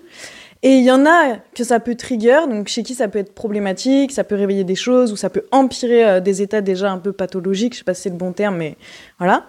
Et 0.64 0.78
il 0.78 0.84
y 0.84 0.92
en 0.92 1.06
a 1.06 1.38
que 1.56 1.64
ça 1.64 1.80
peut 1.80 1.96
trigger, 1.96 2.42
donc 2.50 2.68
chez 2.68 2.84
qui 2.84 2.96
ça 2.96 3.08
peut 3.08 3.20
être 3.20 3.34
problématique, 3.34 4.12
ça 4.12 4.24
peut 4.24 4.36
réveiller 4.36 4.64
des 4.64 4.76
choses 4.76 5.12
ou 5.12 5.16
ça 5.16 5.30
peut 5.30 5.46
empirer 5.52 6.04
euh, 6.04 6.20
des 6.20 6.42
états 6.42 6.62
déjà 6.62 6.92
un 6.92 6.98
peu 6.98 7.12
pathologiques, 7.12 7.74
je 7.74 7.80
sais 7.80 7.84
pas 7.84 7.94
si 7.94 8.04
c'est 8.04 8.10
le 8.10 8.16
bon 8.16 8.32
terme, 8.32 8.58
mais 8.58 8.76
voilà. 9.20 9.46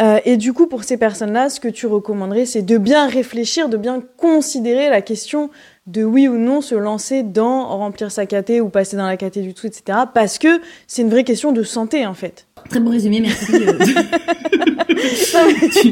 Euh, 0.00 0.18
et 0.24 0.36
du 0.36 0.52
coup, 0.52 0.66
pour 0.66 0.84
ces 0.84 0.96
personnes-là, 0.96 1.48
ce 1.48 1.60
que 1.60 1.68
tu 1.68 1.86
recommanderais, 1.86 2.46
c'est 2.46 2.62
de 2.62 2.78
bien 2.78 3.06
réfléchir, 3.06 3.68
de 3.68 3.76
bien 3.76 4.02
considérer 4.16 4.90
la 4.90 5.00
question 5.00 5.50
de 5.86 6.04
oui 6.04 6.28
ou 6.28 6.36
non 6.36 6.60
se 6.60 6.74
lancer 6.74 7.22
dans 7.22 7.66
remplir 7.66 8.10
sa 8.10 8.26
caté 8.26 8.60
ou 8.60 8.68
passer 8.68 8.96
dans 8.96 9.06
la 9.06 9.16
caté 9.16 9.40
du 9.42 9.54
tout, 9.54 9.66
etc. 9.66 9.98
Parce 10.12 10.38
que 10.38 10.60
c'est 10.86 11.02
une 11.02 11.10
vraie 11.10 11.24
question 11.24 11.52
de 11.52 11.62
santé, 11.62 12.04
en 12.04 12.14
fait. 12.14 12.46
Très 12.68 12.80
bon 12.80 12.90
résumé, 12.90 13.20
merci. 13.20 13.52
Tu, 14.88 15.90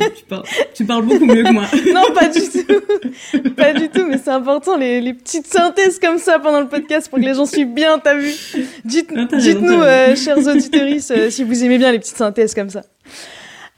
tu, 0.74 0.84
parles, 0.84 1.04
beaucoup 1.04 1.26
mieux 1.26 1.44
que 1.44 1.52
moi. 1.52 1.64
non, 1.92 2.14
pas 2.14 2.28
du 2.28 2.40
tout. 2.40 3.50
Pas 3.50 3.72
du 3.72 3.88
tout, 3.88 4.06
mais 4.06 4.18
c'est 4.18 4.30
important, 4.30 4.76
les, 4.76 5.00
les, 5.00 5.14
petites 5.14 5.46
synthèses 5.46 5.98
comme 5.98 6.18
ça 6.18 6.38
pendant 6.38 6.60
le 6.60 6.68
podcast 6.68 7.08
pour 7.08 7.18
que 7.18 7.24
les 7.24 7.34
gens 7.34 7.46
suivent 7.46 7.74
bien, 7.74 7.98
t'as 7.98 8.14
vu 8.14 8.32
Dites-nous, 8.84 9.82
euh, 9.82 10.16
chers 10.16 10.38
auditeurs, 10.38 10.88
euh, 11.10 11.30
si 11.30 11.44
vous 11.44 11.64
aimez 11.64 11.78
bien 11.78 11.92
les 11.92 11.98
petites 11.98 12.16
synthèses 12.16 12.54
comme 12.54 12.70
ça. 12.70 12.82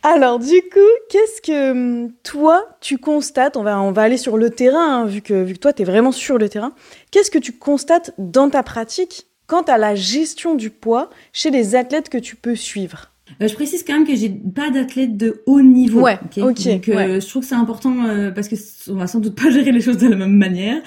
Alors 0.03 0.39
du 0.39 0.63
coup, 0.73 0.79
qu'est-ce 1.11 1.43
que 1.43 1.73
hum, 1.73 2.13
toi 2.23 2.65
tu 2.81 2.99
constates 2.99 3.57
On 3.57 3.63
va 3.63 3.81
on 3.81 3.91
va 3.91 4.03
aller 4.03 4.17
sur 4.17 4.37
le 4.37 4.51
terrain 4.51 5.01
hein, 5.01 5.07
vu 5.07 5.23
que 5.23 5.43
vu 5.43 5.55
que 5.55 5.59
toi 5.59 5.73
tu 5.73 5.83
es 5.83 5.85
vraiment 5.85 6.13
sur 6.13 6.39
le 6.39 6.49
terrain. 6.49 6.73
Qu'est-ce 7.11 7.31
que 7.31 7.39
tu 7.39 7.53
constates 7.53 8.13
dans 8.17 8.49
ta 8.49 8.63
pratique 8.63 9.27
quant 9.49 9.63
à 9.63 9.77
la 9.77 9.97
gestion 9.97 10.55
du 10.55 10.71
poids 10.71 11.11
chez 11.33 11.51
les 11.51 11.75
athlètes 11.75 12.11
que 12.11 12.19
tu 12.19 12.37
peux 12.37 12.55
suivre? 12.55 13.11
Je 13.41 13.55
précise 13.55 13.85
quand 13.85 13.95
même 13.95 14.07
que 14.07 14.15
j'ai 14.15 14.31
pas 14.31 14.71
d'athlète 14.71 15.17
de 15.17 15.43
haut 15.47 15.63
niveau. 15.63 16.01
Ouais, 16.03 16.19
ok. 16.25 16.65
Donc 16.65 16.89
euh, 16.89 17.21
je 17.21 17.27
trouve 17.29 17.43
que 17.43 17.49
c'est 17.49 17.55
important 17.55 18.05
euh, 18.05 18.31
parce 18.31 18.49
que 18.49 18.57
on 18.91 18.95
va 18.95 19.07
sans 19.07 19.21
doute 19.21 19.35
pas 19.35 19.51
gérer 19.51 19.73
les 19.73 19.81
choses 19.81 19.99
de 19.99 20.09
la 20.09 20.17
même 20.17 20.37
manière. 20.37 20.81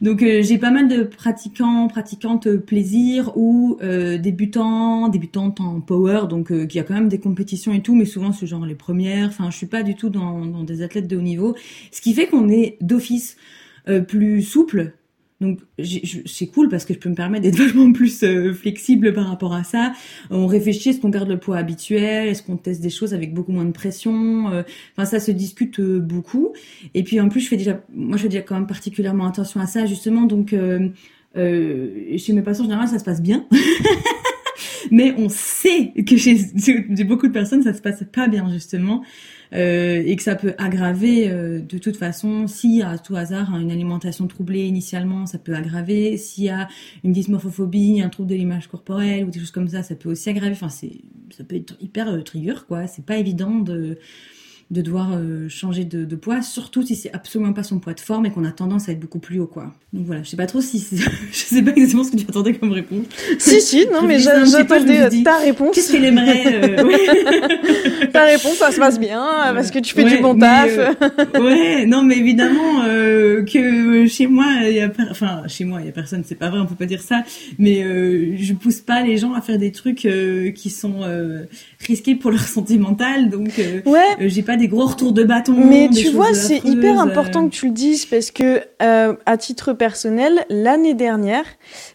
Donc 0.00 0.20
j'ai 0.20 0.58
pas 0.58 0.70
mal 0.70 0.88
de 0.88 1.02
pratiquants, 1.02 1.88
pratiquantes 1.88 2.48
plaisir 2.56 3.36
ou 3.36 3.78
débutants, 4.18 5.08
débutantes 5.08 5.60
en 5.60 5.80
power, 5.80 6.22
donc 6.28 6.66
qui 6.66 6.78
a 6.78 6.82
quand 6.82 6.94
même 6.94 7.08
des 7.08 7.18
compétitions 7.18 7.72
et 7.72 7.80
tout, 7.80 7.94
mais 7.94 8.04
souvent 8.04 8.32
c'est 8.32 8.46
genre 8.46 8.64
les 8.64 8.74
premières. 8.74 9.28
Enfin, 9.28 9.50
je 9.50 9.56
suis 9.56 9.66
pas 9.66 9.82
du 9.82 9.94
tout 9.94 10.10
dans, 10.10 10.44
dans 10.46 10.64
des 10.64 10.82
athlètes 10.82 11.08
de 11.08 11.16
haut 11.16 11.22
niveau, 11.22 11.54
ce 11.92 12.00
qui 12.00 12.14
fait 12.14 12.26
qu'on 12.26 12.48
est 12.48 12.76
d'office 12.80 13.36
plus 14.06 14.42
souple 14.42 14.92
donc 15.40 15.60
c'est 15.78 16.46
cool 16.48 16.68
parce 16.68 16.84
que 16.84 16.94
je 16.94 16.98
peux 16.98 17.08
me 17.08 17.14
permettre 17.14 17.44
d'être 17.44 17.56
vachement 17.64 17.92
plus 17.92 18.22
euh, 18.24 18.52
flexible 18.52 19.12
par 19.12 19.28
rapport 19.28 19.54
à 19.54 19.62
ça. 19.62 19.92
On 20.30 20.46
réfléchit, 20.46 20.90
est-ce 20.90 21.00
qu'on 21.00 21.10
garde 21.10 21.28
le 21.28 21.38
poids 21.38 21.56
habituel, 21.56 22.28
est-ce 22.28 22.42
qu'on 22.42 22.56
teste 22.56 22.80
des 22.80 22.90
choses 22.90 23.14
avec 23.14 23.32
beaucoup 23.32 23.52
moins 23.52 23.64
de 23.64 23.72
pression? 23.72 24.50
Euh, 24.50 24.62
enfin 24.96 25.04
ça 25.04 25.20
se 25.20 25.30
discute 25.30 25.78
euh, 25.78 26.00
beaucoup. 26.00 26.52
Et 26.94 27.04
puis 27.04 27.20
en 27.20 27.28
plus 27.28 27.40
je 27.40 27.48
fais 27.48 27.56
déjà, 27.56 27.80
moi 27.94 28.16
je 28.16 28.22
fais 28.22 28.28
déjà 28.28 28.42
quand 28.42 28.56
même 28.56 28.66
particulièrement 28.66 29.26
attention 29.26 29.60
à 29.60 29.66
ça 29.66 29.86
justement. 29.86 30.22
Donc 30.22 30.54
chez 31.36 32.32
mes 32.32 32.42
patients 32.42 32.64
en 32.64 32.68
général 32.68 32.88
ça 32.88 32.98
se 32.98 33.04
passe 33.04 33.22
bien. 33.22 33.46
Mais 34.90 35.14
on 35.16 35.28
sait 35.28 35.92
que 36.06 36.16
chez, 36.16 36.36
beaucoup 37.04 37.28
de 37.28 37.32
personnes 37.32 37.62
ça 37.62 37.74
se 37.74 37.82
passe 37.82 38.04
pas 38.12 38.28
bien 38.28 38.50
justement. 38.52 39.02
Euh, 39.54 40.02
et 40.04 40.14
que 40.16 40.22
ça 40.22 40.34
peut 40.34 40.54
aggraver 40.58 41.30
euh, 41.30 41.60
de 41.60 41.78
toute 41.78 41.96
façon. 41.96 42.46
Si 42.46 42.82
à 42.82 42.98
tout 42.98 43.16
hasard 43.16 43.56
une 43.56 43.70
alimentation 43.70 44.26
troublée 44.26 44.66
initialement, 44.66 45.24
ça 45.26 45.38
peut 45.38 45.54
aggraver. 45.54 46.16
S'il 46.18 46.44
y 46.44 46.50
a 46.50 46.68
une 47.02 47.12
dysmorphophobie, 47.12 48.02
un 48.02 48.10
trouble 48.10 48.28
de 48.28 48.34
l'image 48.34 48.68
corporelle 48.68 49.24
ou 49.24 49.30
des 49.30 49.40
choses 49.40 49.50
comme 49.50 49.68
ça, 49.68 49.82
ça 49.82 49.94
peut 49.94 50.10
aussi 50.10 50.28
aggraver. 50.28 50.52
Enfin, 50.52 50.68
c'est 50.68 51.00
ça 51.36 51.44
peut 51.44 51.56
être 51.56 51.76
hyper 51.80 52.08
euh, 52.08 52.20
trigger 52.20 52.54
quoi. 52.66 52.86
C'est 52.86 53.04
pas 53.04 53.16
évident 53.16 53.54
de 53.54 53.98
de 54.70 54.82
devoir 54.82 55.12
euh, 55.14 55.48
changer 55.48 55.84
de, 55.84 56.04
de, 56.04 56.16
poids, 56.16 56.42
surtout 56.42 56.82
si 56.82 56.94
c'est 56.94 57.10
absolument 57.14 57.54
pas 57.54 57.62
son 57.62 57.78
poids 57.78 57.94
de 57.94 58.00
forme 58.00 58.26
et 58.26 58.30
qu'on 58.30 58.44
a 58.44 58.50
tendance 58.50 58.90
à 58.90 58.92
être 58.92 59.00
beaucoup 59.00 59.18
plus 59.18 59.40
haut, 59.40 59.46
quoi. 59.46 59.72
Donc 59.94 60.04
voilà, 60.04 60.22
je 60.22 60.28
sais 60.28 60.36
pas 60.36 60.44
trop 60.44 60.60
si 60.60 60.78
je 61.32 61.36
sais 61.36 61.62
pas 61.62 61.70
exactement 61.70 62.04
ce 62.04 62.10
que 62.10 62.16
tu 62.18 62.26
attendais 62.28 62.52
comme 62.52 62.72
réponse. 62.72 63.06
Si 63.38 63.62
si, 63.62 63.86
non 63.90 64.02
mais 64.02 64.18
j'attendais 64.18 65.22
ta 65.22 65.38
réponse. 65.38 65.74
Qu'est-ce 65.74 65.92
qu'elle 65.92 66.04
aimerait 66.04 66.78
euh, 66.78 68.06
Ta 68.12 68.24
réponse, 68.24 68.56
ça 68.56 68.70
se 68.70 68.78
passe 68.78 69.00
bien 69.00 69.24
parce 69.54 69.70
que 69.70 69.78
tu 69.78 69.94
fais 69.94 70.04
du 70.04 70.18
bon 70.18 70.38
taf. 70.38 70.76
Euh, 70.76 71.40
ouais, 71.40 71.86
non 71.86 72.02
mais 72.02 72.18
évidemment 72.18 72.84
que 73.50 74.06
chez 74.06 74.26
moi, 74.26 74.44
il 74.64 74.76
y 74.76 74.80
a, 74.80 74.90
enfin 75.10 75.44
chez 75.46 75.64
moi, 75.64 75.80
il 75.80 75.86
y 75.86 75.88
a 75.88 75.92
personne, 75.92 76.22
c'est 76.26 76.34
pas 76.34 76.50
vrai, 76.50 76.60
on 76.60 76.66
peut 76.66 76.74
pas 76.74 76.84
dire 76.84 77.00
ça, 77.00 77.22
mais 77.58 78.36
je 78.36 78.52
pousse 78.52 78.80
pas 78.80 79.02
les 79.02 79.16
gens 79.16 79.32
à 79.32 79.40
faire 79.40 79.58
des 79.58 79.72
trucs 79.72 80.06
qui 80.54 80.68
sont 80.68 81.00
risqués 81.80 82.14
pour 82.14 82.30
leur 82.30 82.46
santé 82.46 82.76
mentale, 82.76 83.30
donc 83.30 83.58
ouais. 83.86 84.28
j'ai 84.28 84.42
pas 84.42 84.57
des 84.58 84.68
gros 84.68 84.86
retours 84.86 85.12
de 85.12 85.24
bâton. 85.24 85.54
Mais 85.56 85.88
tu 85.88 86.10
vois, 86.10 86.34
c'est 86.34 86.62
hyper 86.64 87.00
important 87.00 87.48
que 87.48 87.54
tu 87.54 87.66
le 87.66 87.72
dises 87.72 88.04
parce 88.04 88.30
que 88.30 88.60
euh, 88.82 89.14
à 89.24 89.36
titre 89.36 89.72
personnel, 89.72 90.44
l'année 90.50 90.94
dernière, 90.94 91.44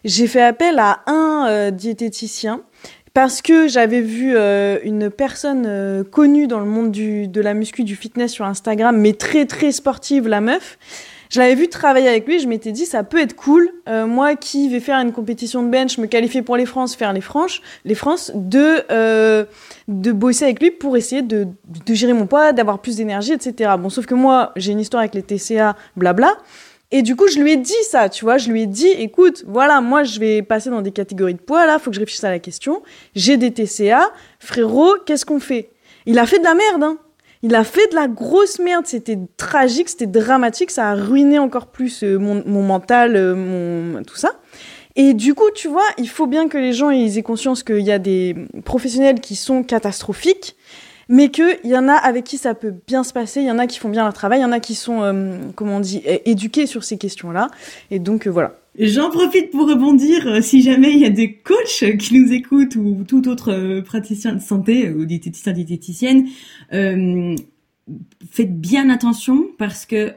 j'ai 0.04 0.26
fait 0.26 0.42
appel 0.42 0.78
à 0.78 1.02
un 1.06 1.46
euh, 1.48 1.70
diététicien 1.70 2.62
parce 3.12 3.42
que 3.42 3.68
j'avais 3.68 4.00
vu 4.00 4.34
euh, 4.34 4.78
une 4.82 5.08
personne 5.10 6.04
connue 6.10 6.48
dans 6.48 6.58
le 6.58 6.66
monde 6.66 6.90
du, 6.90 7.28
de 7.28 7.40
la 7.40 7.54
muscu, 7.54 7.84
du 7.84 7.94
fitness 7.94 8.32
sur 8.32 8.44
Instagram, 8.44 8.96
mais 8.96 9.12
très 9.12 9.46
très 9.46 9.70
sportive, 9.70 10.26
la 10.26 10.40
meuf. 10.40 10.78
Je 11.34 11.40
l'avais 11.40 11.56
vu 11.56 11.66
travailler 11.66 12.06
avec 12.06 12.28
lui, 12.28 12.38
je 12.38 12.46
m'étais 12.46 12.70
dit 12.70 12.86
ça 12.86 13.02
peut 13.02 13.20
être 13.20 13.34
cool. 13.34 13.68
Euh, 13.88 14.06
moi 14.06 14.36
qui 14.36 14.68
vais 14.68 14.78
faire 14.78 15.00
une 15.00 15.10
compétition 15.10 15.64
de 15.64 15.68
bench, 15.68 15.98
me 15.98 16.06
qualifier 16.06 16.42
pour 16.42 16.56
les 16.56 16.64
France, 16.64 16.94
faire 16.94 17.12
les 17.12 17.20
franches, 17.20 17.60
les 17.84 17.96
France, 17.96 18.30
de 18.36 18.84
euh, 18.92 19.44
de 19.88 20.12
bosser 20.12 20.44
avec 20.44 20.60
lui 20.60 20.70
pour 20.70 20.96
essayer 20.96 21.22
de, 21.22 21.48
de 21.86 21.94
gérer 21.94 22.12
mon 22.12 22.28
poids, 22.28 22.52
d'avoir 22.52 22.78
plus 22.78 22.94
d'énergie, 22.98 23.32
etc. 23.32 23.72
Bon, 23.80 23.90
sauf 23.90 24.06
que 24.06 24.14
moi 24.14 24.52
j'ai 24.54 24.70
une 24.70 24.78
histoire 24.78 25.00
avec 25.00 25.16
les 25.16 25.24
TCA, 25.24 25.74
blabla. 25.96 26.36
Et 26.92 27.02
du 27.02 27.16
coup, 27.16 27.26
je 27.26 27.40
lui 27.40 27.50
ai 27.50 27.56
dit 27.56 27.72
ça, 27.82 28.08
tu 28.08 28.24
vois, 28.24 28.38
je 28.38 28.52
lui 28.52 28.62
ai 28.62 28.66
dit, 28.66 28.86
écoute, 28.86 29.42
voilà, 29.48 29.80
moi, 29.80 30.04
je 30.04 30.20
vais 30.20 30.42
passer 30.42 30.70
dans 30.70 30.82
des 30.82 30.92
catégories 30.92 31.34
de 31.34 31.40
poids, 31.40 31.66
là, 31.66 31.80
faut 31.80 31.90
que 31.90 31.96
je 31.96 32.00
réfléchisse 32.00 32.22
à 32.22 32.30
la 32.30 32.38
question. 32.38 32.84
J'ai 33.16 33.36
des 33.36 33.50
TCA, 33.50 34.12
frérot, 34.38 34.98
qu'est-ce 35.04 35.26
qu'on 35.26 35.40
fait? 35.40 35.70
Il 36.06 36.20
a 36.20 36.26
fait 36.26 36.38
de 36.38 36.44
la 36.44 36.54
merde, 36.54 36.84
hein. 36.84 36.98
Il 37.46 37.54
a 37.54 37.62
fait 37.62 37.90
de 37.90 37.94
la 37.94 38.08
grosse 38.08 38.58
merde. 38.58 38.86
C'était 38.86 39.18
tragique, 39.36 39.90
c'était 39.90 40.06
dramatique. 40.06 40.70
Ça 40.70 40.88
a 40.88 40.94
ruiné 40.94 41.38
encore 41.38 41.66
plus 41.66 42.02
euh, 42.02 42.16
mon, 42.16 42.62
mental, 42.62 43.16
euh, 43.16 43.34
mon 43.34 44.02
tout 44.02 44.16
ça. 44.16 44.40
Et 44.96 45.12
du 45.12 45.34
coup, 45.34 45.50
tu 45.54 45.68
vois, 45.68 45.84
il 45.98 46.08
faut 46.08 46.26
bien 46.26 46.48
que 46.48 46.56
les 46.56 46.72
gens 46.72 46.88
aient 46.88 47.22
conscience 47.22 47.62
qu'il 47.62 47.82
y 47.82 47.92
a 47.92 47.98
des 47.98 48.34
professionnels 48.64 49.20
qui 49.20 49.36
sont 49.36 49.62
catastrophiques, 49.62 50.56
mais 51.10 51.28
qu'il 51.28 51.58
y 51.64 51.76
en 51.76 51.86
a 51.86 51.92
avec 51.92 52.24
qui 52.24 52.38
ça 52.38 52.54
peut 52.54 52.72
bien 52.86 53.04
se 53.04 53.12
passer. 53.12 53.40
Il 53.40 53.46
y 53.46 53.50
en 53.50 53.58
a 53.58 53.66
qui 53.66 53.78
font 53.78 53.90
bien 53.90 54.04
leur 54.04 54.14
travail, 54.14 54.38
il 54.38 54.42
y 54.42 54.46
en 54.46 54.52
a 54.52 54.60
qui 54.60 54.74
sont, 54.74 55.02
euh, 55.02 55.36
comment 55.54 55.76
on 55.76 55.80
dit, 55.80 56.02
éduqués 56.24 56.64
sur 56.66 56.82
ces 56.82 56.96
questions-là. 56.96 57.48
Et 57.90 57.98
donc, 57.98 58.26
voilà. 58.26 58.54
J'en 58.76 59.08
profite 59.08 59.52
pour 59.52 59.68
rebondir 59.68 60.26
euh, 60.26 60.40
si 60.40 60.60
jamais 60.60 60.92
il 60.92 60.98
y 60.98 61.04
a 61.04 61.10
des 61.10 61.34
coachs 61.34 61.96
qui 61.96 62.18
nous 62.18 62.32
écoutent 62.32 62.74
ou 62.74 63.04
tout 63.06 63.28
autre 63.28 63.52
euh, 63.52 63.82
praticien 63.82 64.34
de 64.34 64.40
santé 64.40 64.90
ou 64.90 65.04
diététicien 65.04 65.52
diététicienne, 65.52 66.26
euh, 66.72 67.36
faites 68.28 68.60
bien 68.60 68.90
attention 68.90 69.46
parce 69.58 69.86
que 69.86 70.14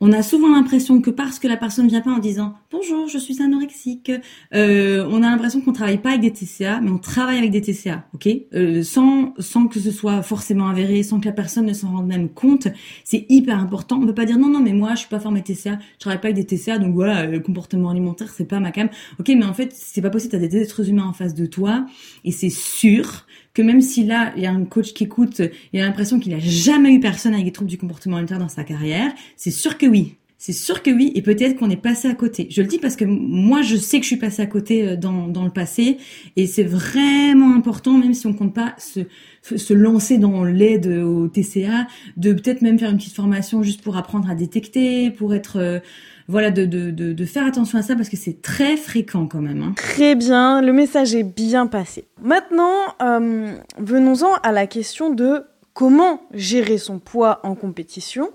on 0.00 0.12
a 0.12 0.22
souvent 0.22 0.48
l'impression 0.54 1.00
que 1.00 1.10
parce 1.10 1.38
que 1.38 1.48
la 1.48 1.56
personne 1.56 1.88
vient 1.88 2.00
pas 2.00 2.12
en 2.12 2.18
disant 2.18 2.54
bonjour, 2.70 3.08
je 3.08 3.18
suis 3.18 3.42
anorexique, 3.42 4.12
euh, 4.54 5.06
on 5.10 5.22
a 5.22 5.30
l'impression 5.30 5.60
qu'on 5.60 5.72
travaille 5.72 5.98
pas 5.98 6.10
avec 6.10 6.20
des 6.20 6.32
TCA, 6.32 6.80
mais 6.80 6.90
on 6.90 6.98
travaille 6.98 7.38
avec 7.38 7.50
des 7.50 7.60
TCA, 7.60 8.04
ok? 8.14 8.28
Euh, 8.54 8.82
Sans 8.82 9.34
sans 9.38 9.66
que 9.66 9.80
ce 9.80 9.90
soit 9.90 10.22
forcément 10.22 10.68
avéré, 10.68 11.02
sans 11.02 11.20
que 11.20 11.26
la 11.26 11.32
personne 11.32 11.66
ne 11.66 11.72
s'en 11.72 11.90
rende 11.92 12.06
même 12.06 12.28
compte, 12.28 12.68
c'est 13.04 13.26
hyper 13.28 13.58
important. 13.58 13.98
On 14.00 14.06
peut 14.06 14.14
pas 14.14 14.24
dire 14.26 14.38
non 14.38 14.48
non 14.48 14.60
mais 14.60 14.72
moi 14.72 14.90
je 14.94 15.00
suis 15.00 15.08
pas 15.08 15.20
formé 15.20 15.42
TCA, 15.42 15.78
je 15.94 15.98
travaille 15.98 16.20
pas 16.20 16.28
avec 16.28 16.36
des 16.36 16.46
TCA, 16.46 16.78
donc 16.78 16.94
voilà 16.94 17.26
le 17.26 17.40
comportement 17.40 17.90
alimentaire 17.90 18.28
c'est 18.30 18.44
pas 18.46 18.60
ma 18.60 18.70
cam. 18.70 18.88
Ok, 19.18 19.28
mais 19.28 19.44
en 19.44 19.54
fait 19.54 19.72
c'est 19.74 20.02
pas 20.02 20.10
possible, 20.10 20.32
t'as 20.32 20.38
des 20.46 20.56
êtres 20.58 20.88
humains 20.88 21.06
en 21.06 21.12
face 21.12 21.34
de 21.34 21.46
toi 21.46 21.86
et 22.24 22.32
c'est 22.32 22.50
sûr 22.50 23.26
que 23.58 23.62
même 23.62 23.80
si 23.80 24.04
là, 24.04 24.32
il 24.36 24.44
y 24.44 24.46
a 24.46 24.52
un 24.52 24.64
coach 24.64 24.92
qui 24.92 25.02
écoute, 25.02 25.42
il 25.72 25.80
a 25.80 25.84
l'impression 25.84 26.20
qu'il 26.20 26.32
a 26.32 26.38
jamais 26.38 26.92
eu 26.92 27.00
personne 27.00 27.34
avec 27.34 27.44
des 27.44 27.50
troubles 27.50 27.68
du 27.68 27.76
comportement 27.76 28.16
alimentaire 28.16 28.38
dans 28.38 28.48
sa 28.48 28.62
carrière, 28.62 29.12
c'est 29.34 29.50
sûr 29.50 29.76
que 29.76 29.86
oui. 29.86 30.14
C'est 30.40 30.52
sûr 30.52 30.84
que 30.84 30.90
oui, 30.92 31.10
et 31.16 31.22
peut-être 31.22 31.56
qu'on 31.56 31.68
est 31.68 31.74
passé 31.74 32.06
à 32.06 32.14
côté. 32.14 32.46
Je 32.48 32.62
le 32.62 32.68
dis 32.68 32.78
parce 32.78 32.94
que 32.94 33.04
moi, 33.04 33.62
je 33.62 33.74
sais 33.74 33.98
que 33.98 34.04
je 34.04 34.10
suis 34.10 34.16
passée 34.16 34.40
à 34.42 34.46
côté 34.46 34.86
euh, 34.86 34.96
dans, 34.96 35.26
dans 35.26 35.44
le 35.44 35.50
passé, 35.50 35.98
et 36.36 36.46
c'est 36.46 36.62
vraiment 36.62 37.56
important, 37.56 37.98
même 37.98 38.14
si 38.14 38.28
on 38.28 38.32
compte 38.32 38.54
pas 38.54 38.76
se, 38.78 39.00
se 39.42 39.74
lancer 39.74 40.18
dans 40.18 40.44
l'aide 40.44 40.86
au 40.86 41.26
TCA, 41.26 41.88
de 42.16 42.32
peut-être 42.32 42.62
même 42.62 42.78
faire 42.78 42.90
une 42.90 42.98
petite 42.98 43.16
formation 43.16 43.64
juste 43.64 43.82
pour 43.82 43.96
apprendre 43.96 44.30
à 44.30 44.36
détecter, 44.36 45.10
pour 45.10 45.34
être 45.34 45.58
euh, 45.58 45.80
voilà, 46.28 46.50
de, 46.50 46.66
de, 46.66 47.24
faire 47.24 47.46
attention 47.46 47.78
à 47.78 47.82
ça 47.82 47.96
parce 47.96 48.10
que 48.10 48.16
c'est 48.16 48.42
très 48.42 48.76
fréquent 48.76 49.26
quand 49.26 49.40
même. 49.40 49.62
Hein. 49.62 49.72
Très 49.76 50.14
bien, 50.14 50.60
le 50.60 50.74
message 50.74 51.14
est 51.14 51.22
bien 51.22 51.66
passé. 51.66 52.06
Maintenant, 52.22 52.94
euh, 53.02 53.56
venons-en 53.78 54.34
à 54.42 54.52
la 54.52 54.66
question 54.66 55.08
de 55.08 55.44
comment 55.72 56.20
gérer 56.34 56.76
son 56.76 56.98
poids 56.98 57.40
en 57.44 57.54
compétition 57.54 58.30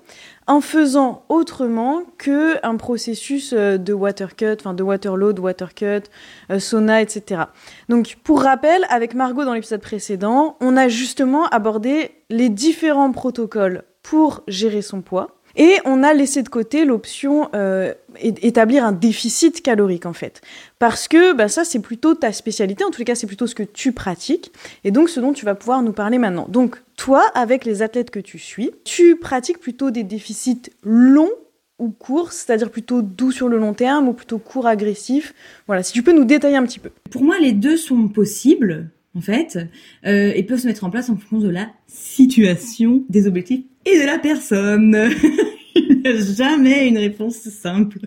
en 0.48 0.60
faisant 0.60 1.24
autrement 1.30 2.04
que 2.18 2.58
un 2.66 2.78
processus 2.78 3.54
euh, 3.54 3.78
de 3.78 3.94
water 3.94 4.36
cut, 4.36 4.56
enfin 4.60 4.74
de 4.74 4.82
waterload, 4.82 5.38
water 5.38 5.76
cut, 5.76 6.10
euh, 6.50 6.60
sauna, 6.60 7.02
etc. 7.02 7.44
Donc, 7.90 8.18
pour 8.24 8.42
rappel, 8.42 8.88
avec 8.90 9.14
Margot 9.14 9.46
dans 9.46 9.54
l'épisode 9.54 9.82
précédent, 9.82 10.58
on 10.62 10.78
a 10.78 10.88
justement 10.88 11.46
abordé 11.50 12.10
les 12.32 12.50
différents 12.50 13.12
protocoles 13.12 13.84
pour 14.02 14.42
gérer 14.48 14.82
son 14.82 15.02
poids. 15.02 15.43
Et 15.56 15.78
on 15.86 16.02
a 16.02 16.14
laissé 16.14 16.42
de 16.42 16.50
côté 16.50 16.84
l'option 16.84 17.50
euh, 17.54 17.94
établir 18.22 18.84
un 18.84 18.92
déficit 18.92 19.62
calorique 19.62 20.06
en 20.06 20.14
fait. 20.14 20.42
Parce 20.80 21.08
que 21.08 21.34
bah, 21.34 21.48
ça 21.48 21.64
c'est 21.64 21.80
plutôt 21.80 22.16
ta 22.16 22.32
spécialité, 22.32 22.84
en 22.84 22.90
tous 22.90 23.00
les 23.00 23.06
cas 23.06 23.16
c'est 23.16 23.28
plutôt 23.28 23.48
ce 23.48 23.56
que 23.56 23.64
tu 23.64 23.92
pratiques, 23.92 24.52
et 24.84 24.92
donc 24.92 25.10
ce 25.10 25.20
dont 25.20 25.34
tu 25.34 25.46
vas 25.46 25.56
pouvoir 25.56 25.84
nous 25.84 25.94
parler 25.94 26.18
maintenant. 26.18 26.48
Donc 26.50 26.82
toi, 26.98 27.24
avec 27.36 27.66
les 27.66 27.82
athlètes 27.82 28.10
que 28.10 28.20
tu 28.20 28.40
suis, 28.40 28.72
tu 28.84 29.16
pratiques 29.16 29.60
plutôt 29.60 29.92
des 29.92 30.04
déficits 30.04 30.72
longs 30.82 31.32
ou 31.80 31.90
courts, 31.90 32.32
c'est-à-dire 32.32 32.70
plutôt 32.70 33.02
doux 33.02 33.32
sur 33.32 33.50
le 33.50 33.58
long 33.58 33.74
terme 33.74 34.08
ou 34.08 34.14
plutôt 34.14 34.38
court 34.40 34.68
agressif. 34.68 35.34
Voilà, 35.68 35.84
si 35.84 35.94
tu 35.94 36.02
peux 36.02 36.14
nous 36.14 36.26
détailler 36.26 36.56
un 36.56 36.64
petit 36.64 36.80
peu. 36.80 36.90
Pour 37.12 37.24
moi 37.24 37.38
les 37.40 37.52
deux 37.52 37.78
sont 37.78 38.08
possibles 38.08 38.90
en 39.16 39.22
fait, 39.22 39.60
euh, 40.08 40.32
et 40.34 40.42
peuvent 40.42 40.60
se 40.60 40.66
mettre 40.66 40.84
en 40.84 40.90
place 40.90 41.12
en 41.12 41.16
fonction 41.16 41.38
de 41.38 41.50
la 41.50 41.70
situation, 41.88 43.04
des 43.10 43.28
objectifs 43.28 43.64
et 43.86 44.00
de 44.00 44.06
la 44.06 44.20
personne. 44.20 44.96
Il 45.76 46.02
n'y 46.02 46.08
a 46.08 46.22
jamais 46.22 46.88
une 46.88 46.98
réponse 46.98 47.36
simple. 47.36 48.00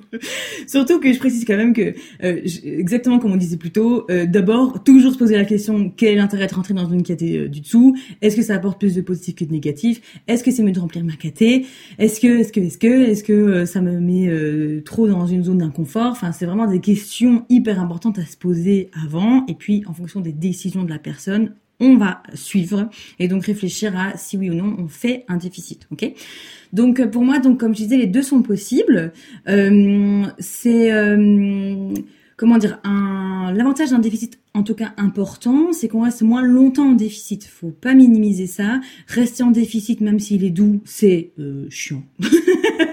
Surtout 0.67 1.01
que 1.01 1.13
je 1.13 1.19
précise 1.19 1.45
quand 1.45 1.57
même 1.57 1.73
que, 1.73 1.95
euh, 2.23 2.41
exactement 2.65 3.19
comme 3.19 3.33
on 3.33 3.37
disait 3.37 3.57
plus 3.57 3.73
tôt, 3.73 4.07
euh, 4.11 4.27
d'abord, 4.27 4.85
toujours 4.85 5.13
se 5.13 5.19
poser 5.19 5.37
la 5.37 5.45
question, 5.45 5.93
quel 5.97 6.15
est 6.15 6.17
l'intérêt 6.17 6.47
de 6.47 6.55
rentrer 6.55 6.75
dans 6.75 6.89
une 6.89 7.03
caté 7.03 7.39
euh, 7.39 7.49
du 7.49 7.61
dessous? 7.61 7.97
Est-ce 8.23 8.37
que 8.37 8.43
ça 8.43 8.55
apporte 8.55 8.79
plus 8.79 8.95
de 8.95 9.01
positif 9.01 9.35
que 9.35 9.45
de 9.45 9.53
négatif? 9.53 10.01
Est-ce 10.29 10.45
que 10.45 10.51
c'est 10.51 10.63
mieux 10.63 10.73
de 10.73 10.81
remplir 10.81 11.05
ma 11.05 11.15
caté? 11.15 11.67
Est-ce 11.99 12.21
que, 12.21 12.39
est-ce 12.39 12.53
que, 12.53 12.61
est-ce 12.61 12.79
que, 12.79 13.09
est-ce 13.09 13.25
que 13.25 13.65
ça 13.65 13.81
me 13.81 14.01
met 14.01 14.83
trop 14.83 15.09
dans 15.09 15.27
une 15.27 15.45
zone 15.45 15.59
d'inconfort? 15.59 16.13
Enfin, 16.13 16.33
c'est 16.33 16.47
vraiment 16.47 16.67
des 16.67 16.81
questions 16.81 17.45
hyper 17.49 17.81
importantes 17.81 18.19
à 18.19 18.25
se 18.25 18.37
poser 18.37 18.91
avant. 19.05 19.45
Et 19.47 19.55
puis, 19.55 19.83
en 19.87 19.93
fonction 19.93 20.21
des 20.21 20.33
décisions 20.33 20.85
de 20.85 20.91
la 20.91 20.99
personne, 20.99 21.55
on 21.81 21.97
va 21.97 22.23
suivre 22.35 22.89
et 23.19 23.29
donc 23.29 23.45
réfléchir 23.47 23.99
à 23.99 24.17
si 24.17 24.37
oui 24.37 24.51
ou 24.51 24.55
non 24.55 24.77
on 24.79 24.89
fait 24.89 25.25
un 25.29 25.37
déficit. 25.37 25.87
Ok? 25.91 26.13
Donc 26.73 27.05
pour 27.11 27.23
moi, 27.23 27.39
donc 27.39 27.61
comme 27.61 27.75
je 27.75 27.83
disais, 27.83 27.97
les 27.97 28.07
deux 28.07 28.23
sont 28.23 28.43
possibles. 28.43 29.13
Euh, 29.49 30.25
c'est 30.39 30.93
euh, 30.93 31.93
comment 32.37 32.59
dire 32.59 32.79
un 32.85 33.53
l'avantage 33.55 33.91
d'un 33.91 33.99
déficit 33.99 34.39
en 34.55 34.63
tout 34.63 34.75
cas 34.75 34.95
important, 34.97 35.73
c'est 35.73 35.87
qu'on 35.87 36.03
reste 36.03 36.23
moins 36.23 36.43
longtemps 36.43 36.91
en 36.91 36.95
déficit. 36.95 37.45
Faut 37.45 37.71
pas 37.71 37.95
minimiser 37.95 38.47
ça. 38.47 38.81
Rester 39.07 39.43
en 39.43 39.51
déficit, 39.51 40.01
même 40.01 40.19
s'il 40.19 40.45
est 40.45 40.51
doux, 40.51 40.81
c'est 40.87 41.33
euh, 41.39 41.67
chiant. 41.69 42.03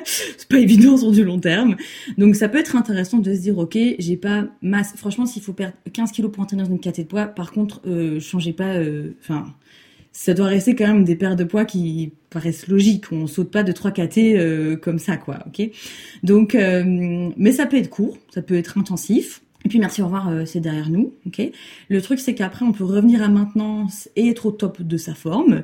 c'est 0.05 0.47
pas 0.49 0.59
évident 0.59 0.97
sur 0.97 1.11
du 1.11 1.23
long 1.23 1.39
terme. 1.39 1.77
Donc 2.17 2.35
ça 2.35 2.49
peut 2.49 2.57
être 2.57 2.75
intéressant 2.75 3.19
de 3.19 3.33
se 3.33 3.39
dire, 3.39 3.57
ok, 3.57 3.77
j'ai 3.97 4.17
pas 4.17 4.45
masse. 4.61 4.93
Franchement, 4.97 5.25
s'il 5.25 5.41
faut 5.41 5.53
perdre 5.53 5.75
15 5.93 6.11
kilos 6.11 6.31
pour 6.31 6.43
entrer 6.43 6.57
dans 6.57 6.65
une 6.65 6.79
caté 6.79 7.03
de 7.03 7.07
poids, 7.07 7.27
par 7.27 7.53
contre, 7.53 7.81
euh, 7.87 8.19
changez 8.19 8.51
pas. 8.51 8.75
Euh, 8.75 9.11
enfin, 9.21 9.45
ça 10.13 10.35
doit 10.35 10.45
rester 10.45 10.75
quand 10.75 10.87
même 10.87 11.03
des 11.03 11.15
paires 11.15 11.35
de 11.35 11.43
poids 11.43 11.65
qui 11.65 12.13
paraissent 12.29 12.67
logiques. 12.67 13.11
On 13.11 13.27
saute 13.27 13.51
pas 13.51 13.63
de 13.63 13.71
3 13.71 13.91
KT 13.91 14.17
euh, 14.19 14.77
comme 14.77 14.99
ça, 14.99 15.17
quoi. 15.17 15.39
Ok? 15.47 15.69
Donc, 16.21 16.55
euh, 16.55 17.29
mais 17.35 17.51
ça 17.51 17.65
peut 17.65 17.77
être 17.77 17.89
court, 17.89 18.17
ça 18.33 18.43
peut 18.43 18.55
être 18.55 18.77
intensif. 18.77 19.41
Et 19.65 19.69
puis 19.69 19.79
merci, 19.79 20.01
au 20.01 20.05
revoir, 20.05 20.29
euh, 20.29 20.45
c'est 20.45 20.59
derrière 20.59 20.89
nous, 20.89 21.13
ok? 21.25 21.41
Le 21.89 22.01
truc 22.01 22.19
c'est 22.19 22.35
qu'après 22.35 22.65
on 22.65 22.73
peut 22.73 22.83
revenir 22.83 23.23
à 23.23 23.29
maintenance 23.29 24.09
et 24.15 24.27
être 24.27 24.45
au 24.45 24.51
top 24.51 24.81
de 24.81 24.97
sa 24.97 25.15
forme. 25.15 25.63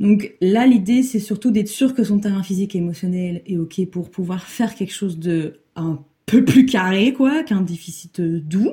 Donc 0.00 0.34
là 0.40 0.66
l'idée 0.66 1.04
c'est 1.04 1.20
surtout 1.20 1.52
d'être 1.52 1.68
sûr 1.68 1.94
que 1.94 2.02
son 2.02 2.18
terrain 2.18 2.42
physique 2.42 2.74
et 2.74 2.78
émotionnel 2.78 3.42
est 3.46 3.56
ok 3.56 3.86
pour 3.86 4.10
pouvoir 4.10 4.48
faire 4.48 4.74
quelque 4.74 4.92
chose 4.92 5.20
de 5.20 5.60
un 5.76 6.00
peu 6.26 6.44
plus 6.44 6.66
carré 6.66 7.12
quoi 7.12 7.44
qu'un 7.44 7.60
déficit 7.60 8.18
euh, 8.18 8.40
doux. 8.40 8.72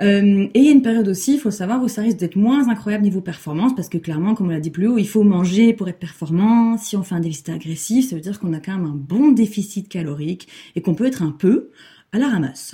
Euh, 0.00 0.46
et 0.54 0.58
il 0.58 0.64
y 0.64 0.68
a 0.68 0.72
une 0.72 0.82
période 0.82 1.08
aussi, 1.08 1.34
il 1.34 1.40
faut 1.40 1.50
savoir 1.50 1.82
où 1.82 1.88
ça 1.88 2.02
risque 2.02 2.18
d'être 2.18 2.36
moins 2.36 2.68
incroyable 2.68 3.02
niveau 3.02 3.20
performance 3.20 3.74
parce 3.74 3.88
que 3.88 3.98
clairement 3.98 4.34
comme 4.34 4.46
on 4.46 4.50
l'a 4.50 4.60
dit 4.60 4.70
plus 4.70 4.86
haut, 4.86 4.96
il 4.96 5.08
faut 5.08 5.24
manger 5.24 5.72
pour 5.72 5.88
être 5.88 5.98
performant. 5.98 6.78
Si 6.78 6.96
on 6.96 7.02
fait 7.02 7.16
un 7.16 7.20
déficit 7.20 7.48
agressif, 7.48 8.08
ça 8.08 8.14
veut 8.14 8.22
dire 8.22 8.38
qu'on 8.38 8.52
a 8.52 8.60
quand 8.60 8.76
même 8.76 8.86
un 8.86 8.96
bon 8.96 9.32
déficit 9.32 9.88
calorique 9.88 10.46
et 10.76 10.80
qu'on 10.80 10.94
peut 10.94 11.06
être 11.06 11.22
un 11.22 11.32
peu 11.32 11.70
la 12.18 12.28
ramasse. 12.28 12.72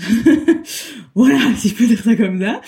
voilà, 1.15 1.39
si 1.57 1.69
je 1.69 1.75
peux 1.75 1.87
dire 1.87 2.03
ça 2.03 2.15
comme 2.17 2.41
ça. 2.41 2.61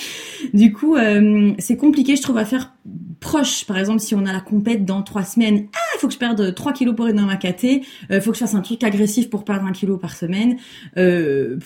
Du 0.52 0.72
coup, 0.72 0.96
euh, 0.96 1.52
c'est 1.58 1.76
compliqué, 1.76 2.16
je 2.16 2.22
trouve, 2.22 2.38
à 2.38 2.44
faire 2.44 2.72
proche. 3.20 3.64
Par 3.64 3.78
exemple, 3.78 4.00
si 4.00 4.14
on 4.14 4.26
a 4.26 4.32
la 4.32 4.40
compète 4.40 4.84
dans 4.84 5.02
trois 5.02 5.24
semaines, 5.24 5.68
ah, 5.74 5.78
il 5.96 5.98
faut 6.00 6.08
que 6.08 6.14
je 6.14 6.18
perde 6.18 6.54
3 6.54 6.72
kilos 6.72 6.94
pour 6.94 7.08
être 7.08 7.16
dans 7.16 7.26
ma 7.26 7.36
caté, 7.36 7.82
il 8.10 8.20
faut 8.20 8.30
que 8.30 8.36
je 8.36 8.40
fasse 8.40 8.54
un 8.54 8.60
truc 8.60 8.82
agressif 8.84 9.30
pour 9.30 9.44
perdre 9.44 9.66
un 9.66 9.72
kilo 9.72 9.96
par 9.96 10.16
semaine. 10.16 10.58
Euh, 10.96 11.58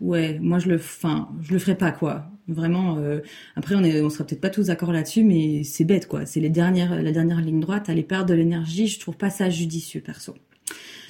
ouais, 0.00 0.38
moi 0.40 0.58
je 0.58 0.68
le, 0.68 0.76
enfin, 0.76 1.28
je 1.40 1.52
le 1.52 1.58
ferai 1.58 1.76
pas 1.76 1.92
quoi. 1.92 2.26
Vraiment. 2.46 2.98
Euh, 2.98 3.20
après, 3.56 3.74
on 3.74 3.82
est, 3.82 4.02
on 4.02 4.10
sera 4.10 4.24
peut-être 4.24 4.40
pas 4.40 4.50
tous 4.50 4.66
d'accord 4.66 4.92
là-dessus, 4.92 5.24
mais 5.24 5.64
c'est 5.64 5.84
bête 5.84 6.06
quoi. 6.06 6.26
C'est 6.26 6.40
la 6.40 6.50
dernière 6.50 6.94
ligne 7.40 7.60
droite. 7.60 7.88
Aller 7.88 8.02
perdre 8.02 8.26
de 8.26 8.34
l'énergie, 8.34 8.86
je 8.86 9.00
trouve 9.00 9.16
pas 9.16 9.30
ça 9.30 9.48
judicieux 9.48 10.00
perso. 10.00 10.34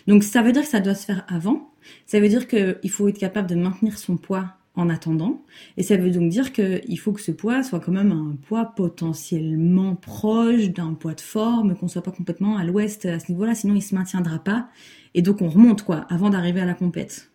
Donc 0.06 0.22
ça 0.24 0.42
veut 0.42 0.52
dire 0.52 0.62
que 0.62 0.68
ça 0.68 0.80
doit 0.80 0.94
se 0.94 1.06
faire 1.06 1.24
avant. 1.28 1.70
Ça 2.06 2.20
veut 2.20 2.28
dire 2.28 2.46
qu'il 2.46 2.90
faut 2.90 3.08
être 3.08 3.18
capable 3.18 3.48
de 3.48 3.54
maintenir 3.54 3.98
son 3.98 4.16
poids 4.16 4.54
en 4.76 4.88
attendant. 4.88 5.42
Et 5.76 5.82
ça 5.82 5.96
veut 5.96 6.10
donc 6.10 6.30
dire 6.30 6.52
qu'il 6.52 6.98
faut 6.98 7.12
que 7.12 7.20
ce 7.20 7.30
poids 7.30 7.62
soit 7.62 7.80
quand 7.80 7.92
même 7.92 8.12
un 8.12 8.36
poids 8.46 8.72
potentiellement 8.74 9.94
proche 9.94 10.70
d'un 10.70 10.94
poids 10.94 11.14
de 11.14 11.20
forme, 11.20 11.76
qu'on 11.76 11.88
soit 11.88 12.02
pas 12.02 12.10
complètement 12.10 12.56
à 12.56 12.64
l'ouest 12.64 13.06
à 13.06 13.20
ce 13.20 13.30
niveau-là, 13.30 13.54
sinon 13.54 13.74
il 13.74 13.82
se 13.82 13.94
maintiendra 13.94 14.38
pas. 14.38 14.68
Et 15.14 15.22
donc 15.22 15.42
on 15.42 15.48
remonte 15.48 15.82
quoi, 15.82 16.06
avant 16.10 16.30
d'arriver 16.30 16.60
à 16.60 16.66
la 16.66 16.74
compète. 16.74 17.30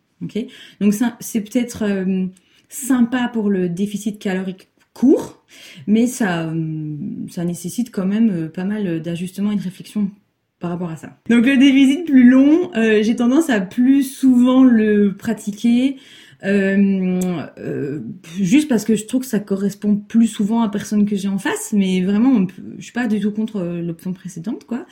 Donc 0.82 0.94
c'est 1.20 1.42
peut-être 1.42 1.84
euh, 1.84 2.26
sympa 2.68 3.30
pour 3.32 3.50
le 3.50 3.70
déficit 3.70 4.20
calorique 4.20 4.68
court, 4.94 5.44
mais 5.88 6.08
ça, 6.08 6.50
euh, 6.50 6.98
ça 7.30 7.46
nécessite 7.46 7.90
quand 7.90 8.06
même 8.06 8.30
euh, 8.30 8.50
pas 8.50 8.66
mal 8.66 9.02
d'ajustements 9.02 9.52
et 9.52 9.56
de 9.56 9.62
réflexion 9.62 10.12
par 10.60 10.72
rapport 10.72 10.90
à 10.90 10.96
ça. 10.96 11.18
Donc 11.30 11.46
le 11.46 11.58
déficit 11.58 12.06
plus 12.06 12.30
long, 12.30 12.72
euh, 12.76 13.02
j'ai 13.02 13.16
tendance 13.16 13.50
à 13.50 13.62
plus 13.62 14.04
souvent 14.04 14.64
le 14.64 15.16
pratiquer 15.18 15.98
euh, 16.46 17.20
euh, 17.58 18.00
juste 18.40 18.70
parce 18.70 18.86
que 18.86 18.96
je 18.96 19.06
trouve 19.06 19.22
que 19.22 19.28
ça 19.28 19.40
correspond 19.40 19.98
plus 19.98 20.28
souvent 20.28 20.62
à 20.62 20.70
personne 20.70 21.06
que 21.06 21.16
j'ai 21.16 21.28
en 21.28 21.38
face, 21.38 21.74
mais 21.74 22.02
vraiment, 22.02 22.46
je 22.78 22.84
suis 22.84 22.94
pas 22.94 23.08
du 23.08 23.20
tout 23.20 23.32
contre 23.32 23.62
l'option 23.62 24.14
précédente, 24.14 24.66
quoi. 24.66 24.86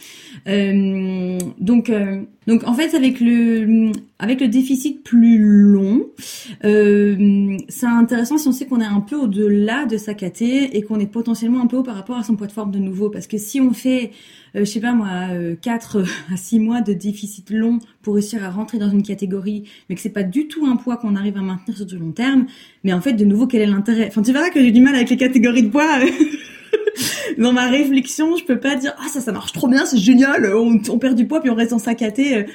Euh, 0.47 1.37
donc, 1.59 1.89
euh, 1.89 2.23
donc 2.47 2.67
en 2.67 2.73
fait, 2.73 2.93
avec 2.95 3.19
le 3.21 3.91
avec 4.19 4.41
le 4.41 4.47
déficit 4.47 5.03
plus 5.03 5.37
long, 5.37 6.07
euh, 6.65 7.57
c'est 7.69 7.85
intéressant 7.85 8.37
si 8.37 8.47
on 8.47 8.51
sait 8.51 8.65
qu'on 8.65 8.81
est 8.81 8.85
un 8.85 9.01
peu 9.01 9.15
au-delà 9.15 9.85
de 9.85 9.97
sa 9.97 10.13
et 10.13 10.81
qu'on 10.81 10.99
est 10.99 11.11
potentiellement 11.11 11.61
un 11.61 11.67
peu 11.67 11.77
haut 11.77 11.83
par 11.83 11.95
rapport 11.95 12.17
à 12.17 12.23
son 12.23 12.35
poids 12.35 12.47
de 12.47 12.51
forme 12.51 12.71
de 12.71 12.79
nouveau, 12.79 13.09
parce 13.09 13.27
que 13.27 13.37
si 13.37 13.61
on 13.61 13.73
fait 13.73 14.11
euh, 14.55 14.61
je 14.61 14.65
sais 14.65 14.79
pas 14.79 14.93
moi, 14.93 15.09
4 15.61 16.03
à 16.33 16.37
6 16.37 16.59
mois 16.59 16.81
de 16.81 16.93
déficit 16.93 17.49
long 17.49 17.79
pour 18.01 18.15
réussir 18.15 18.43
à 18.43 18.49
rentrer 18.49 18.77
dans 18.77 18.89
une 18.89 19.03
catégorie, 19.03 19.63
mais 19.89 19.95
que 19.95 20.01
c'est 20.01 20.09
pas 20.09 20.23
du 20.23 20.47
tout 20.47 20.65
un 20.65 20.75
poids 20.75 20.97
qu'on 20.97 21.15
arrive 21.15 21.37
à 21.37 21.41
maintenir 21.41 21.77
sur 21.77 21.85
du 21.85 21.97
long 21.97 22.11
terme, 22.11 22.45
mais 22.83 22.93
en 22.93 23.01
fait, 23.01 23.13
de 23.13 23.25
nouveau, 23.25 23.47
quel 23.47 23.61
est 23.61 23.67
l'intérêt? 23.67 24.07
Enfin, 24.07 24.21
tu 24.21 24.31
verras 24.31 24.49
que 24.49 24.61
j'ai 24.61 24.71
du 24.71 24.81
mal 24.81 24.95
avec 24.95 25.09
les 25.09 25.17
catégories 25.17 25.63
de 25.63 25.69
poids. 25.69 25.99
dans 27.37 27.53
ma 27.53 27.67
réflexion, 27.67 28.35
je 28.35 28.43
peux 28.43 28.59
pas 28.59 28.75
dire 28.75 28.93
ah 28.97 29.07
ça 29.09 29.21
ça 29.21 29.31
marche 29.31 29.53
trop 29.53 29.67
bien, 29.67 29.85
c'est 29.85 29.97
génial, 29.97 30.53
on, 30.55 30.79
perd 30.97 31.15
du 31.15 31.27
poids 31.27 31.39
puis 31.39 31.49
on 31.49 31.55
reste 31.55 31.73
en 31.73 31.79
sacaté. 31.79 32.45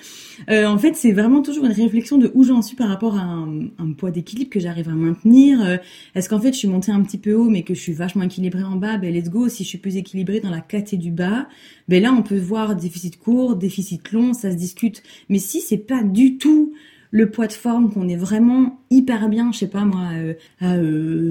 Euh, 0.50 0.66
en 0.66 0.78
fait, 0.78 0.94
c'est 0.96 1.12
vraiment 1.12 1.42
toujours 1.42 1.64
une 1.64 1.72
réflexion 1.72 2.18
de 2.18 2.30
où 2.34 2.44
j'en 2.44 2.62
suis 2.62 2.76
par 2.76 2.88
rapport 2.88 3.16
à 3.16 3.22
un, 3.22 3.68
un 3.78 3.92
poids 3.96 4.10
d'équilibre 4.10 4.50
que 4.50 4.60
j'arrive 4.60 4.88
à 4.88 4.92
maintenir. 4.92 5.60
Euh, 5.62 5.76
est-ce 6.14 6.28
qu'en 6.28 6.40
fait, 6.40 6.52
je 6.52 6.58
suis 6.58 6.68
montée 6.68 6.92
un 6.92 7.02
petit 7.02 7.18
peu 7.18 7.34
haut, 7.34 7.48
mais 7.48 7.62
que 7.62 7.74
je 7.74 7.80
suis 7.80 7.92
vachement 7.92 8.24
équilibrée 8.24 8.64
en 8.64 8.76
bas? 8.76 8.98
Ben 8.98 9.12
let's 9.12 9.30
go. 9.30 9.48
Si 9.48 9.64
je 9.64 9.68
suis 9.68 9.78
plus 9.78 9.96
équilibrée 9.96 10.40
dans 10.40 10.50
la 10.50 10.60
caté 10.60 10.96
du 10.96 11.10
bas, 11.10 11.48
ben 11.88 12.02
là, 12.02 12.12
on 12.12 12.22
peut 12.22 12.38
voir 12.38 12.76
déficit 12.76 13.18
court, 13.18 13.56
déficit 13.56 14.12
long, 14.12 14.32
ça 14.32 14.50
se 14.50 14.56
discute. 14.56 15.02
Mais 15.28 15.38
si 15.38 15.60
c'est 15.60 15.78
pas 15.78 16.02
du 16.02 16.38
tout 16.38 16.72
le 17.14 17.30
poids 17.30 17.46
de 17.46 17.52
forme, 17.52 17.92
qu'on 17.92 18.08
est 18.08 18.16
vraiment 18.16 18.80
hyper 18.90 19.28
bien, 19.28 19.52
je 19.52 19.58
sais 19.58 19.68
pas 19.68 19.84
moi, 19.84 20.08
euh, 20.14 20.34
à 20.60 20.76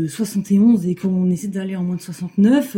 71 0.08 0.88
et 0.88 0.96
qu'on 0.96 1.30
essaie 1.30 1.48
d'aller 1.48 1.76
en 1.76 1.84
moins 1.84 1.96
de 1.96 2.02
69, 2.02 2.78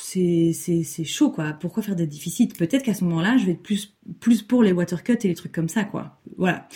c'est 0.00 0.52
c'est 0.54 1.04
chaud 1.04 1.30
quoi. 1.30 1.52
Pourquoi 1.60 1.82
faire 1.82 1.96
des 1.96 2.06
déficits? 2.06 2.48
Peut-être 2.56 2.84
qu'à 2.84 2.94
ce 2.94 3.04
moment-là, 3.04 3.36
je 3.36 3.46
vais 3.46 3.52
être 3.52 3.62
plus 3.62 3.94
plus 4.20 4.42
pour 4.42 4.62
les 4.62 4.72
water 4.72 5.02
cuts 5.02 5.18
et 5.24 5.28
les 5.28 5.34
trucs 5.34 5.52
comme 5.52 5.68
ça 5.68 5.84
quoi. 5.84 6.20
Voilà. 6.38 6.68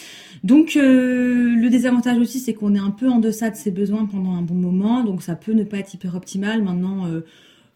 Donc 0.43 0.75
le 0.75 1.68
désavantage 1.68 2.18
aussi, 2.18 2.41
c'est 2.41 2.53
qu'on 2.55 2.75
est 2.75 2.81
un 2.81 2.91
peu 2.91 3.09
en 3.09 3.21
deçà 3.21 3.51
de 3.51 3.57
ses 3.57 3.71
besoins 3.71 4.07
pendant 4.07 4.35
un 4.35 4.43
bon 4.43 4.55
moment, 4.55 5.05
donc 5.05 5.23
ça 5.23 5.37
peut 5.37 5.53
ne 5.53 5.64
pas 5.64 5.79
être 5.79 5.95
hyper 5.95 6.16
optimal. 6.16 6.62
Maintenant 6.62 7.07
euh, 7.07 7.25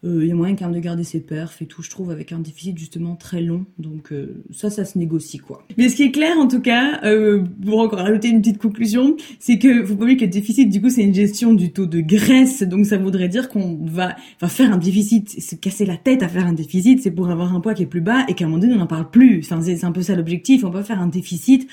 il 0.05 0.27
y 0.27 0.31
a 0.31 0.35
moyen 0.35 0.55
quand 0.55 0.65
même 0.65 0.75
de 0.75 0.79
garder 0.79 1.03
ses 1.03 1.19
perfs 1.19 1.61
et 1.61 1.65
tout, 1.65 1.81
je 1.81 1.89
trouve, 1.89 2.11
avec 2.11 2.31
un 2.31 2.39
déficit 2.39 2.77
justement 2.77 3.15
très 3.15 3.41
long. 3.41 3.65
Donc 3.79 4.11
euh, 4.11 4.43
ça, 4.51 4.69
ça 4.69 4.85
se 4.85 4.97
négocie 4.97 5.39
quoi. 5.39 5.63
Mais 5.77 5.89
ce 5.89 5.95
qui 5.95 6.03
est 6.03 6.11
clair 6.11 6.37
en 6.37 6.47
tout 6.47 6.61
cas, 6.61 7.01
euh, 7.03 7.43
pour 7.63 7.79
encore 7.79 7.99
rajouter 7.99 8.29
une 8.29 8.41
petite 8.41 8.59
conclusion, 8.59 9.15
c'est 9.39 9.57
que 9.57 9.85
faut 9.85 9.95
pas 9.95 10.03
oublier 10.03 10.17
que 10.17 10.25
le 10.25 10.31
déficit, 10.31 10.69
du 10.69 10.81
coup, 10.81 10.89
c'est 10.89 11.03
une 11.03 11.13
gestion 11.13 11.53
du 11.53 11.71
taux 11.71 11.85
de 11.87 12.01
graisse. 12.01 12.63
Donc 12.63 12.85
ça 12.85 12.97
voudrait 12.97 13.29
dire 13.29 13.49
qu'on 13.49 13.79
va, 13.83 14.15
va 14.39 14.47
faire 14.47 14.71
un 14.71 14.77
déficit, 14.77 15.29
se 15.41 15.55
casser 15.55 15.85
la 15.85 15.97
tête 15.97 16.23
à 16.23 16.27
faire 16.27 16.45
un 16.45 16.53
déficit, 16.53 17.01
c'est 17.01 17.11
pour 17.11 17.29
avoir 17.29 17.55
un 17.55 17.59
poids 17.59 17.73
qui 17.73 17.83
est 17.83 17.87
plus 17.87 18.01
bas 18.01 18.25
et 18.27 18.33
qu'à 18.33 18.45
un 18.45 18.47
moment 18.47 18.61
donné, 18.61 18.73
on 18.73 18.79
n'en 18.79 18.87
parle 18.87 19.09
plus. 19.09 19.39
Enfin, 19.43 19.61
c'est 19.61 19.83
un 19.83 19.91
peu 19.91 20.01
ça 20.01 20.15
l'objectif. 20.15 20.63
On 20.63 20.69
va 20.69 20.83
faire 20.83 21.01
un 21.01 21.07
déficit 21.07 21.67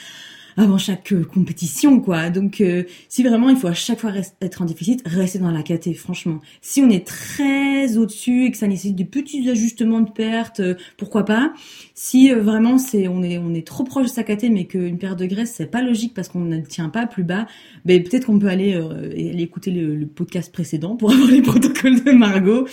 avant 0.57 0.79
chaque 0.79 1.13
euh, 1.13 1.25
compétition, 1.25 2.01
quoi. 2.01 2.31
Donc, 2.31 2.61
euh, 2.61 2.85
si 3.09 3.23
vraiment 3.23 3.49
il 3.49 3.57
faut 3.57 3.69
à 3.69 3.75
chaque 3.75 4.01
fois 4.01 4.13
être 4.41 4.63
en 4.63 4.65
déficit, 4.65 5.03
restez 5.07 5.39
dans 5.39 5.51
la 5.51 5.63
KT, 5.63 5.95
franchement. 5.95 6.41
Si 6.61 6.83
on 6.83 6.91
est 6.91 7.07
très 7.07 7.97
au-dessus 7.97 8.47
et 8.47 8.51
que 8.51 8.57
ça 8.57 8.67
nécessite 8.67 8.97
des 8.97 9.05
petits 9.05 9.49
ajustements 9.49 10.01
de 10.01 10.11
perte, 10.11 10.61
euh, 10.61 10.75
pourquoi 10.97 11.25
pas. 11.25 11.53
Si 11.95 12.31
vraiment 12.31 12.79
c'est 12.79 13.09
on 13.09 13.23
est 13.23 13.39
on 13.39 13.55
est 13.55 13.67
trop 13.67 13.85
proche 13.85 14.05
de 14.05 14.11
sa 14.11 14.25
KT, 14.25 14.51
mais 14.51 14.65
qu'une 14.65 14.99
perte 14.99 15.19
de 15.19 15.27
graisse 15.27 15.53
c'est 15.57 15.67
pas 15.67 15.83
logique 15.83 16.15
parce 16.15 16.29
qu'on 16.29 16.41
ne 16.41 16.61
tient 16.61 16.89
pas 16.89 17.07
plus 17.07 17.25
bas, 17.25 17.47
ben 17.85 18.03
peut-être 18.03 18.27
qu'on 18.27 18.39
peut 18.39 18.49
aller, 18.49 18.75
aller 18.75 19.43
écouter 19.43 19.71
le, 19.71 19.95
le, 19.95 20.07
podcast 20.07 20.53
précédent 20.53 20.97
pour 20.97 21.13
avoir 21.13 21.29
les 21.31 21.43
protocoles 21.43 22.03
de 22.03 22.13
Margot. 22.13 22.67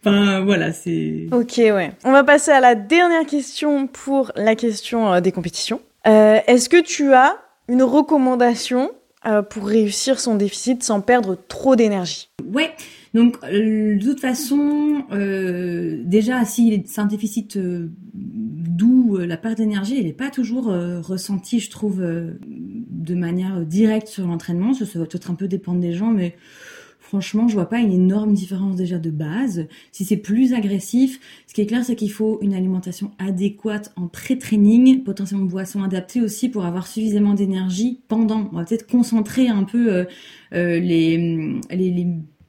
Enfin 0.00 0.40
voilà, 0.44 0.72
c'est. 0.72 1.28
Ok, 1.32 1.54
ouais. 1.56 1.92
On 2.04 2.12
va 2.12 2.24
passer 2.24 2.50
à 2.50 2.60
la 2.60 2.74
dernière 2.74 3.26
question 3.26 3.86
pour 3.86 4.32
la 4.36 4.54
question 4.54 5.20
des 5.20 5.32
compétitions. 5.32 5.80
Euh, 6.06 6.38
est-ce 6.46 6.68
que 6.68 6.82
tu 6.82 7.12
as 7.12 7.36
une 7.68 7.82
recommandation 7.82 8.90
euh, 9.26 9.42
pour 9.42 9.66
réussir 9.66 10.20
son 10.20 10.34
déficit 10.34 10.82
sans 10.82 11.00
perdre 11.00 11.36
trop 11.48 11.76
d'énergie? 11.76 12.28
Ouais. 12.44 12.72
Donc 13.14 13.38
euh, 13.44 13.96
de 13.96 14.04
toute 14.04 14.20
façon, 14.20 15.04
déjà 15.10 16.44
si 16.44 16.82
c'est 16.86 17.00
un 17.00 17.06
déficit 17.06 17.56
d'où 17.56 19.16
la 19.16 19.36
perte 19.36 19.58
d'énergie, 19.58 19.98
elle 19.98 20.06
n'est 20.06 20.12
pas 20.12 20.30
toujours 20.30 20.66
ressentie, 20.66 21.60
je 21.60 21.70
trouve, 21.70 22.02
de 22.02 23.14
manière 23.14 23.60
directe 23.60 24.08
sur 24.08 24.26
l'entraînement. 24.26 24.74
Ça, 24.74 24.84
ça 24.84 24.98
va 24.98 25.06
peut-être 25.06 25.30
un 25.30 25.34
peu 25.34 25.46
dépendre 25.46 25.80
des 25.80 25.92
gens, 25.92 26.10
mais 26.10 26.36
Franchement, 27.06 27.48
je 27.48 27.54
vois 27.54 27.68
pas 27.68 27.80
une 27.80 27.92
énorme 27.92 28.32
différence 28.32 28.76
déjà 28.76 28.98
de 28.98 29.10
base. 29.10 29.66
Si 29.92 30.06
c'est 30.06 30.16
plus 30.16 30.54
agressif, 30.54 31.20
ce 31.46 31.52
qui 31.52 31.60
est 31.60 31.66
clair, 31.66 31.84
c'est 31.84 31.96
qu'il 31.96 32.10
faut 32.10 32.38
une 32.40 32.54
alimentation 32.54 33.10
adéquate 33.18 33.92
en 33.96 34.08
pré-training, 34.08 35.04
potentiellement 35.04 35.44
boisson 35.44 35.82
adaptée 35.82 36.22
aussi 36.22 36.48
pour 36.48 36.64
avoir 36.64 36.86
suffisamment 36.86 37.34
d'énergie 37.34 38.00
pendant. 38.08 38.48
On 38.52 38.56
va 38.56 38.64
peut-être 38.64 38.86
concentrer 38.86 39.48
un 39.48 39.64
peu 39.64 39.92
euh, 39.92 40.04
euh, 40.54 40.80
les, 40.80 41.18
les, 41.70 41.90
les 41.90 42.06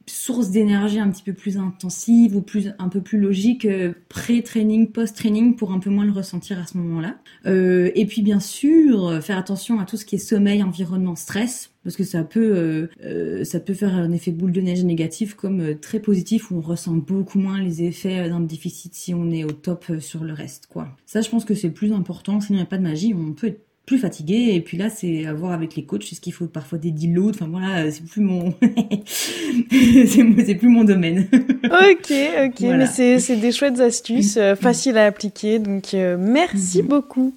sources 0.07 0.51
d'énergie 0.51 0.99
un 0.99 1.09
petit 1.09 1.23
peu 1.23 1.33
plus 1.33 1.57
intensives 1.57 2.35
ou 2.35 2.41
plus 2.41 2.73
un 2.79 2.89
peu 2.89 3.01
plus 3.01 3.19
logiques 3.19 3.65
euh, 3.65 3.93
pré-training, 4.09 4.91
post-training 4.91 5.55
pour 5.55 5.71
un 5.71 5.79
peu 5.79 5.89
moins 5.89 6.05
le 6.05 6.11
ressentir 6.11 6.59
à 6.59 6.65
ce 6.65 6.77
moment-là. 6.77 7.17
Euh, 7.45 7.91
et 7.95 8.05
puis 8.05 8.21
bien 8.21 8.39
sûr, 8.39 9.21
faire 9.23 9.37
attention 9.37 9.79
à 9.79 9.85
tout 9.85 9.97
ce 9.97 10.05
qui 10.05 10.15
est 10.15 10.19
sommeil, 10.19 10.63
environnement, 10.63 11.15
stress 11.15 11.71
parce 11.85 11.95
que 11.95 12.03
ça 12.03 12.23
peut 12.23 12.55
euh, 12.55 12.87
euh, 13.05 13.43
ça 13.45 13.59
peut 13.59 13.75
faire 13.75 13.93
un 13.93 14.11
effet 14.11 14.31
boule 14.31 14.51
de 14.51 14.59
neige 14.59 14.83
négatif 14.83 15.35
comme 15.35 15.61
euh, 15.61 15.75
très 15.75 15.99
positif 15.99 16.49
où 16.49 16.57
on 16.57 16.61
ressent 16.61 16.95
beaucoup 16.95 17.37
moins 17.37 17.61
les 17.61 17.83
effets 17.83 18.27
d'un 18.27 18.39
déficit 18.39 18.95
si 18.95 19.13
on 19.13 19.29
est 19.31 19.43
au 19.43 19.51
top 19.51 19.85
sur 19.99 20.23
le 20.23 20.33
reste 20.33 20.65
quoi. 20.65 20.89
Ça 21.05 21.21
je 21.21 21.29
pense 21.29 21.45
que 21.45 21.53
c'est 21.53 21.69
plus 21.69 21.93
important, 21.93 22.41
sinon 22.41 22.57
il 22.57 22.61
n'y 22.61 22.63
a 22.63 22.69
pas 22.69 22.79
de 22.79 22.83
magie, 22.83 23.13
on 23.13 23.33
peut 23.33 23.47
être 23.47 23.64
plus 23.85 23.97
fatigué. 23.97 24.51
Et 24.53 24.61
puis 24.61 24.77
là 24.77 24.89
c'est 24.89 25.25
à 25.25 25.33
voir 25.33 25.51
avec 25.51 25.75
les 25.75 25.85
coachs 25.85 26.11
est-ce 26.11 26.21
qu'il 26.21 26.33
faut 26.33 26.47
parfois 26.47 26.77
des 26.77 26.91
deloads 26.91 27.31
enfin 27.35 27.47
voilà 27.47 27.89
c'est 27.91 28.05
plus 28.05 28.21
mon 28.21 28.53
c'est 30.41 30.55
plus 30.55 30.69
mon 30.69 30.83
domaine. 30.83 31.27
Ok 31.31 32.11
ok 32.45 32.61
mais 32.61 32.87
c'est 32.87 33.19
c'est 33.19 33.37
des 33.37 33.51
chouettes 33.51 33.79
astuces 33.79 34.39
faciles 34.59 34.97
à 34.97 35.05
appliquer. 35.05 35.59
Donc 35.59 35.93
merci 35.93 36.81
mhm. 36.81 36.87
beaucoup. 36.87 37.33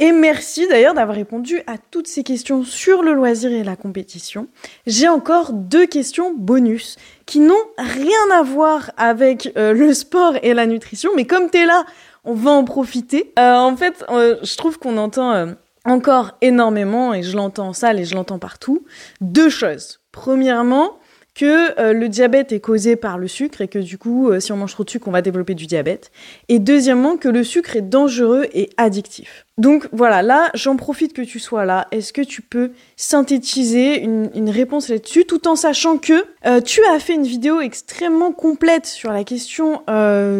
Et 0.00 0.12
merci 0.12 0.68
d'ailleurs 0.68 0.94
d'avoir 0.94 1.16
répondu 1.16 1.60
à 1.66 1.76
toutes 1.76 2.06
ces 2.06 2.22
questions 2.22 2.62
sur 2.62 3.02
le 3.02 3.12
loisir 3.12 3.50
et 3.50 3.64
la 3.64 3.74
compétition. 3.74 4.46
J'ai 4.86 5.08
encore 5.08 5.52
deux 5.52 5.86
questions 5.86 6.32
bonus 6.36 6.96
qui 7.26 7.40
n'ont 7.40 7.54
rien 7.76 8.30
à 8.32 8.42
voir 8.42 8.92
avec 8.96 9.52
euh, 9.56 9.72
le 9.72 9.92
sport 9.92 10.34
et 10.44 10.54
la 10.54 10.66
nutrition, 10.66 11.10
mais 11.16 11.24
comme 11.24 11.50
t'es 11.50 11.66
là, 11.66 11.84
on 12.24 12.34
va 12.34 12.52
en 12.52 12.62
profiter. 12.62 13.32
Euh, 13.40 13.56
en 13.56 13.76
fait, 13.76 14.04
euh, 14.08 14.36
je 14.44 14.56
trouve 14.56 14.78
qu'on 14.78 14.98
entend 14.98 15.54
encore 15.88 16.36
énormément, 16.40 17.14
et 17.14 17.22
je 17.22 17.36
l'entends 17.36 17.68
en 17.68 17.72
salle 17.72 17.98
et 17.98 18.04
je 18.04 18.14
l'entends 18.14 18.38
partout, 18.38 18.84
deux 19.20 19.50
choses. 19.50 20.00
Premièrement, 20.12 20.98
que 21.38 21.80
euh, 21.80 21.92
le 21.92 22.08
diabète 22.08 22.50
est 22.50 22.58
causé 22.58 22.96
par 22.96 23.16
le 23.16 23.28
sucre 23.28 23.60
et 23.60 23.68
que 23.68 23.78
du 23.78 23.96
coup, 23.96 24.28
euh, 24.28 24.40
si 24.40 24.50
on 24.50 24.56
mange 24.56 24.72
trop 24.72 24.82
de 24.82 24.90
sucre, 24.90 25.06
on 25.06 25.12
va 25.12 25.22
développer 25.22 25.54
du 25.54 25.66
diabète. 25.66 26.10
Et 26.48 26.58
deuxièmement, 26.58 27.16
que 27.16 27.28
le 27.28 27.44
sucre 27.44 27.76
est 27.76 27.82
dangereux 27.82 28.46
et 28.52 28.70
addictif. 28.76 29.46
Donc 29.56 29.88
voilà, 29.92 30.22
là, 30.22 30.50
j'en 30.54 30.74
profite 30.74 31.12
que 31.12 31.22
tu 31.22 31.38
sois 31.38 31.64
là. 31.64 31.86
Est-ce 31.92 32.12
que 32.12 32.22
tu 32.22 32.42
peux 32.42 32.72
synthétiser 32.96 34.00
une, 34.00 34.50
réponse 34.50 34.88
là-dessus, 34.88 35.26
tout 35.26 35.46
en 35.46 35.54
sachant 35.54 35.98
que 35.98 36.24
euh, 36.46 36.60
tu 36.60 36.84
as 36.84 36.98
fait 36.98 37.14
une 37.14 37.26
vidéo 37.26 37.60
extrêmement 37.60 38.32
complète 38.32 38.86
sur 38.86 39.12
la 39.12 39.22
question 39.22 39.82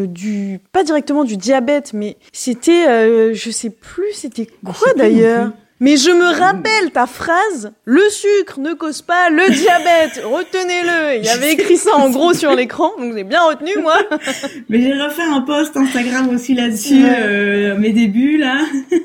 du, 0.08 0.58
pas 0.72 0.82
directement 0.82 1.22
du 1.22 1.36
diabète, 1.36 1.92
mais 1.92 2.16
c'était, 2.32 3.34
je 3.34 3.50
sais 3.50 3.70
plus, 3.70 4.12
c'était 4.14 4.46
quoi 4.64 4.94
d'ailleurs? 4.96 5.52
Mais 5.80 5.96
je 5.96 6.10
me 6.10 6.38
rappelle 6.38 6.90
ta 6.92 7.06
phrase, 7.06 7.72
le 7.84 8.02
sucre 8.10 8.60
ne 8.60 8.72
cause 8.74 9.02
pas 9.02 9.30
le 9.30 9.48
diabète, 9.50 10.22
retenez-le. 10.24 11.18
Il 11.18 11.24
y 11.24 11.28
avait 11.28 11.52
écrit 11.52 11.76
ça 11.76 11.96
en 11.96 12.10
gros 12.10 12.34
sur 12.34 12.54
l'écran, 12.54 12.90
donc 12.98 13.14
j'ai 13.14 13.24
bien 13.24 13.42
retenu 13.42 13.70
moi. 13.80 13.96
Mais 14.68 14.80
j'ai 14.80 14.92
refait 14.92 15.22
un 15.22 15.40
post 15.42 15.76
Instagram 15.76 16.28
aussi 16.34 16.54
là-dessus, 16.54 17.04
euh, 17.04 17.76
mes 17.78 17.90
débuts 17.90 18.38
là. 18.38 18.60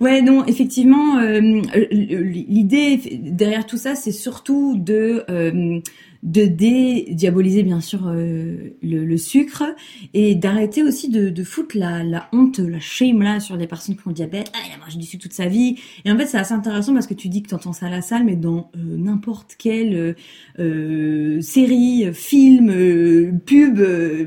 Ouais, 0.00 0.20
non, 0.20 0.44
effectivement, 0.46 1.18
euh, 1.18 1.40
l'idée 1.90 2.98
derrière 3.22 3.66
tout 3.66 3.76
ça, 3.76 3.94
c'est 3.94 4.12
surtout 4.12 4.76
de 4.76 5.24
euh, 5.30 5.80
de 6.26 6.44
dédiaboliser 6.44 7.62
bien 7.62 7.80
sûr 7.80 8.08
euh, 8.08 8.70
le, 8.82 9.16
sucre 9.16 9.64
et 10.12 10.34
d'arrêter 10.34 10.82
aussi 10.82 11.08
de, 11.08 11.44
foutre 11.44 11.78
la, 11.78 12.28
honte, 12.32 12.58
la 12.58 12.80
shame 12.80 13.22
là 13.22 13.38
sur 13.38 13.56
les 13.56 13.68
personnes 13.68 13.96
qui 13.96 14.06
ont 14.06 14.10
diabète. 14.10 14.50
Ah, 14.52 14.58
il 14.68 14.74
a 14.74 14.84
mangé 14.84 14.98
du 14.98 15.06
sucre 15.06 15.22
toute 15.22 15.32
sa 15.32 15.46
vie. 15.46 15.76
Et 16.04 16.10
en 16.10 16.18
fait, 16.18 16.26
c'est 16.26 16.36
assez 16.36 16.52
intéressant 16.52 16.92
parce 16.92 17.06
que 17.06 17.14
tu 17.14 17.28
dis 17.28 17.42
que 17.42 17.48
tu 17.48 17.54
entends 17.54 17.72
ça 17.72 17.86
à 17.86 17.90
la 17.90 18.02
salle, 18.02 18.24
mais 18.24 18.34
dans 18.34 18.70
euh, 18.76 18.96
n'importe 18.96 19.54
quelle 19.56 20.16
euh, 20.58 21.40
série, 21.40 22.12
film, 22.12 23.40
pub, 23.46 23.78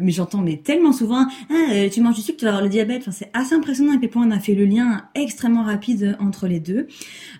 mais 0.01 0.11
j'entends 0.11 0.41
mais 0.41 0.57
tellement 0.57 0.93
souvent, 0.93 1.27
ah, 1.49 1.89
tu 1.91 2.01
manges 2.01 2.15
du 2.15 2.21
sucre, 2.21 2.39
tu 2.39 2.45
vas 2.45 2.51
avoir 2.51 2.63
le 2.63 2.69
diabète. 2.69 3.01
Enfin, 3.01 3.11
c'est 3.11 3.29
assez 3.33 3.53
impressionnant 3.53 3.95
à 3.95 3.97
quel 3.97 4.09
point 4.09 4.25
on 4.25 4.31
a 4.31 4.39
fait 4.39 4.55
le 4.55 4.65
lien 4.65 5.03
extrêmement 5.15 5.63
rapide 5.63 6.15
entre 6.21 6.47
les 6.47 6.61
deux, 6.61 6.87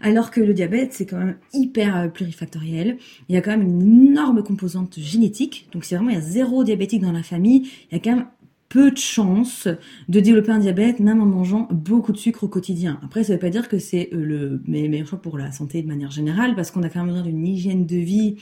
alors 0.01 0.31
que 0.31 0.41
le 0.41 0.53
diabète 0.53 0.91
c'est 0.91 1.05
quand 1.05 1.17
même 1.17 1.37
hyper 1.53 2.11
plurifactoriel. 2.11 2.97
Il 3.29 3.35
y 3.35 3.37
a 3.37 3.41
quand 3.41 3.51
même 3.51 3.61
une 3.61 4.09
énorme 4.09 4.43
composante 4.49 4.99
génétique. 4.99 5.67
Donc 5.71 5.85
si 5.85 5.93
vraiment 5.93 6.09
il 6.09 6.15
y 6.15 6.17
a 6.17 6.21
zéro 6.21 6.63
diabétique 6.63 7.01
dans 7.01 7.11
la 7.11 7.23
famille, 7.23 7.69
il 7.91 7.93
y 7.93 7.95
a 7.95 7.99
quand 7.99 8.15
même 8.15 8.25
peu 8.67 8.91
de 8.91 8.97
chances 8.97 9.67
de 10.07 10.19
développer 10.19 10.51
un 10.51 10.59
diabète 10.59 10.99
même 10.99 11.21
en 11.21 11.25
mangeant 11.25 11.67
beaucoup 11.71 12.11
de 12.11 12.17
sucre 12.17 12.43
au 12.43 12.47
quotidien. 12.47 12.99
Après, 13.03 13.23
ça 13.23 13.33
veut 13.33 13.39
pas 13.39 13.49
dire 13.49 13.67
que 13.67 13.79
c'est 13.79 14.09
euh, 14.13 14.23
le 14.23 14.61
meilleur 14.67 15.07
choix 15.07 15.21
pour 15.21 15.37
la 15.37 15.51
santé 15.51 15.81
de 15.81 15.87
manière 15.87 16.11
générale, 16.11 16.55
parce 16.55 16.71
qu'on 16.71 16.83
a 16.83 16.89
quand 16.89 16.99
même 16.99 17.09
besoin 17.09 17.23
d'une 17.23 17.45
hygiène 17.45 17.87
de 17.87 17.97
vie, 17.97 18.35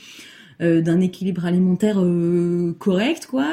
euh, 0.60 0.82
d'un 0.82 1.00
équilibre 1.00 1.46
alimentaire 1.46 1.96
euh, 1.98 2.74
correct, 2.78 3.26
quoi. 3.26 3.46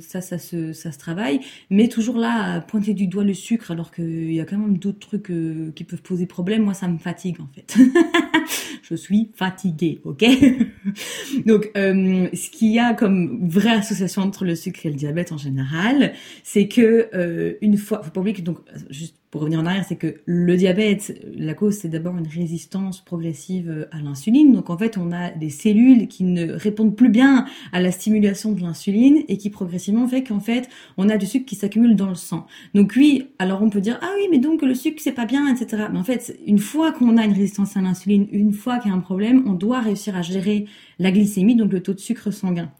ça, 0.00 0.20
ça 0.20 0.38
se, 0.38 0.72
ça 0.72 0.90
se 0.90 0.98
travaille, 0.98 1.40
mais 1.70 1.86
toujours 1.88 2.18
là 2.18 2.60
pointer 2.60 2.92
du 2.92 3.06
doigt 3.06 3.24
le 3.24 3.34
sucre, 3.34 3.70
alors 3.70 3.92
qu'il 3.92 4.32
y 4.32 4.40
a 4.40 4.44
quand 4.44 4.58
même 4.58 4.78
d'autres 4.78 4.98
trucs 4.98 5.32
qui 5.74 5.84
peuvent 5.84 6.02
poser 6.02 6.26
problème. 6.26 6.64
Moi, 6.64 6.74
ça 6.74 6.88
me 6.88 6.98
fatigue 6.98 7.40
en 7.40 7.48
fait. 7.54 7.76
Je 8.88 8.94
suis 8.94 9.30
fatiguée, 9.34 10.00
ok? 10.04 10.24
Donc, 11.46 11.70
euh, 11.76 12.28
ce 12.32 12.50
qu'il 12.50 12.72
y 12.72 12.78
a 12.78 12.94
comme 12.94 13.48
vraie 13.48 13.74
association 13.74 14.22
entre 14.22 14.44
le 14.44 14.54
sucre 14.54 14.80
et 14.84 14.90
le 14.90 14.96
diabète 14.96 15.32
en 15.32 15.38
général, 15.38 16.12
c'est 16.42 16.68
que 16.68 17.08
euh, 17.14 17.54
une 17.60 17.76
fois, 17.76 18.02
faut 18.02 18.10
pas 18.10 18.20
oublier 18.20 18.36
que 18.36 18.42
donc 18.42 18.58
juste 18.90 19.16
pour 19.30 19.40
revenir 19.42 19.60
en 19.60 19.66
arrière, 19.66 19.84
c'est 19.86 19.96
que 19.96 20.14
le 20.24 20.56
diabète, 20.56 21.20
la 21.36 21.52
cause, 21.52 21.74
c'est 21.74 21.88
d'abord 21.88 22.16
une 22.16 22.28
résistance 22.28 23.04
progressive 23.04 23.86
à 23.90 23.98
l'insuline. 23.98 24.52
Donc 24.52 24.70
en 24.70 24.78
fait, 24.78 24.96
on 24.96 25.12
a 25.12 25.30
des 25.30 25.50
cellules 25.50 26.08
qui 26.08 26.24
ne 26.24 26.52
répondent 26.52 26.96
plus 26.96 27.10
bien 27.10 27.44
à 27.72 27.80
la 27.80 27.90
stimulation 27.90 28.52
de 28.52 28.62
l'insuline 28.62 29.24
et 29.28 29.36
qui 29.36 29.50
progressivement 29.50 30.06
fait 30.06 30.22
qu'en 30.22 30.40
fait, 30.40 30.68
on 30.96 31.08
a 31.08 31.16
du 31.16 31.26
sucre 31.26 31.44
qui 31.44 31.56
s'accumule 31.56 31.96
dans 31.96 32.08
le 32.08 32.14
sang. 32.14 32.46
Donc 32.74 32.94
oui, 32.96 33.26
alors 33.38 33.62
on 33.62 33.68
peut 33.68 33.80
dire 33.80 33.98
ah 34.00 34.10
oui, 34.16 34.28
mais 34.30 34.38
donc 34.38 34.62
le 34.62 34.74
sucre 34.74 35.00
c'est 35.02 35.12
pas 35.12 35.26
bien, 35.26 35.54
etc. 35.54 35.84
Mais 35.92 35.98
en 35.98 36.04
fait, 36.04 36.38
une 36.46 36.58
fois 36.58 36.92
qu'on 36.92 37.16
a 37.16 37.24
une 37.24 37.32
résistance 37.32 37.76
à 37.76 37.80
l'insuline, 37.80 38.28
une 38.32 38.52
fois 38.52 38.78
qu'il 38.78 38.90
y 38.90 38.94
a 38.94 38.96
un 38.96 39.00
problème, 39.00 39.42
on 39.46 39.52
doit 39.52 39.80
réussir 39.80 40.16
à 40.16 40.22
gérer 40.22 40.66
la 40.98 41.10
glycémie, 41.10 41.56
donc 41.56 41.72
le 41.72 41.82
taux 41.82 41.94
de 41.94 42.00
sucre 42.00 42.30
sanguin. 42.30 42.70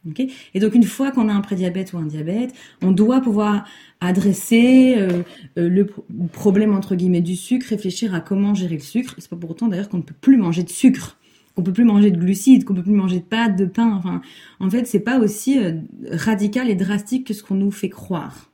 Et 0.54 0.60
donc 0.60 0.74
une 0.74 0.84
fois 0.84 1.10
qu'on 1.10 1.28
a 1.28 1.32
un 1.32 1.40
prédiabète 1.40 1.92
ou 1.92 1.98
un 1.98 2.06
diabète, 2.06 2.54
on 2.82 2.92
doit 2.92 3.20
pouvoir 3.20 3.66
adresser 4.00 4.94
euh, 4.96 5.22
euh, 5.58 5.68
le 5.68 5.86
problème 6.32 6.74
entre 6.74 6.94
guillemets 6.94 7.20
du 7.20 7.36
sucre, 7.36 7.66
réfléchir 7.70 8.14
à 8.14 8.20
comment 8.20 8.54
gérer 8.54 8.76
le 8.76 8.80
sucre. 8.80 9.14
C'est 9.18 9.30
pas 9.30 9.36
pour 9.36 9.50
autant 9.50 9.68
d'ailleurs 9.68 9.88
qu'on 9.88 9.98
ne 9.98 10.02
peut 10.02 10.14
plus 10.20 10.36
manger 10.36 10.62
de 10.62 10.70
sucre, 10.70 11.18
qu'on 11.54 11.62
peut 11.62 11.72
plus 11.72 11.84
manger 11.84 12.10
de 12.10 12.18
glucides, 12.18 12.64
qu'on 12.64 12.74
peut 12.74 12.82
plus 12.82 12.92
manger 12.92 13.18
de 13.18 13.24
pâtes, 13.24 13.56
de 13.56 13.66
pain. 13.66 13.92
Enfin, 13.94 14.20
en 14.60 14.70
fait, 14.70 14.86
c'est 14.86 15.00
pas 15.00 15.18
aussi 15.18 15.58
euh, 15.58 15.72
radical 16.10 16.70
et 16.70 16.74
drastique 16.74 17.26
que 17.26 17.34
ce 17.34 17.42
qu'on 17.42 17.54
nous 17.54 17.70
fait 17.70 17.90
croire. 17.90 18.50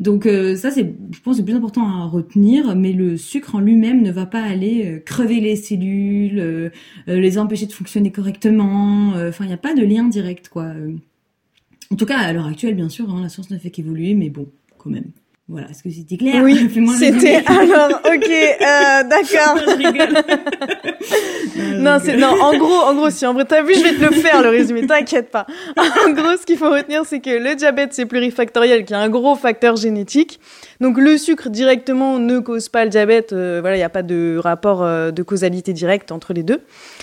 Donc 0.00 0.24
ça, 0.24 0.70
c'est, 0.70 0.94
je 1.12 1.20
pense, 1.20 1.36
c'est 1.36 1.44
plus 1.44 1.54
important 1.54 1.86
à 1.86 2.06
retenir. 2.06 2.74
Mais 2.76 2.92
le 2.92 3.16
sucre 3.16 3.54
en 3.54 3.60
lui-même 3.60 4.02
ne 4.02 4.10
va 4.10 4.26
pas 4.26 4.42
aller 4.42 5.02
crever 5.04 5.40
les 5.40 5.56
cellules, 5.56 6.72
les 7.06 7.38
empêcher 7.38 7.66
de 7.66 7.72
fonctionner 7.72 8.12
correctement. 8.12 9.12
Enfin, 9.28 9.44
il 9.44 9.48
n'y 9.48 9.54
a 9.54 9.58
pas 9.58 9.74
de 9.74 9.82
lien 9.82 10.04
direct, 10.04 10.48
quoi. 10.48 10.72
En 11.90 11.96
tout 11.96 12.06
cas, 12.06 12.18
à 12.18 12.32
l'heure 12.32 12.46
actuelle, 12.46 12.74
bien 12.74 12.88
sûr, 12.88 13.10
hein, 13.10 13.20
la 13.22 13.28
science 13.28 13.50
ne 13.50 13.58
fait 13.58 13.70
qu'évoluer, 13.70 14.14
mais 14.14 14.30
bon, 14.30 14.48
quand 14.78 14.90
même. 14.90 15.10
Voilà, 15.46 15.68
est-ce 15.68 15.82
que 15.82 15.90
c'était 15.90 16.16
clair? 16.16 16.42
Oui, 16.42 16.70
c'était 16.98 17.36
alors 17.46 18.00
ok, 18.02 18.30
euh, 18.30 19.02
d'accord. 19.04 19.56
non, 21.56 21.98
c'est 22.02 22.16
non, 22.16 22.34
en 22.40 22.56
gros, 22.56 22.80
en 22.80 22.94
gros, 22.94 23.10
si 23.10 23.26
en 23.26 23.34
vrai 23.34 23.44
t'as 23.44 23.62
vu, 23.62 23.74
je 23.74 23.82
vais 23.82 23.92
te 23.92 24.00
le 24.00 24.10
faire 24.22 24.40
le 24.40 24.48
résumé, 24.48 24.86
t'inquiète 24.86 25.30
pas. 25.30 25.46
En 25.76 26.12
gros, 26.12 26.38
ce 26.40 26.46
qu'il 26.46 26.56
faut 26.56 26.70
retenir, 26.70 27.04
c'est 27.04 27.20
que 27.20 27.28
le 27.28 27.56
diabète 27.56 27.92
c'est 27.92 28.06
plurifactoriel, 28.06 28.86
qui 28.86 28.94
est 28.94 28.96
un 28.96 29.10
gros 29.10 29.34
facteur 29.34 29.76
génétique. 29.76 30.40
Donc 30.80 30.96
le 30.96 31.18
sucre 31.18 31.50
directement 31.50 32.18
ne 32.18 32.38
cause 32.38 32.70
pas 32.70 32.84
le 32.84 32.90
diabète. 32.90 33.34
Euh, 33.34 33.58
voilà, 33.60 33.76
il 33.76 33.80
n'y 33.80 33.84
a 33.84 33.90
pas 33.90 34.02
de 34.02 34.38
rapport 34.42 34.82
euh, 34.82 35.10
de 35.10 35.22
causalité 35.22 35.74
directe 35.74 36.10
entre 36.10 36.32
les 36.32 36.42
deux. 36.42 36.62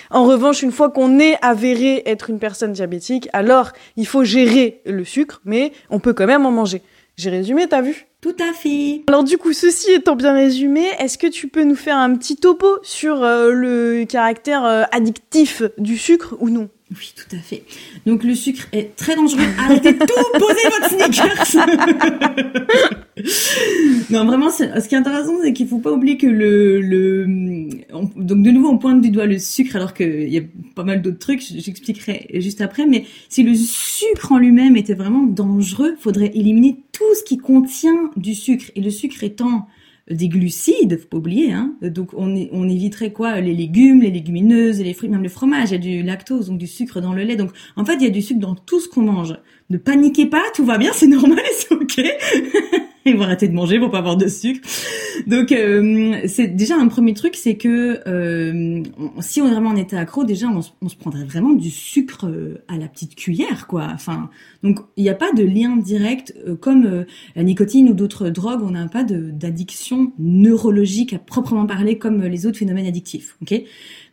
En 0.09 0.25
revanche, 0.25 0.63
une 0.63 0.71
fois 0.71 0.89
qu'on 0.89 1.19
est 1.19 1.37
avéré 1.43 2.01
être 2.07 2.31
une 2.31 2.39
personne 2.39 2.73
diabétique, 2.73 3.29
alors 3.33 3.69
il 3.97 4.07
faut 4.07 4.23
gérer 4.23 4.81
le 4.87 5.05
sucre, 5.05 5.41
mais 5.45 5.73
on 5.91 5.99
peut 5.99 6.13
quand 6.13 6.25
même 6.25 6.47
en 6.47 6.51
manger. 6.51 6.81
J'ai 7.17 7.29
résumé, 7.29 7.67
t'as 7.67 7.81
vu? 7.81 8.07
Tout 8.22 8.36
à 8.39 8.53
fait. 8.53 9.01
Alors 9.07 9.24
du 9.24 9.39
coup, 9.39 9.51
ceci 9.51 9.91
étant 9.91 10.15
bien 10.15 10.34
résumé, 10.34 10.86
est-ce 10.99 11.17
que 11.17 11.26
tu 11.26 11.47
peux 11.47 11.63
nous 11.63 11.76
faire 11.76 11.97
un 11.97 12.15
petit 12.15 12.36
topo 12.36 12.78
sur 12.84 13.24
euh, 13.24 13.51
le 13.51 14.05
caractère 14.05 14.63
euh, 14.63 14.84
addictif 14.91 15.63
du 15.80 15.97
sucre 15.97 16.36
ou 16.39 16.49
non? 16.51 16.69
Oui, 16.91 17.13
tout 17.15 17.35
à 17.35 17.39
fait. 17.39 17.63
Donc 18.05 18.25
le 18.25 18.35
sucre 18.35 18.67
est 18.73 18.95
très 18.97 19.15
dangereux. 19.15 19.39
Arrêtez 19.57 19.97
tout, 19.97 20.05
posez 20.33 20.67
votre 20.69 20.89
sneakers. 20.89 21.55
non, 24.09 24.25
vraiment, 24.25 24.49
ce 24.49 24.87
qui 24.89 24.95
est 24.95 24.97
intéressant, 24.97 25.37
c'est 25.41 25.53
qu'il 25.53 25.69
faut 25.69 25.79
pas 25.79 25.93
oublier 25.93 26.17
que 26.17 26.27
le, 26.27 26.81
le, 26.81 27.25
donc 28.17 28.43
de 28.43 28.51
nouveau, 28.51 28.71
on 28.71 28.77
pointe 28.77 29.01
du 29.01 29.09
doigt 29.09 29.25
le 29.25 29.39
sucre, 29.39 29.77
alors 29.77 29.93
qu'il 29.93 30.27
y 30.27 30.37
a 30.37 30.41
pas 30.75 30.83
mal 30.83 31.01
d'autres 31.01 31.19
trucs. 31.19 31.41
J'expliquerai 31.41 32.27
juste 32.41 32.59
après. 32.59 32.85
Mais 32.85 33.05
si 33.29 33.43
le 33.43 33.55
sucre 33.55 34.33
en 34.33 34.37
lui-même 34.37 34.75
était 34.75 34.93
vraiment 34.95 35.23
dangereux, 35.23 35.95
faudrait 35.97 36.31
éliminer 36.33 36.83
tout 36.91 37.15
ce 37.17 37.23
qui 37.23 37.37
contient 37.37 38.11
du 38.17 38.35
sucre. 38.35 38.65
Et 38.75 38.81
le 38.81 38.89
sucre 38.89 39.23
étant 39.23 39.69
des 40.12 40.28
glucides, 40.28 40.99
faut 40.99 41.07
pas 41.07 41.18
oublier. 41.18 41.51
Hein. 41.51 41.76
Donc 41.82 42.09
on, 42.16 42.70
éviterait 42.70 43.12
quoi? 43.12 43.39
Les 43.41 43.53
légumes, 43.53 44.01
les 44.01 44.12
légumineuses, 44.12 44.82
les 44.82 44.93
fruits, 44.93 45.09
même 45.09 45.24
le 45.24 45.30
fromage. 45.30 45.72
Il 45.72 45.74
y 45.74 45.76
a 45.76 45.80
du 45.80 46.03
lactose, 46.03 46.47
donc 46.47 46.57
du 46.57 46.68
sucre 46.68 47.01
dans 47.01 47.14
le 47.14 47.24
lait. 47.24 47.36
Donc 47.36 47.51
en 47.76 47.86
fait, 47.86 47.95
il 47.95 48.03
y 48.03 48.07
a 48.07 48.12
du 48.12 48.22
sucre 48.22 48.39
dans 48.39 48.55
tout 48.55 48.80
ce 48.80 48.88
qu'on 48.88 49.01
mange. 49.01 49.36
Ne 49.70 49.78
paniquez 49.78 50.26
pas, 50.26 50.43
tout 50.53 50.66
va 50.66 50.78
bien, 50.78 50.91
c'est 50.93 51.07
normal, 51.07 51.43
c'est 51.57 51.74
ok. 51.74 52.01
Ils 53.05 53.17
vont 53.17 53.23
arrêter 53.23 53.47
de 53.47 53.53
manger 53.53 53.79
pour 53.79 53.89
pas 53.89 53.99
avoir 53.99 54.17
de 54.17 54.27
sucre. 54.27 54.67
Donc 55.27 55.51
euh, 55.51 56.21
c'est 56.27 56.47
déjà 56.47 56.77
un 56.77 56.87
premier 56.87 57.13
truc, 57.13 57.35
c'est 57.35 57.55
que 57.55 57.99
euh, 58.07 58.83
si 59.19 59.41
on 59.41 59.47
est 59.47 59.51
vraiment 59.51 59.71
en 59.71 59.75
état 59.75 59.99
accro, 59.99 60.23
déjà 60.23 60.47
on, 60.47 60.61
on, 60.81 60.89
se 60.89 60.95
prendrait 60.95 61.23
vraiment 61.23 61.51
du 61.51 61.69
sucre 61.69 62.27
euh, 62.27 62.63
à 62.67 62.77
la 62.77 62.87
petite 62.87 63.15
cuillère, 63.15 63.67
quoi. 63.67 63.87
Enfin, 63.93 64.29
donc 64.63 64.79
il 64.97 65.03
n'y 65.03 65.09
a 65.09 65.15
pas 65.15 65.31
de 65.33 65.43
lien 65.43 65.77
direct 65.77 66.35
euh, 66.47 66.55
comme 66.55 66.85
euh, 66.85 67.03
la 67.35 67.43
nicotine 67.43 67.89
ou 67.89 67.93
d'autres 67.93 68.29
drogues. 68.29 68.61
On 68.63 68.71
n'a 68.71 68.87
pas 68.87 69.03
d'addiction 69.03 70.13
neurologique 70.19 71.13
à 71.13 71.19
proprement 71.19 71.65
parler 71.65 71.97
comme 71.97 72.23
les 72.23 72.45
autres 72.45 72.57
phénomènes 72.57 72.85
addictifs, 72.85 73.35
ok? 73.41 73.63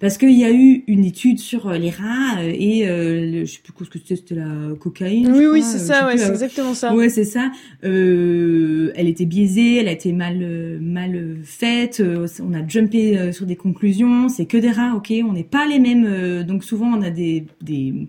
Parce 0.01 0.17
qu'il 0.17 0.39
y 0.39 0.45
a 0.45 0.53
eu 0.53 0.85
une 0.87 1.05
étude 1.05 1.39
sur 1.39 1.71
les 1.73 1.91
rats 1.91 2.43
et 2.43 2.87
le, 2.87 3.45
je 3.45 3.53
sais 3.53 3.59
plus 3.63 3.85
ce 3.85 3.91
que 3.91 3.99
c'était, 3.99 4.17
c'était 4.17 4.35
la 4.37 4.75
cocaïne. 4.79 5.33
Oui, 5.33 5.47
oui, 5.47 5.63
c'est 5.63 5.79
ça, 5.79 6.07
ouais, 6.07 6.17
c'est 6.17 6.31
exactement 6.31 6.75
ça. 6.75 6.95
Ouais, 6.95 7.09
c'est 7.09 7.25
ça. 7.25 7.51
elle 7.83 9.09
était 9.09 9.27
biaisée, 9.27 9.77
elle 9.77 9.89
a 9.89 9.93
été 9.93 10.13
mal 10.13 10.79
mal 10.81 11.39
faite. 11.43 12.01
on 12.41 12.55
a 12.55 12.67
jumpé 12.69 13.33
sur 13.33 13.45
des 13.45 13.57
conclusions. 13.57 14.29
C'est 14.29 14.47
que 14.47 14.57
des 14.57 14.71
rats, 14.71 14.95
ok 14.95 15.13
On 15.29 15.33
n'est 15.33 15.43
pas 15.43 15.67
les 15.67 15.81
mêmes. 15.81 16.45
donc 16.45 16.63
souvent 16.63 16.87
on 16.97 17.03
a 17.03 17.11
des 17.11 17.47
des 17.61 18.09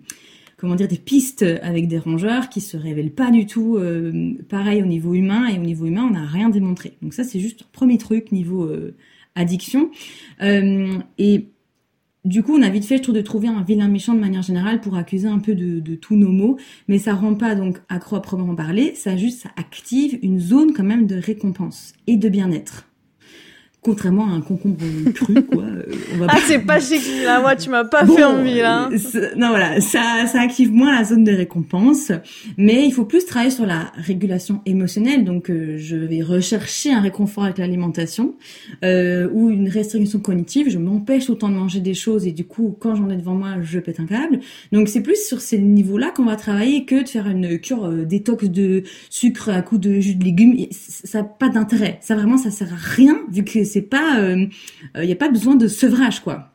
comment 0.60 0.76
dire 0.76 0.88
des 0.88 0.98
pistes 0.98 1.46
avec 1.62 1.88
des 1.88 1.98
rongeurs 1.98 2.50
qui 2.50 2.62
se 2.62 2.78
révèlent 2.78 3.14
pas 3.14 3.32
du 3.32 3.46
tout 3.46 3.78
euh, 3.78 4.34
pareil 4.50 4.84
au 4.84 4.86
niveau 4.86 5.14
humain 5.14 5.48
et 5.48 5.58
au 5.58 5.64
niveau 5.64 5.86
humain 5.86 6.06
on 6.08 6.14
n'a 6.14 6.26
rien 6.26 6.50
démontré. 6.50 6.94
Donc 7.02 7.14
ça 7.14 7.24
c'est 7.24 7.40
juste 7.40 7.62
un 7.62 7.70
premier 7.72 7.98
truc 7.98 8.32
niveau 8.32 8.66
euh, 8.66 8.96
addiction 9.36 9.90
euh, 10.42 10.98
et 11.18 11.48
du 12.30 12.43
coup, 12.43 12.55
on 12.55 12.61
a 12.61 12.69
vite 12.69 12.86
fait, 12.86 12.97
je 12.97 13.01
trouve, 13.01 13.15
de 13.15 13.21
trouver 13.21 13.47
un 13.47 13.63
vilain 13.63 13.88
méchant 13.88 14.13
de 14.13 14.19
manière 14.19 14.43
générale 14.43 14.82
pour 14.82 14.95
accuser 14.95 15.27
un 15.27 15.39
peu 15.39 15.55
de, 15.55 15.95
tous 15.95 16.15
nos 16.15 16.32
maux, 16.32 16.57
mais 16.88 16.99
ça 16.99 17.15
rend 17.15 17.34
pas 17.34 17.55
donc 17.55 17.80
accro 17.89 18.15
à 18.15 18.21
proprement 18.21 18.55
parler, 18.55 18.93
ça 18.95 19.17
juste, 19.17 19.41
ça 19.41 19.49
active 19.57 20.19
une 20.21 20.39
zone 20.39 20.71
quand 20.73 20.84
même 20.84 21.07
de 21.07 21.15
récompense 21.15 21.93
et 22.05 22.17
de 22.17 22.30
bien-être 22.30 22.89
contrairement 23.82 24.25
à 24.25 24.36
un 24.36 24.41
concombre 24.41 24.77
cru 25.13 25.36
quoi 25.45 25.63
euh, 25.63 25.84
on 26.13 26.17
va 26.17 26.27
ah 26.30 26.38
c'est 26.45 26.59
pas 26.59 26.80
chic 26.80 27.01
là 27.23 27.39
moi 27.39 27.55
tu 27.55 27.69
m'as 27.69 27.86
pas 27.86 28.05
fait 28.05 28.23
envie 28.23 28.59
là. 28.59 28.89
non 29.38 29.49
voilà 29.49 29.80
ça 29.80 30.25
ça 30.27 30.41
active 30.41 30.71
moins 30.71 30.97
la 30.97 31.03
zone 31.03 31.23
de 31.23 31.32
récompense 31.32 32.11
mais 32.57 32.86
il 32.86 32.91
faut 32.91 33.05
plus 33.05 33.25
travailler 33.25 33.51
sur 33.51 33.65
la 33.65 33.91
régulation 33.95 34.61
émotionnelle. 34.65 35.25
Donc 35.25 35.49
euh, 35.49 35.77
je 35.77 35.95
vais 35.95 36.21
rechercher 36.21 36.91
un 36.91 37.01
réconfort 37.01 37.45
avec 37.45 37.57
l'alimentation 37.57 38.36
euh, 38.84 39.30
ou 39.32 39.49
une 39.49 39.69
restriction 39.69 40.19
cognitive. 40.19 40.69
Je 40.69 40.77
m'empêche 40.77 41.30
autant 41.30 41.49
de 41.49 41.55
manger 41.55 41.80
des 41.80 41.93
choses 41.93 42.27
et 42.27 42.32
du 42.32 42.45
coup 42.45 42.75
quand 42.80 42.95
j'en 42.95 43.09
ai 43.09 43.17
devant 43.17 43.36
moi 43.36 43.55
je 43.61 43.80
pète 43.80 43.99
un 43.99 44.05
câble. 44.05 44.39
Donc 44.71 44.88
c'est 44.88 45.01
plus 45.01 45.25
sur 45.25 45.41
ces 45.41 45.57
niveaux 45.57 45.97
là 45.97 46.11
qu'on 46.11 46.25
va 46.25 46.36
travailler 46.36 46.86
que 46.86 47.03
de 47.03 47.07
faire 47.07 47.27
une 47.27 47.59
cure 47.59 47.86
euh, 47.86 48.05
détox 48.05 48.49
de 48.49 48.84
sucre 49.09 49.49
à 49.49 49.61
coup 49.61 49.77
de 49.77 49.99
jus 49.99 50.15
de 50.15 50.23
légumes. 50.23 50.55
Ça 50.71 51.19
n'a 51.19 51.23
pas 51.23 51.49
d'intérêt. 51.49 51.99
Ça 52.01 52.15
vraiment 52.15 52.38
ça 52.38 52.51
sert 52.51 52.73
à 52.73 52.77
rien 52.77 53.19
vu 53.32 53.43
que 53.43 53.63
c'est 53.70 53.82
pas, 53.82 54.15
il 54.17 54.24
euh, 54.97 55.05
n'y 55.05 55.11
euh, 55.11 55.13
a 55.13 55.15
pas 55.15 55.30
besoin 55.30 55.55
de 55.55 55.67
sevrage 55.67 56.22
quoi. 56.22 56.51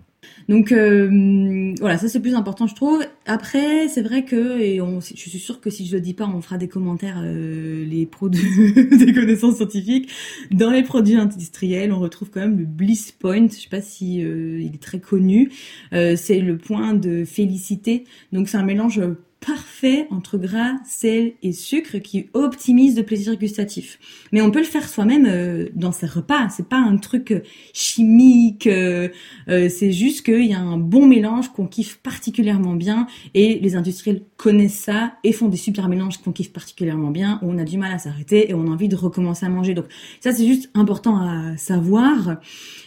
Donc 0.48 0.72
euh, 0.72 1.74
voilà, 1.80 1.96
ça 1.96 2.08
c'est 2.08 2.20
plus 2.20 2.34
important 2.34 2.66
je 2.66 2.74
trouve. 2.74 3.02
Après, 3.24 3.88
c'est 3.88 4.02
vrai 4.02 4.24
que 4.24 4.60
et 4.60 4.80
on, 4.82 5.00
je 5.00 5.14
suis 5.14 5.38
sûre 5.38 5.60
que 5.60 5.70
si 5.70 5.86
je 5.86 5.94
le 5.94 6.02
dis 6.02 6.12
pas, 6.12 6.26
on 6.26 6.42
fera 6.42 6.58
des 6.58 6.68
commentaires 6.68 7.22
les 7.22 8.06
pros 8.06 8.28
des 8.28 9.12
connaissances 9.14 9.56
scientifiques. 9.56 10.10
Dans 10.50 10.70
les 10.70 10.82
produits 10.82 11.16
industriels, 11.16 11.92
on 11.92 11.98
retrouve 11.98 12.28
quand 12.30 12.40
même 12.40 12.58
le 12.58 12.66
Bliss 12.66 13.10
Point. 13.12 13.48
Je 13.48 13.54
sais 13.54 13.68
pas 13.70 13.80
si 13.80 14.16
il 14.16 14.70
est 14.74 14.82
très 14.82 14.98
connu. 14.98 15.50
c'est 15.92 16.40
le 16.40 16.58
point 16.58 16.92
de 16.92 17.24
félicité. 17.24 18.04
Donc 18.32 18.48
c'est 18.48 18.58
un 18.58 18.64
mélange 18.64 19.00
parfait 19.44 19.73
entre 20.10 20.38
gras, 20.38 20.76
sel 20.86 21.32
et 21.42 21.52
sucre 21.52 21.98
qui 21.98 22.28
optimise 22.32 22.96
le 22.96 23.02
plaisir 23.02 23.36
gustatif. 23.36 23.98
Mais 24.32 24.40
on 24.40 24.50
peut 24.50 24.60
le 24.60 24.64
faire 24.64 24.88
soi-même 24.88 25.26
euh, 25.26 25.68
dans 25.74 25.92
ses 25.92 26.06
repas. 26.06 26.48
C'est 26.48 26.68
pas 26.68 26.78
un 26.78 26.96
truc 26.96 27.32
euh, 27.32 27.40
chimique. 27.72 28.66
Euh, 28.66 29.08
c'est 29.46 29.92
juste 29.92 30.24
qu'il 30.24 30.46
y 30.46 30.54
a 30.54 30.60
un 30.60 30.78
bon 30.78 31.06
mélange 31.06 31.48
qu'on 31.52 31.66
kiffe 31.66 31.98
particulièrement 31.98 32.74
bien 32.74 33.06
et 33.34 33.58
les 33.60 33.76
industriels 33.76 34.22
connaissent 34.36 34.78
ça 34.78 35.14
et 35.22 35.32
font 35.32 35.48
des 35.48 35.56
super 35.56 35.88
mélanges 35.88 36.18
qu'on 36.18 36.32
kiffe 36.32 36.52
particulièrement 36.52 37.10
bien. 37.10 37.38
Où 37.42 37.50
on 37.50 37.58
a 37.58 37.64
du 37.64 37.78
mal 37.78 37.92
à 37.92 37.98
s'arrêter 37.98 38.50
et 38.50 38.54
on 38.54 38.66
a 38.66 38.70
envie 38.70 38.88
de 38.88 38.96
recommencer 38.96 39.44
à 39.44 39.48
manger. 39.48 39.74
Donc 39.74 39.86
ça 40.20 40.32
c'est 40.32 40.46
juste 40.46 40.70
important 40.74 41.18
à 41.18 41.56
savoir. 41.56 42.36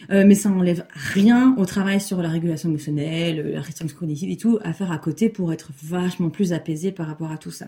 mais 0.10 0.36
ça 0.36 0.50
n'enlève 0.50 0.86
rien 0.94 1.56
au 1.58 1.66
travail 1.66 2.00
sur 2.02 2.22
la 2.22 2.30
régulation 2.30 2.70
émotionnelle, 2.70 3.52
la 3.54 3.62
restriction 3.62 3.98
cognitive 3.98 4.30
et 4.30 4.38
tout 4.38 4.60
à 4.64 4.74
faire 4.74 4.92
à 4.92 4.98
côté 4.98 5.30
pour 5.30 5.54
être 5.54 5.72
vachement 5.84 6.30
plus 6.30 6.54
apaisé 6.54 6.77
par 6.92 7.08
rapport 7.08 7.32
à 7.32 7.38
tout 7.38 7.52
ça. 7.52 7.66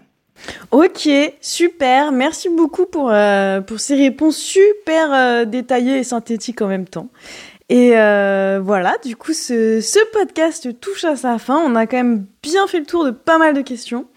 Ok, 0.72 1.10
super. 1.42 2.12
Merci 2.12 2.50
beaucoup 2.50 2.86
pour, 2.86 3.10
euh, 3.12 3.62
pour 3.62 3.80
ces 3.80 3.96
réponses 3.96 4.38
super 4.38 5.14
euh, 5.14 5.46
détaillées 5.46 6.00
et 6.00 6.04
synthétiques 6.04 6.62
en 6.62 6.68
même 6.68 6.88
temps. 6.88 7.10
Et 7.70 7.98
euh, 7.98 8.60
voilà, 8.64 8.96
du 9.04 9.16
coup, 9.16 9.34
ce, 9.34 9.80
ce 9.82 10.00
podcast 10.12 10.80
touche 10.80 11.04
à 11.04 11.16
sa 11.16 11.38
fin. 11.38 11.62
On 11.64 11.76
a 11.76 11.86
quand 11.86 11.98
même 11.98 12.26
bien 12.42 12.66
fait 12.68 12.80
le 12.80 12.86
tour 12.86 13.06
de 13.06 13.12
pas 13.12 13.38
mal 13.38 13.54
de 13.54 13.62
questions. 13.62 14.08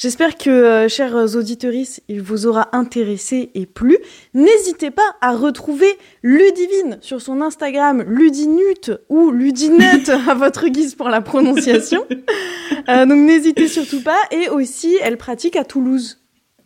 J'espère 0.00 0.38
que, 0.38 0.48
euh, 0.48 0.88
chers 0.88 1.34
auditeurs, 1.34 1.72
il 2.06 2.22
vous 2.22 2.46
aura 2.46 2.68
intéressé 2.70 3.50
et 3.56 3.66
plu. 3.66 3.98
N'hésitez 4.32 4.92
pas 4.92 5.16
à 5.20 5.34
retrouver 5.34 5.88
Ludivine 6.22 6.98
sur 7.00 7.20
son 7.20 7.40
Instagram 7.40 8.04
Ludinut 8.06 8.92
ou 9.08 9.32
Ludinut 9.32 10.08
à 10.28 10.34
votre 10.34 10.68
guise 10.68 10.94
pour 10.94 11.08
la 11.08 11.20
prononciation. 11.20 12.06
Euh, 12.88 13.06
donc 13.06 13.18
n'hésitez 13.18 13.66
surtout 13.66 14.00
pas. 14.00 14.20
Et 14.30 14.48
aussi, 14.48 14.96
elle 15.02 15.16
pratique 15.16 15.56
à 15.56 15.64
Toulouse. 15.64 16.20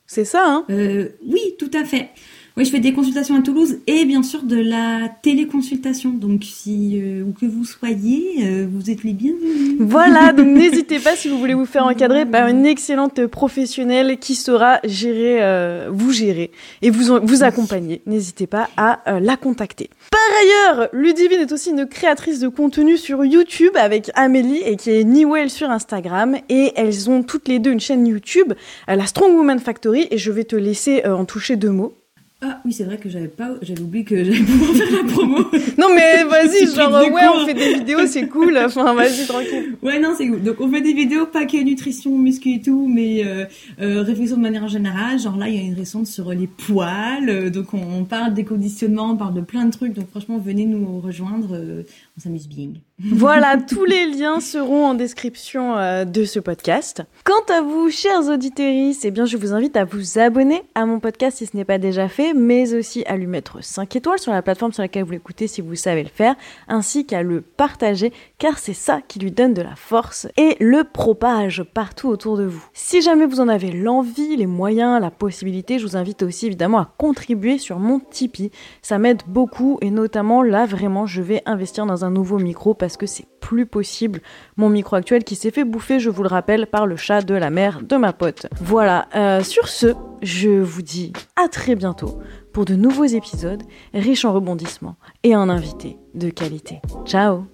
C'est 0.07 0.26
ça, 0.26 0.45
hein? 0.47 0.66
Euh, 0.68 1.09
Oui, 1.26 1.57
tout 1.59 1.70
à 1.72 1.87
fait. 1.87 2.11
Oui, 2.55 2.67
je 2.67 2.71
fais 2.71 2.81
des 2.81 2.93
consultations 2.93 3.35
à 3.35 3.41
Toulouse 3.41 3.79
et 3.87 4.05
bien 4.05 4.23
sûr 4.23 4.43
de 4.43 4.57
la 4.57 5.09
téléconsultation. 5.23 6.11
Donc, 6.11 6.45
si 6.45 7.01
euh, 7.01 7.23
où 7.23 7.33
que 7.33 7.47
vous 7.47 7.65
soyez, 7.65 8.41
euh, 8.43 8.67
vous 8.71 8.91
êtes 8.91 9.05
les 9.05 9.15
bienvenus. 9.15 9.77
Voilà, 9.81 10.33
donc 10.37 10.49
n'hésitez 10.49 10.99
pas 10.99 11.17
si 11.17 11.31
vous 11.31 11.39
voulez 11.39 11.55
vous 11.55 11.65
faire 11.65 11.87
encadrer 11.87 12.27
par 12.27 12.49
une 12.49 12.67
excellente 12.67 13.25
professionnelle 13.27 14.19
qui 14.19 14.35
saura 14.35 14.81
gérer, 14.85 15.43
euh, 15.43 15.89
vous 15.91 16.13
gérer 16.13 16.51
et 16.83 16.91
vous 16.91 17.21
vous 17.23 17.43
accompagner. 17.43 18.03
N'hésitez 18.05 18.47
pas 18.47 18.69
à 18.77 19.01
la 19.19 19.39
contacter. 19.39 19.89
Par 20.11 20.21
ailleurs, 20.43 20.91
Ludivine 20.93 21.41
est 21.41 21.53
aussi 21.53 21.71
une 21.71 21.87
créatrice 21.87 22.39
de 22.39 22.49
contenu 22.49 22.99
sur 22.99 23.25
YouTube 23.25 23.73
avec 23.77 24.11
Amélie 24.15 24.61
et 24.67 24.77
qui 24.77 24.91
est 24.91 25.05
Niwell 25.05 25.49
sur 25.49 25.71
Instagram 25.71 26.37
et 26.51 26.73
elles 26.77 27.09
ont 27.09 27.23
toutes 27.23 27.49
les 27.49 27.59
deux 27.61 27.73
une 27.73 27.81
chaîne 27.81 28.07
YouTube, 28.07 28.53
la 28.87 29.07
Strong 29.07 29.35
Woman 29.35 29.59
Factory 29.59 30.07
et 30.11 30.19
je 30.19 30.31
vais 30.31 30.45
te 30.45 30.57
laisser 30.57 31.07
en 31.07 31.25
toucher 31.25 31.57
deux 31.57 31.71
mots. 31.71 31.95
Ah 32.45 32.61
oui, 32.64 32.72
c'est 32.72 32.82
vrai 32.82 32.99
que 32.99 33.09
j'avais 33.09 33.28
pas, 33.28 33.53
j'avais 33.62 33.82
oublié 33.82 34.05
que 34.05 34.24
j'allais 34.24 34.43
pouvoir 34.43 34.74
faire 34.74 34.90
la 34.90 35.12
promo. 35.12 35.38
non 35.78 35.95
mais 35.95 36.24
vas-y, 36.24 36.66
genre 36.74 36.90
ouais, 36.90 37.22
on 37.32 37.47
fait 37.47 37.55
des 37.55 37.74
vidéos, 37.74 38.05
c'est 38.07 38.26
cool. 38.26 38.59
Enfin, 38.59 38.93
vas-y 38.95 39.24
tranquille. 39.28 39.76
Ouais, 39.80 40.01
non, 40.01 40.12
c'est 40.18 40.26
cool. 40.26 40.43
Donc 40.43 40.57
on 40.61 40.68
fait 40.68 40.80
des 40.80 40.93
vidéos 40.93 41.26
pas 41.26 41.47
que 41.47 41.57
nutrition, 41.62 42.18
muscu 42.18 42.55
et 42.55 42.61
tout, 42.61 42.88
mais 42.93 43.24
euh, 43.24 43.45
euh, 43.80 44.03
réflexion 44.03 44.38
de 44.38 44.43
manière 44.43 44.66
générale. 44.66 45.20
Genre 45.20 45.36
là, 45.36 45.49
il 45.49 45.55
y 45.55 45.59
a 45.59 45.62
une 45.62 45.74
récente 45.74 46.09
sur 46.09 46.30
les 46.30 46.49
poils. 46.49 47.28
Euh, 47.28 47.49
donc 47.49 47.74
on, 47.74 48.01
on, 48.01 48.05
parle 48.05 48.34
des 48.34 48.45
conditionnements, 48.45 49.12
on 49.12 49.16
parle 49.16 49.34
de 49.34 49.40
plein 49.40 49.64
de 49.64 49.70
trucs. 49.70 49.93
Donc 49.93 50.11
franchement, 50.11 50.38
venez 50.38 50.66
nous 50.66 51.01
rejoindre. 51.01 51.55
Euh, 51.55 51.84
on 52.18 52.20
s'amuse 52.20 52.49
bien. 52.49 52.70
Voilà, 53.05 53.57
tous 53.57 53.85
les 53.85 54.07
liens 54.07 54.39
seront 54.39 54.87
en 54.87 54.95
description 54.95 55.77
euh, 55.77 56.05
de 56.05 56.25
ce 56.25 56.39
podcast. 56.39 57.03
Quant 57.25 57.53
à 57.53 57.61
vous, 57.61 57.91
chers 57.91 58.29
auditeurs, 58.29 58.93
eh 59.03 59.11
bien, 59.11 59.25
je 59.25 59.37
vous 59.37 59.53
invite 59.53 59.77
à 59.77 59.85
vous 59.85 60.21
abonner 60.21 60.63
à 60.77 60.87
mon 60.87 61.01
podcast 61.01 61.39
si 61.39 61.47
ce 61.47 61.57
n'est 61.57 61.65
pas 61.65 61.79
déjà 61.79 62.09
fait, 62.09 62.33
mais 62.33 62.75
aussi 62.75 63.03
à 63.07 63.17
lui 63.17 63.27
mettre 63.27 63.63
5 63.65 63.97
étoiles 63.97 64.21
sur 64.21 64.31
la 64.31 64.41
plateforme 64.41 64.73
sur 64.73 64.83
laquelle 64.83 65.03
vous 65.03 65.11
l'écoutez 65.11 65.49
si 65.49 65.63
vous 65.63 65.75
savez 65.75 66.05
le 66.05 66.11
faire, 66.11 66.37
ainsi 66.69 67.05
qu'à 67.05 67.25
le 67.25 67.41
partager, 67.41 68.13
car 68.39 68.59
c'est 68.59 68.73
ça 68.73 69.01
qui 69.09 69.19
lui 69.19 69.33
donne 69.33 69.55
de 69.55 69.63
la 69.63 69.75
force 69.75 70.29
et 70.37 70.57
le 70.61 70.85
propage 70.85 71.65
partout 71.75 72.09
autour 72.09 72.37
de 72.37 72.45
vous. 72.45 72.65
Si 72.73 73.03
jamais 73.03 73.27
vous 73.27 73.41
en 73.41 73.49
avez 73.49 73.73
l'envie, 73.73 74.37
les 74.37 74.47
moyens, 74.47 75.01
la 75.01 75.11
possibilité, 75.11 75.81
je 75.81 75.87
vous 75.87 75.97
invite 75.97 76.23
aussi 76.23 76.47
évidemment 76.47 76.79
à 76.79 76.93
contribuer 76.99 77.59
sur 77.59 77.81
mon 77.81 77.99
Tipeee. 77.99 78.53
Ça 78.81 78.99
m'aide 78.99 79.23
beaucoup 79.27 79.79
et 79.81 79.91
notamment 79.91 80.45
là, 80.45 80.67
vraiment, 80.67 81.07
je 81.07 81.21
vais 81.21 81.43
investir 81.47 81.85
dans 81.85 82.05
un 82.05 82.11
nouveau 82.11 82.39
micro 82.39 82.75
parce 82.75 82.91
que 82.97 83.07
c'est 83.07 83.26
plus 83.40 83.66
possible. 83.66 84.20
Mon 84.57 84.68
micro 84.68 84.97
actuel 84.97 85.24
qui 85.24 85.34
s'est 85.34 85.51
fait 85.51 85.64
bouffer, 85.64 86.01
je 86.01 86.11
vous 86.11 86.22
le 86.22 86.28
rappelle, 86.28 86.66
par 86.66 86.86
le 86.86 86.97
chat 86.97 87.22
de 87.22 87.34
la 87.34 87.51
mère 87.51 87.80
de 87.82 87.97
ma 87.97 88.12
pote. 88.12 88.47
Voilà, 88.61 89.09
euh, 89.14 89.43
sur 89.43 89.68
ce, 89.68 89.95
je 90.22 90.51
vous 90.51 90.82
dis 90.82 91.12
à 91.36 91.49
très 91.49 91.74
bientôt 91.74 92.18
pour 92.53 92.64
de 92.64 92.74
nouveaux 92.74 93.05
épisodes 93.05 93.62
riches 93.95 94.24
en 94.24 94.32
rebondissements 94.32 94.97
et 95.22 95.34
en 95.36 95.49
invité 95.49 95.99
de 96.14 96.30
qualité. 96.30 96.80
Ciao 97.05 97.47